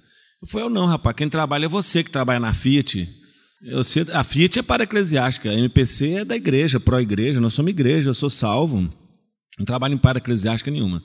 Eu 0.43 0.49
falei, 0.49 0.67
eu 0.67 0.71
não, 0.71 0.87
rapaz, 0.87 1.17
quem 1.17 1.29
trabalha 1.29 1.67
é 1.67 1.69
você 1.69 2.03
que 2.03 2.11
trabalha 2.11 2.41
na 2.41 2.53
Fiat. 2.53 3.09
Eu, 3.67 3.81
a 4.13 4.23
Fiat 4.23 4.61
é 4.61 4.63
para 4.63 4.85
eclesiástica, 4.85 5.51
a 5.51 5.55
MPC 5.55 6.11
é 6.11 6.25
da 6.25 6.37
igreja, 6.37 6.79
pró-igreja, 6.79 7.41
nós 7.41 7.53
somos 7.53 7.71
igreja, 7.71 8.11
eu 8.11 8.15
sou 8.15 8.31
salvo. 8.31 8.89
Não 9.59 9.67
trabalho 9.67 9.95
em 9.95 9.99
para 9.99 10.19
eclesiástica 10.19 10.71
nenhuma. 10.71 11.03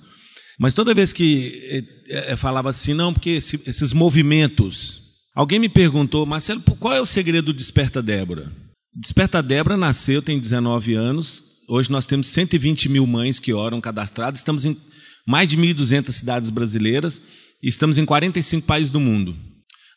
Mas 0.60 0.76
toda 0.76 0.94
vez 0.94 1.12
que 1.12 1.88
é, 2.08 2.34
é, 2.34 2.38
falava 2.38 2.70
assim, 2.70 2.94
não, 2.94 3.12
porque 3.12 3.32
esse, 3.32 3.60
esses 3.66 3.94
movimentos. 3.94 5.02
Alguém 5.34 5.58
me 5.58 5.70
perguntou, 5.70 6.24
Marcelo, 6.24 6.62
qual 6.62 6.94
é 6.94 7.02
o 7.02 7.06
segredo 7.06 7.46
do 7.46 7.54
Desperta 7.54 8.00
Débora? 8.00 8.52
Desperta 8.94 9.42
Débora 9.42 9.76
nasceu, 9.76 10.22
tem 10.22 10.38
19 10.40 10.94
anos. 10.94 11.44
Hoje 11.68 11.90
nós 11.90 12.06
temos 12.06 12.28
120 12.28 12.90
mil 12.90 13.08
mães 13.08 13.40
que 13.40 13.54
oram 13.54 13.82
cadastradas. 13.82 14.42
Estamos 14.42 14.66
em 14.66 14.78
mais 15.26 15.48
de 15.50 15.58
1.200 15.58 16.12
cidades 16.12 16.52
brasileiras 16.52 17.20
e 17.64 17.68
estamos 17.70 17.98
em 17.98 18.06
45 18.06 18.68
países 18.68 18.92
do 18.92 19.00
mundo. 19.00 19.36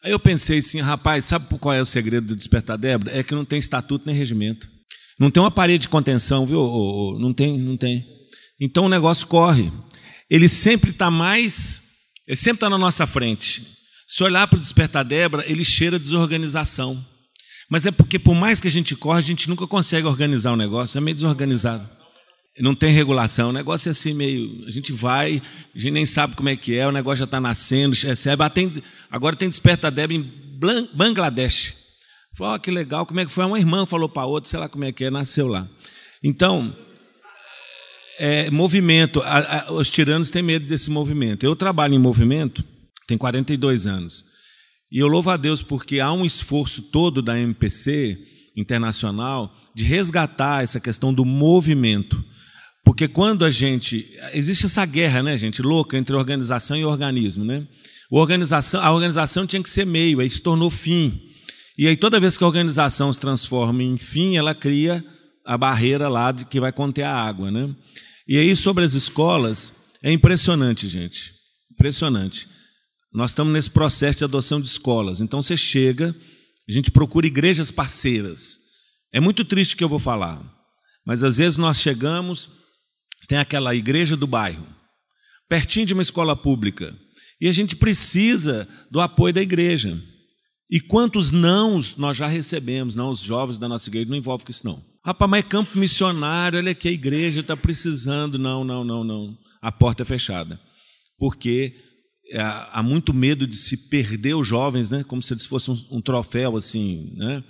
Aí 0.05 0.13
eu 0.13 0.21
pensei 0.21 0.59
assim, 0.59 0.83
rapaz, 0.83 1.25
sabe 1.25 1.47
qual 1.59 1.75
é 1.75 1.81
o 1.81 1.87
segredo 1.87 2.27
do 2.27 2.37
Despertar 2.37 2.77
Débora? 2.77 3.19
É 3.19 3.23
que 3.23 3.35
não 3.35 3.43
tem 3.43 3.59
estatuto 3.59 4.05
nem 4.05 4.15
regimento. 4.15 4.69
Não 5.19 5.31
tem 5.31 5.43
uma 5.43 5.51
parede 5.51 5.83
de 5.83 5.89
contenção, 5.89 6.45
viu? 6.45 7.17
Não 7.19 7.33
tem, 7.33 7.59
não 7.59 7.75
tem. 7.75 8.07
Então 8.61 8.85
o 8.85 8.89
negócio 8.91 9.27
corre. 9.27 9.73
Ele 10.29 10.47
sempre 10.47 10.91
está 10.91 11.11
mais, 11.11 11.81
ele 12.29 12.37
sempre 12.37 12.59
está 12.59 12.69
na 12.69 12.77
nossa 12.77 13.07
frente. 13.07 13.67
Se 14.07 14.23
olhar 14.23 14.47
para 14.47 14.59
o 14.59 14.61
Despertar 14.61 15.05
Débora, 15.05 15.43
ele 15.51 15.65
cheira 15.65 15.99
desorganização. 15.99 17.03
Mas 17.71 17.87
é 17.87 17.91
porque, 17.91 18.19
por 18.19 18.35
mais 18.35 18.61
que 18.61 18.69
a 18.69 18.71
gente 18.71 18.95
corre, 18.95 19.21
a 19.21 19.23
gente 19.23 19.49
nunca 19.49 19.67
consegue 19.67 20.07
organizar 20.07 20.53
o 20.53 20.57
negócio, 20.57 20.99
é 20.99 21.01
meio 21.01 21.15
desorganizado. 21.15 21.89
Não 22.61 22.75
tem 22.75 22.93
regulação, 22.93 23.51
o 23.51 23.53
negócio 23.53 23.89
é 23.89 23.91
assim 23.91 24.15
meio. 24.15 24.65
A 24.67 24.71
gente 24.71 24.93
vai, 24.93 25.43
a 25.75 25.79
gente 25.79 25.91
nem 25.91 26.07
sabe 26.07 26.37
como 26.37 26.49
é 26.49 26.57
que 26.57 26.77
é, 26.77 26.87
o 26.87 26.93
negócio 26.93 27.19
já 27.19 27.25
está 27.25 27.41
nascendo, 27.41 27.97
recebe. 27.97 28.43
agora 29.11 29.35
tem 29.35 29.49
Desperta 29.49 29.91
Débora 29.91 30.21
em 30.21 30.33
Bangladesh. 30.95 31.75
Falou, 32.37 32.55
oh, 32.55 32.59
que 32.61 32.71
legal, 32.71 33.07
como 33.07 33.21
é 33.21 33.25
que 33.25 33.31
foi? 33.31 33.45
Uma 33.45 33.59
irmã 33.59 33.87
falou 33.87 34.09
para 34.09 34.27
outra, 34.27 34.51
sei 34.51 34.59
lá 34.59 34.69
como 34.69 34.85
é 34.85 34.93
que 34.93 35.05
é, 35.05 35.11
nasceu 35.11 35.47
lá. 35.47 35.69
Então, 36.23 36.75
é, 38.19 38.51
movimento. 38.51 39.21
A, 39.23 39.69
a, 39.69 39.73
os 39.73 39.91
tiranos 39.91 40.31
têm 40.31 40.43
medo 40.43 40.67
desse 40.67 40.91
movimento. 40.91 41.45
Eu 41.45 41.57
trabalho 41.57 41.95
em 41.95 41.99
movimento, 41.99 42.65
tem 43.07 43.19
42 43.19 43.87
anos. 43.87 44.25
E 44.91 44.99
eu 44.99 45.09
louvo 45.09 45.31
a 45.31 45.37
Deus 45.37 45.63
porque 45.63 46.01
há 46.01 46.13
um 46.13 46.25
esforço 46.25 46.83
todo 46.83 47.21
da 47.21 47.39
MPC 47.39 48.19
internacional 48.57 49.53
de 49.75 49.83
resgatar 49.83 50.63
essa 50.63 50.79
questão 50.79 51.13
do 51.13 51.25
movimento. 51.25 52.25
Porque 52.85 53.09
quando 53.09 53.45
a 53.45 53.51
gente. 53.51 54.07
Existe 54.33 54.67
essa 54.67 54.85
guerra, 54.85 55.23
né, 55.23 55.37
gente, 55.37 55.63
louca 55.63 55.97
entre 55.97 56.15
organização 56.15 56.77
e 56.77 56.85
organismo, 56.85 57.45
né? 57.45 57.67
A 58.13 58.17
organização, 58.17 58.81
a 58.81 58.93
organização 58.93 59.47
tinha 59.47 59.63
que 59.63 59.71
ser 59.71 59.87
meio, 59.87 60.21
aí 60.21 60.29
se 60.29 60.41
tornou 60.41 60.69
fim. 60.69 61.21
E 61.77 61.89
aí, 61.89 61.97
toda 61.97 62.21
vez 62.21 62.39
que 62.39 62.45
a 62.45 62.47
organização 62.47 63.13
se 63.13 63.19
transforma 63.19 63.83
em 63.83 63.99
fim, 63.99 64.37
ela 64.37 64.55
cria 64.55 65.05
a 65.45 65.59
barreira 65.59 66.09
lá 66.09 66.31
de 66.31 66.45
que 66.45 66.61
vai 66.61 66.71
conter 66.71 67.03
a 67.03 67.13
água, 67.13 67.51
né? 67.51 67.75
E 68.29 68.39
aí, 68.39 68.55
sobre 68.55 68.85
as 68.85 68.95
escolas, 68.95 69.73
é 70.03 70.13
impressionante, 70.13 70.89
gente. 70.89 71.33
Impressionante. 71.73 72.47
Nós 73.13 73.31
estamos 73.31 73.53
nesse 73.53 73.71
processo 73.71 74.19
de 74.19 74.25
adoção 74.25 74.61
de 74.61 74.69
escolas. 74.69 75.21
Então, 75.21 75.43
você 75.43 75.57
chega, 75.57 76.15
a 76.69 76.73
gente 76.73 76.91
procura 76.91 77.27
igrejas 77.27 77.71
parceiras. 77.71 78.59
É 79.13 79.21
muito 79.21 79.45
triste 79.45 79.75
o 79.75 79.79
que 79.79 79.85
eu 79.85 79.89
vou 79.89 79.99
falar, 79.99 80.43
mas 81.07 81.23
às 81.23 81.39
vezes 81.39 81.57
nós 81.57 81.79
chegamos, 81.79 82.51
tem 83.29 83.39
aquela 83.39 83.75
igreja 83.75 84.17
do 84.17 84.27
bairro, 84.27 84.67
pertinho 85.49 85.87
de 85.87 85.95
uma 85.95 86.03
escola 86.03 86.37
pública, 86.37 86.97
e 87.41 87.49
a 87.49 87.53
gente 87.53 87.77
precisa 87.77 88.69
do 88.91 89.01
apoio 89.01 89.35
da 89.35 89.43
igreja. 89.43 90.01
E 90.71 90.81
quantos 90.81 91.31
nãos 91.31 91.97
nós 91.97 92.17
já 92.17 92.27
recebemos? 92.27 92.97
Não, 92.97 93.11
os 93.11 93.21
jovens 93.21 93.59
da 93.59 93.69
nossa 93.69 93.89
igreja 93.89 94.09
não 94.09 94.17
envolvem 94.17 94.47
com 94.47 94.51
isso, 94.51 94.67
não. 94.67 94.83
Rapaz, 95.05 95.31
mas 95.31 95.45
é 95.45 95.49
campo 95.49 95.79
missionário, 95.79 96.59
olha 96.59 96.75
que 96.75 96.89
a 96.89 96.93
igreja 96.93 97.41
está 97.41 97.55
precisando. 97.55 98.39
Não, 98.39 98.65
não, 98.65 98.83
não, 98.83 99.05
não. 99.05 99.37
A 99.61 99.71
porta 99.71 100.03
é 100.03 100.07
fechada. 100.07 100.59
Porque 101.19 101.75
é, 102.31 102.41
há 102.41 102.83
muito 102.83 103.13
medo 103.13 103.47
de 103.47 103.57
se 103.57 103.89
perder 103.89 104.35
os 104.35 104.49
jovens, 104.49 104.89
né? 104.89 105.05
como 105.05 105.23
se 105.23 105.35
eles 105.35 105.45
fossem 105.45 105.75
um, 105.75 105.99
um 105.99 106.01
troféu 106.01 106.57
assim. 106.57 107.13
Né? 107.17 107.45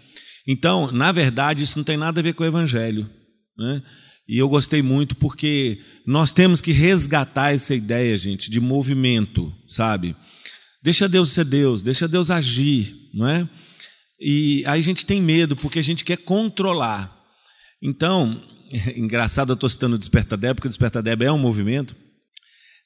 Então, 0.49 0.91
na 0.91 1.13
verdade, 1.13 1.63
isso 1.63 1.79
não 1.79 1.85
tem 1.85 1.97
nada 1.97 2.21
a 2.21 2.23
ver 2.23 2.35
com 2.35 2.43
o 2.43 2.47
evangelho. 2.47 3.09
Né? 3.57 3.83
E 4.27 4.39
eu 4.39 4.49
gostei 4.49 4.83
muito 4.83 5.17
porque 5.17 5.81
nós 6.07 6.33
temos 6.33 6.61
que 6.61 6.73
resgatar 6.73 7.53
essa 7.53 7.75
ideia, 7.75 8.17
gente, 8.17 8.51
de 8.51 8.59
movimento, 8.59 9.53
sabe? 9.69 10.17
Deixa 10.83 11.09
Deus 11.09 11.31
ser 11.31 11.45
Deus, 11.45 11.83
deixa 11.83 12.09
Deus 12.09 12.31
agir, 12.31 12.95
não 13.13 13.29
é? 13.29 13.49
E 14.21 14.65
aí 14.67 14.79
a 14.79 14.83
gente 14.83 15.05
tem 15.05 15.21
medo 15.21 15.55
porque 15.55 15.79
a 15.79 15.83
gente 15.83 16.05
quer 16.05 16.17
controlar. 16.19 17.15
Então, 17.83 18.43
engraçado, 18.97 19.51
eu 19.51 19.55
estou 19.55 19.69
citando 19.69 19.97
o 19.97 19.99
Desperta 19.99 20.37
Débora, 20.37 20.55
porque 20.55 20.69
o 20.69 20.71
Desperta 20.71 21.03
Débora 21.03 21.29
é 21.29 21.33
um 21.33 21.39
movimento 21.39 21.95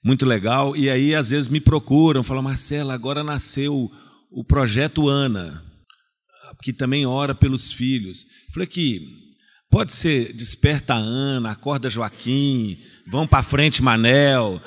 muito 0.05 0.25
legal, 0.25 0.77
e 0.77 0.89
aí 0.89 1.15
às 1.15 1.31
vezes 1.31 1.49
me 1.49 1.61
procuram, 1.61 2.23
falam, 2.23 2.43
Marcela, 2.43 2.95
agora 2.95 3.25
nasceu 3.25 3.91
o 4.31 4.45
projeto 4.45 5.09
Ana, 5.09 5.65
que 6.63 6.73
também 6.73 7.05
ora 7.05 7.35
pelos 7.35 7.73
filhos. 7.73 8.25
Falei 8.53 8.67
que 8.67 9.28
pode 9.71 9.93
ser 9.93 10.33
Desperta 10.33 10.95
Ana, 10.95 11.53
Acorda 11.53 11.91
Joaquim, 11.91 12.79
Vão 13.07 13.27
para 13.27 13.43
frente 13.43 13.83
Manel, 13.83 14.61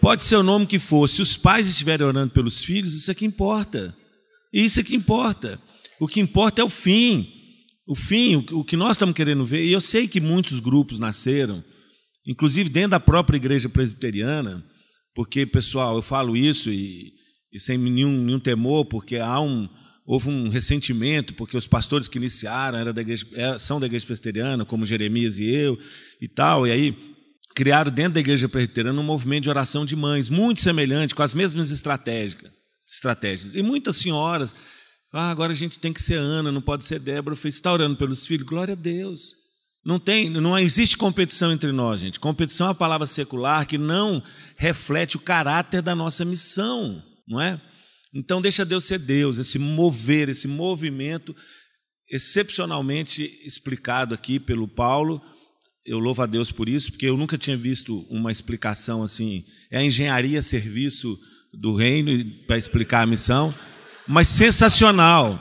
pode 0.00 0.24
ser 0.24 0.36
o 0.36 0.42
nome 0.42 0.66
que 0.66 0.78
for. 0.78 1.08
Se 1.08 1.22
os 1.22 1.36
pais 1.36 1.68
estiverem 1.68 2.06
orando 2.06 2.32
pelos 2.32 2.62
filhos, 2.62 2.94
isso 2.94 3.10
é 3.10 3.14
que 3.14 3.24
importa. 3.24 3.96
Isso 4.52 4.80
é 4.80 4.82
que 4.82 4.94
importa. 4.94 5.60
O 5.98 6.06
que 6.06 6.20
importa 6.20 6.60
é 6.60 6.64
o 6.64 6.68
fim. 6.68 7.32
O 7.86 7.94
fim, 7.94 8.44
o 8.52 8.64
que 8.64 8.76
nós 8.76 8.92
estamos 8.92 9.14
querendo 9.14 9.44
ver, 9.44 9.64
e 9.64 9.72
eu 9.72 9.80
sei 9.80 10.08
que 10.08 10.20
muitos 10.20 10.58
grupos 10.58 10.98
nasceram, 10.98 11.62
inclusive 12.26 12.70
dentro 12.70 12.92
da 12.92 13.00
própria 13.00 13.36
igreja 13.36 13.68
presbiteriana, 13.68 14.64
porque, 15.14 15.44
pessoal, 15.44 15.96
eu 15.96 16.02
falo 16.02 16.34
isso 16.34 16.70
e, 16.70 17.12
e 17.52 17.60
sem 17.60 17.76
nenhum, 17.76 18.24
nenhum 18.24 18.40
temor, 18.40 18.86
porque 18.86 19.16
há 19.16 19.38
um, 19.38 19.68
houve 20.06 20.28
um 20.28 20.48
ressentimento, 20.48 21.34
porque 21.34 21.56
os 21.56 21.66
pastores 21.66 22.08
que 22.08 22.18
iniciaram 22.18 22.92
da 22.92 23.00
igreja, 23.00 23.26
é, 23.34 23.58
são 23.58 23.80
da 23.80 23.86
igreja 23.86 24.06
presbiteriana, 24.06 24.64
como 24.64 24.84
Jeremias 24.84 25.38
e 25.38 25.46
eu 25.46 25.78
e 26.20 26.28
tal, 26.28 26.66
e 26.66 26.70
aí 26.70 26.96
criaram 27.54 27.90
dentro 27.90 28.14
da 28.14 28.20
igreja 28.20 28.48
presbiteriana 28.48 29.00
um 29.00 29.04
movimento 29.04 29.44
de 29.44 29.50
oração 29.50 29.86
de 29.86 29.96
mães, 29.96 30.28
muito 30.28 30.60
semelhante, 30.60 31.14
com 31.14 31.22
as 31.22 31.34
mesmas 31.34 31.70
estratégias. 31.70 32.50
estratégias. 32.86 33.54
E 33.54 33.62
muitas 33.62 33.96
senhoras 33.96 34.54
ah, 35.16 35.30
agora 35.30 35.52
a 35.52 35.54
gente 35.54 35.78
tem 35.78 35.92
que 35.92 36.02
ser 36.02 36.16
Ana, 36.16 36.50
não 36.50 36.60
pode 36.60 36.84
ser 36.84 36.98
Débora. 36.98 37.36
Falei, 37.36 37.50
está 37.50 37.72
orando 37.72 37.96
pelos 37.96 38.26
filhos? 38.26 38.44
Glória 38.44 38.72
a 38.72 38.74
Deus. 38.76 39.36
Não 39.86 40.00
tem, 40.00 40.28
não 40.28 40.58
existe 40.58 40.98
competição 40.98 41.52
entre 41.52 41.70
nós, 41.70 42.00
gente. 42.00 42.18
Competição 42.18 42.66
é 42.66 42.70
uma 42.70 42.74
palavra 42.74 43.06
secular 43.06 43.64
que 43.64 43.78
não 43.78 44.20
reflete 44.56 45.16
o 45.16 45.20
caráter 45.20 45.80
da 45.82 45.94
nossa 45.94 46.24
missão, 46.24 47.00
não 47.28 47.40
é? 47.40 47.60
Então 48.14 48.40
deixa 48.40 48.64
Deus 48.64 48.84
ser 48.84 48.98
Deus, 48.98 49.38
esse 49.38 49.58
mover, 49.58 50.28
esse 50.28 50.46
movimento 50.46 51.34
excepcionalmente 52.10 53.22
explicado 53.44 54.14
aqui 54.14 54.38
pelo 54.38 54.68
Paulo. 54.68 55.20
Eu 55.84 55.98
louvo 55.98 56.22
a 56.22 56.26
Deus 56.26 56.52
por 56.52 56.68
isso, 56.68 56.92
porque 56.92 57.06
eu 57.06 57.16
nunca 57.16 57.36
tinha 57.36 57.56
visto 57.56 58.06
uma 58.08 58.30
explicação 58.30 59.02
assim. 59.02 59.44
É 59.70 59.78
a 59.78 59.84
engenharia 59.84 60.40
serviço 60.40 61.18
do 61.52 61.74
reino 61.74 62.10
para 62.46 62.58
explicar 62.58 63.02
a 63.02 63.06
missão 63.06 63.54
mas 64.06 64.28
sensacional. 64.28 65.40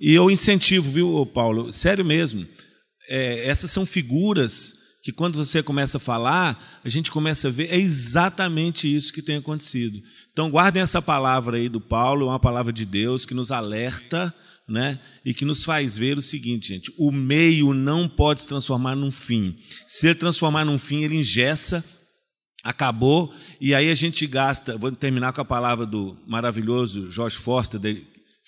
E 0.00 0.14
eu 0.14 0.30
incentivo, 0.30 0.90
viu, 0.90 1.26
Paulo? 1.26 1.72
Sério 1.72 2.04
mesmo. 2.04 2.46
É, 3.08 3.48
essas 3.48 3.70
são 3.70 3.84
figuras 3.84 4.74
que, 5.02 5.12
quando 5.12 5.36
você 5.36 5.62
começa 5.62 5.96
a 5.96 6.00
falar, 6.00 6.80
a 6.84 6.88
gente 6.88 7.10
começa 7.10 7.48
a 7.48 7.50
ver, 7.50 7.70
é 7.70 7.76
exatamente 7.76 8.92
isso 8.92 9.12
que 9.12 9.22
tem 9.22 9.36
acontecido. 9.36 9.98
Então, 10.38 10.48
guardem 10.48 10.80
essa 10.80 11.02
palavra 11.02 11.56
aí 11.56 11.68
do 11.68 11.80
Paulo, 11.80 12.26
é 12.26 12.28
uma 12.28 12.38
palavra 12.38 12.72
de 12.72 12.84
Deus 12.84 13.26
que 13.26 13.34
nos 13.34 13.50
alerta 13.50 14.32
né? 14.68 15.00
e 15.24 15.34
que 15.34 15.44
nos 15.44 15.64
faz 15.64 15.98
ver 15.98 16.16
o 16.16 16.22
seguinte, 16.22 16.68
gente: 16.68 16.94
o 16.96 17.10
meio 17.10 17.74
não 17.74 18.08
pode 18.08 18.42
se 18.42 18.46
transformar 18.46 18.94
num 18.94 19.10
fim. 19.10 19.58
Se 19.84 20.06
ele 20.06 20.14
transformar 20.14 20.64
num 20.64 20.78
fim, 20.78 21.02
ele 21.02 21.16
ingessa 21.16 21.84
acabou, 22.62 23.34
e 23.60 23.74
aí 23.74 23.90
a 23.90 23.96
gente 23.96 24.28
gasta. 24.28 24.78
Vou 24.78 24.92
terminar 24.92 25.32
com 25.32 25.40
a 25.40 25.44
palavra 25.44 25.84
do 25.84 26.16
maravilhoso 26.24 27.10
George 27.10 27.36
Foster, 27.36 27.80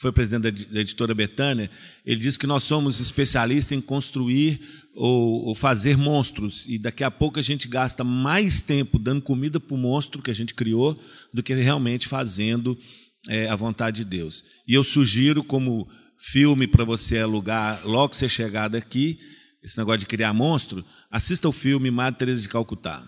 foi 0.01 0.11
presidente 0.11 0.65
da 0.65 0.81
editora 0.81 1.15
Betânia, 1.15 1.71
ele 2.07 2.19
disse 2.19 2.39
que 2.39 2.47
nós 2.47 2.65
somos 2.65 3.01
especialistas 3.01 3.77
em 3.77 3.83
construir 3.83 4.59
ou, 4.95 5.49
ou, 5.49 5.55
fazer 5.55 5.99
monstros, 5.99 6.65
e 6.67 6.79
daqui 6.79 7.05
a 7.05 7.11
pouco 7.11 7.39
a 7.39 7.43
gente 7.43 7.69
gasta 7.69 8.03
mais 8.03 8.63
tempo 8.63 8.99
dando 8.99 9.21
comida 9.21 9.61
para 9.61 9.75
o 9.75 9.79
monstro 9.79 10.23
que 10.23 10.31
a 10.31 10.35
gente 10.35 10.55
criou 10.55 10.99
do 11.35 11.43
que 11.43 11.55
realmente 11.55 12.09
fazendo 12.09 12.79
é, 13.29 13.47
a 13.51 13.55
vontade 13.55 13.99
de 13.99 14.05
Deus. 14.07 14.43
E 14.67 14.73
eu 14.73 14.83
sugiro, 14.83 15.45
como 15.45 15.87
filme 16.17 16.67
para 16.67 16.85
você 16.85 17.19
alugar 17.19 17.83
logo 17.85 18.09
que 18.09 18.17
você 18.17 18.29
chegar 18.29 18.69
daqui, 18.69 19.19
esse 19.63 19.77
negócio 19.77 20.01
de 20.01 20.07
criar 20.07 20.33
monstro, 20.33 20.83
assista 21.11 21.47
o 21.47 21.53
filme 21.53 21.91
Madre 21.91 22.21
Teresa 22.21 22.41
de 22.41 22.49
Calcutá. 22.49 23.05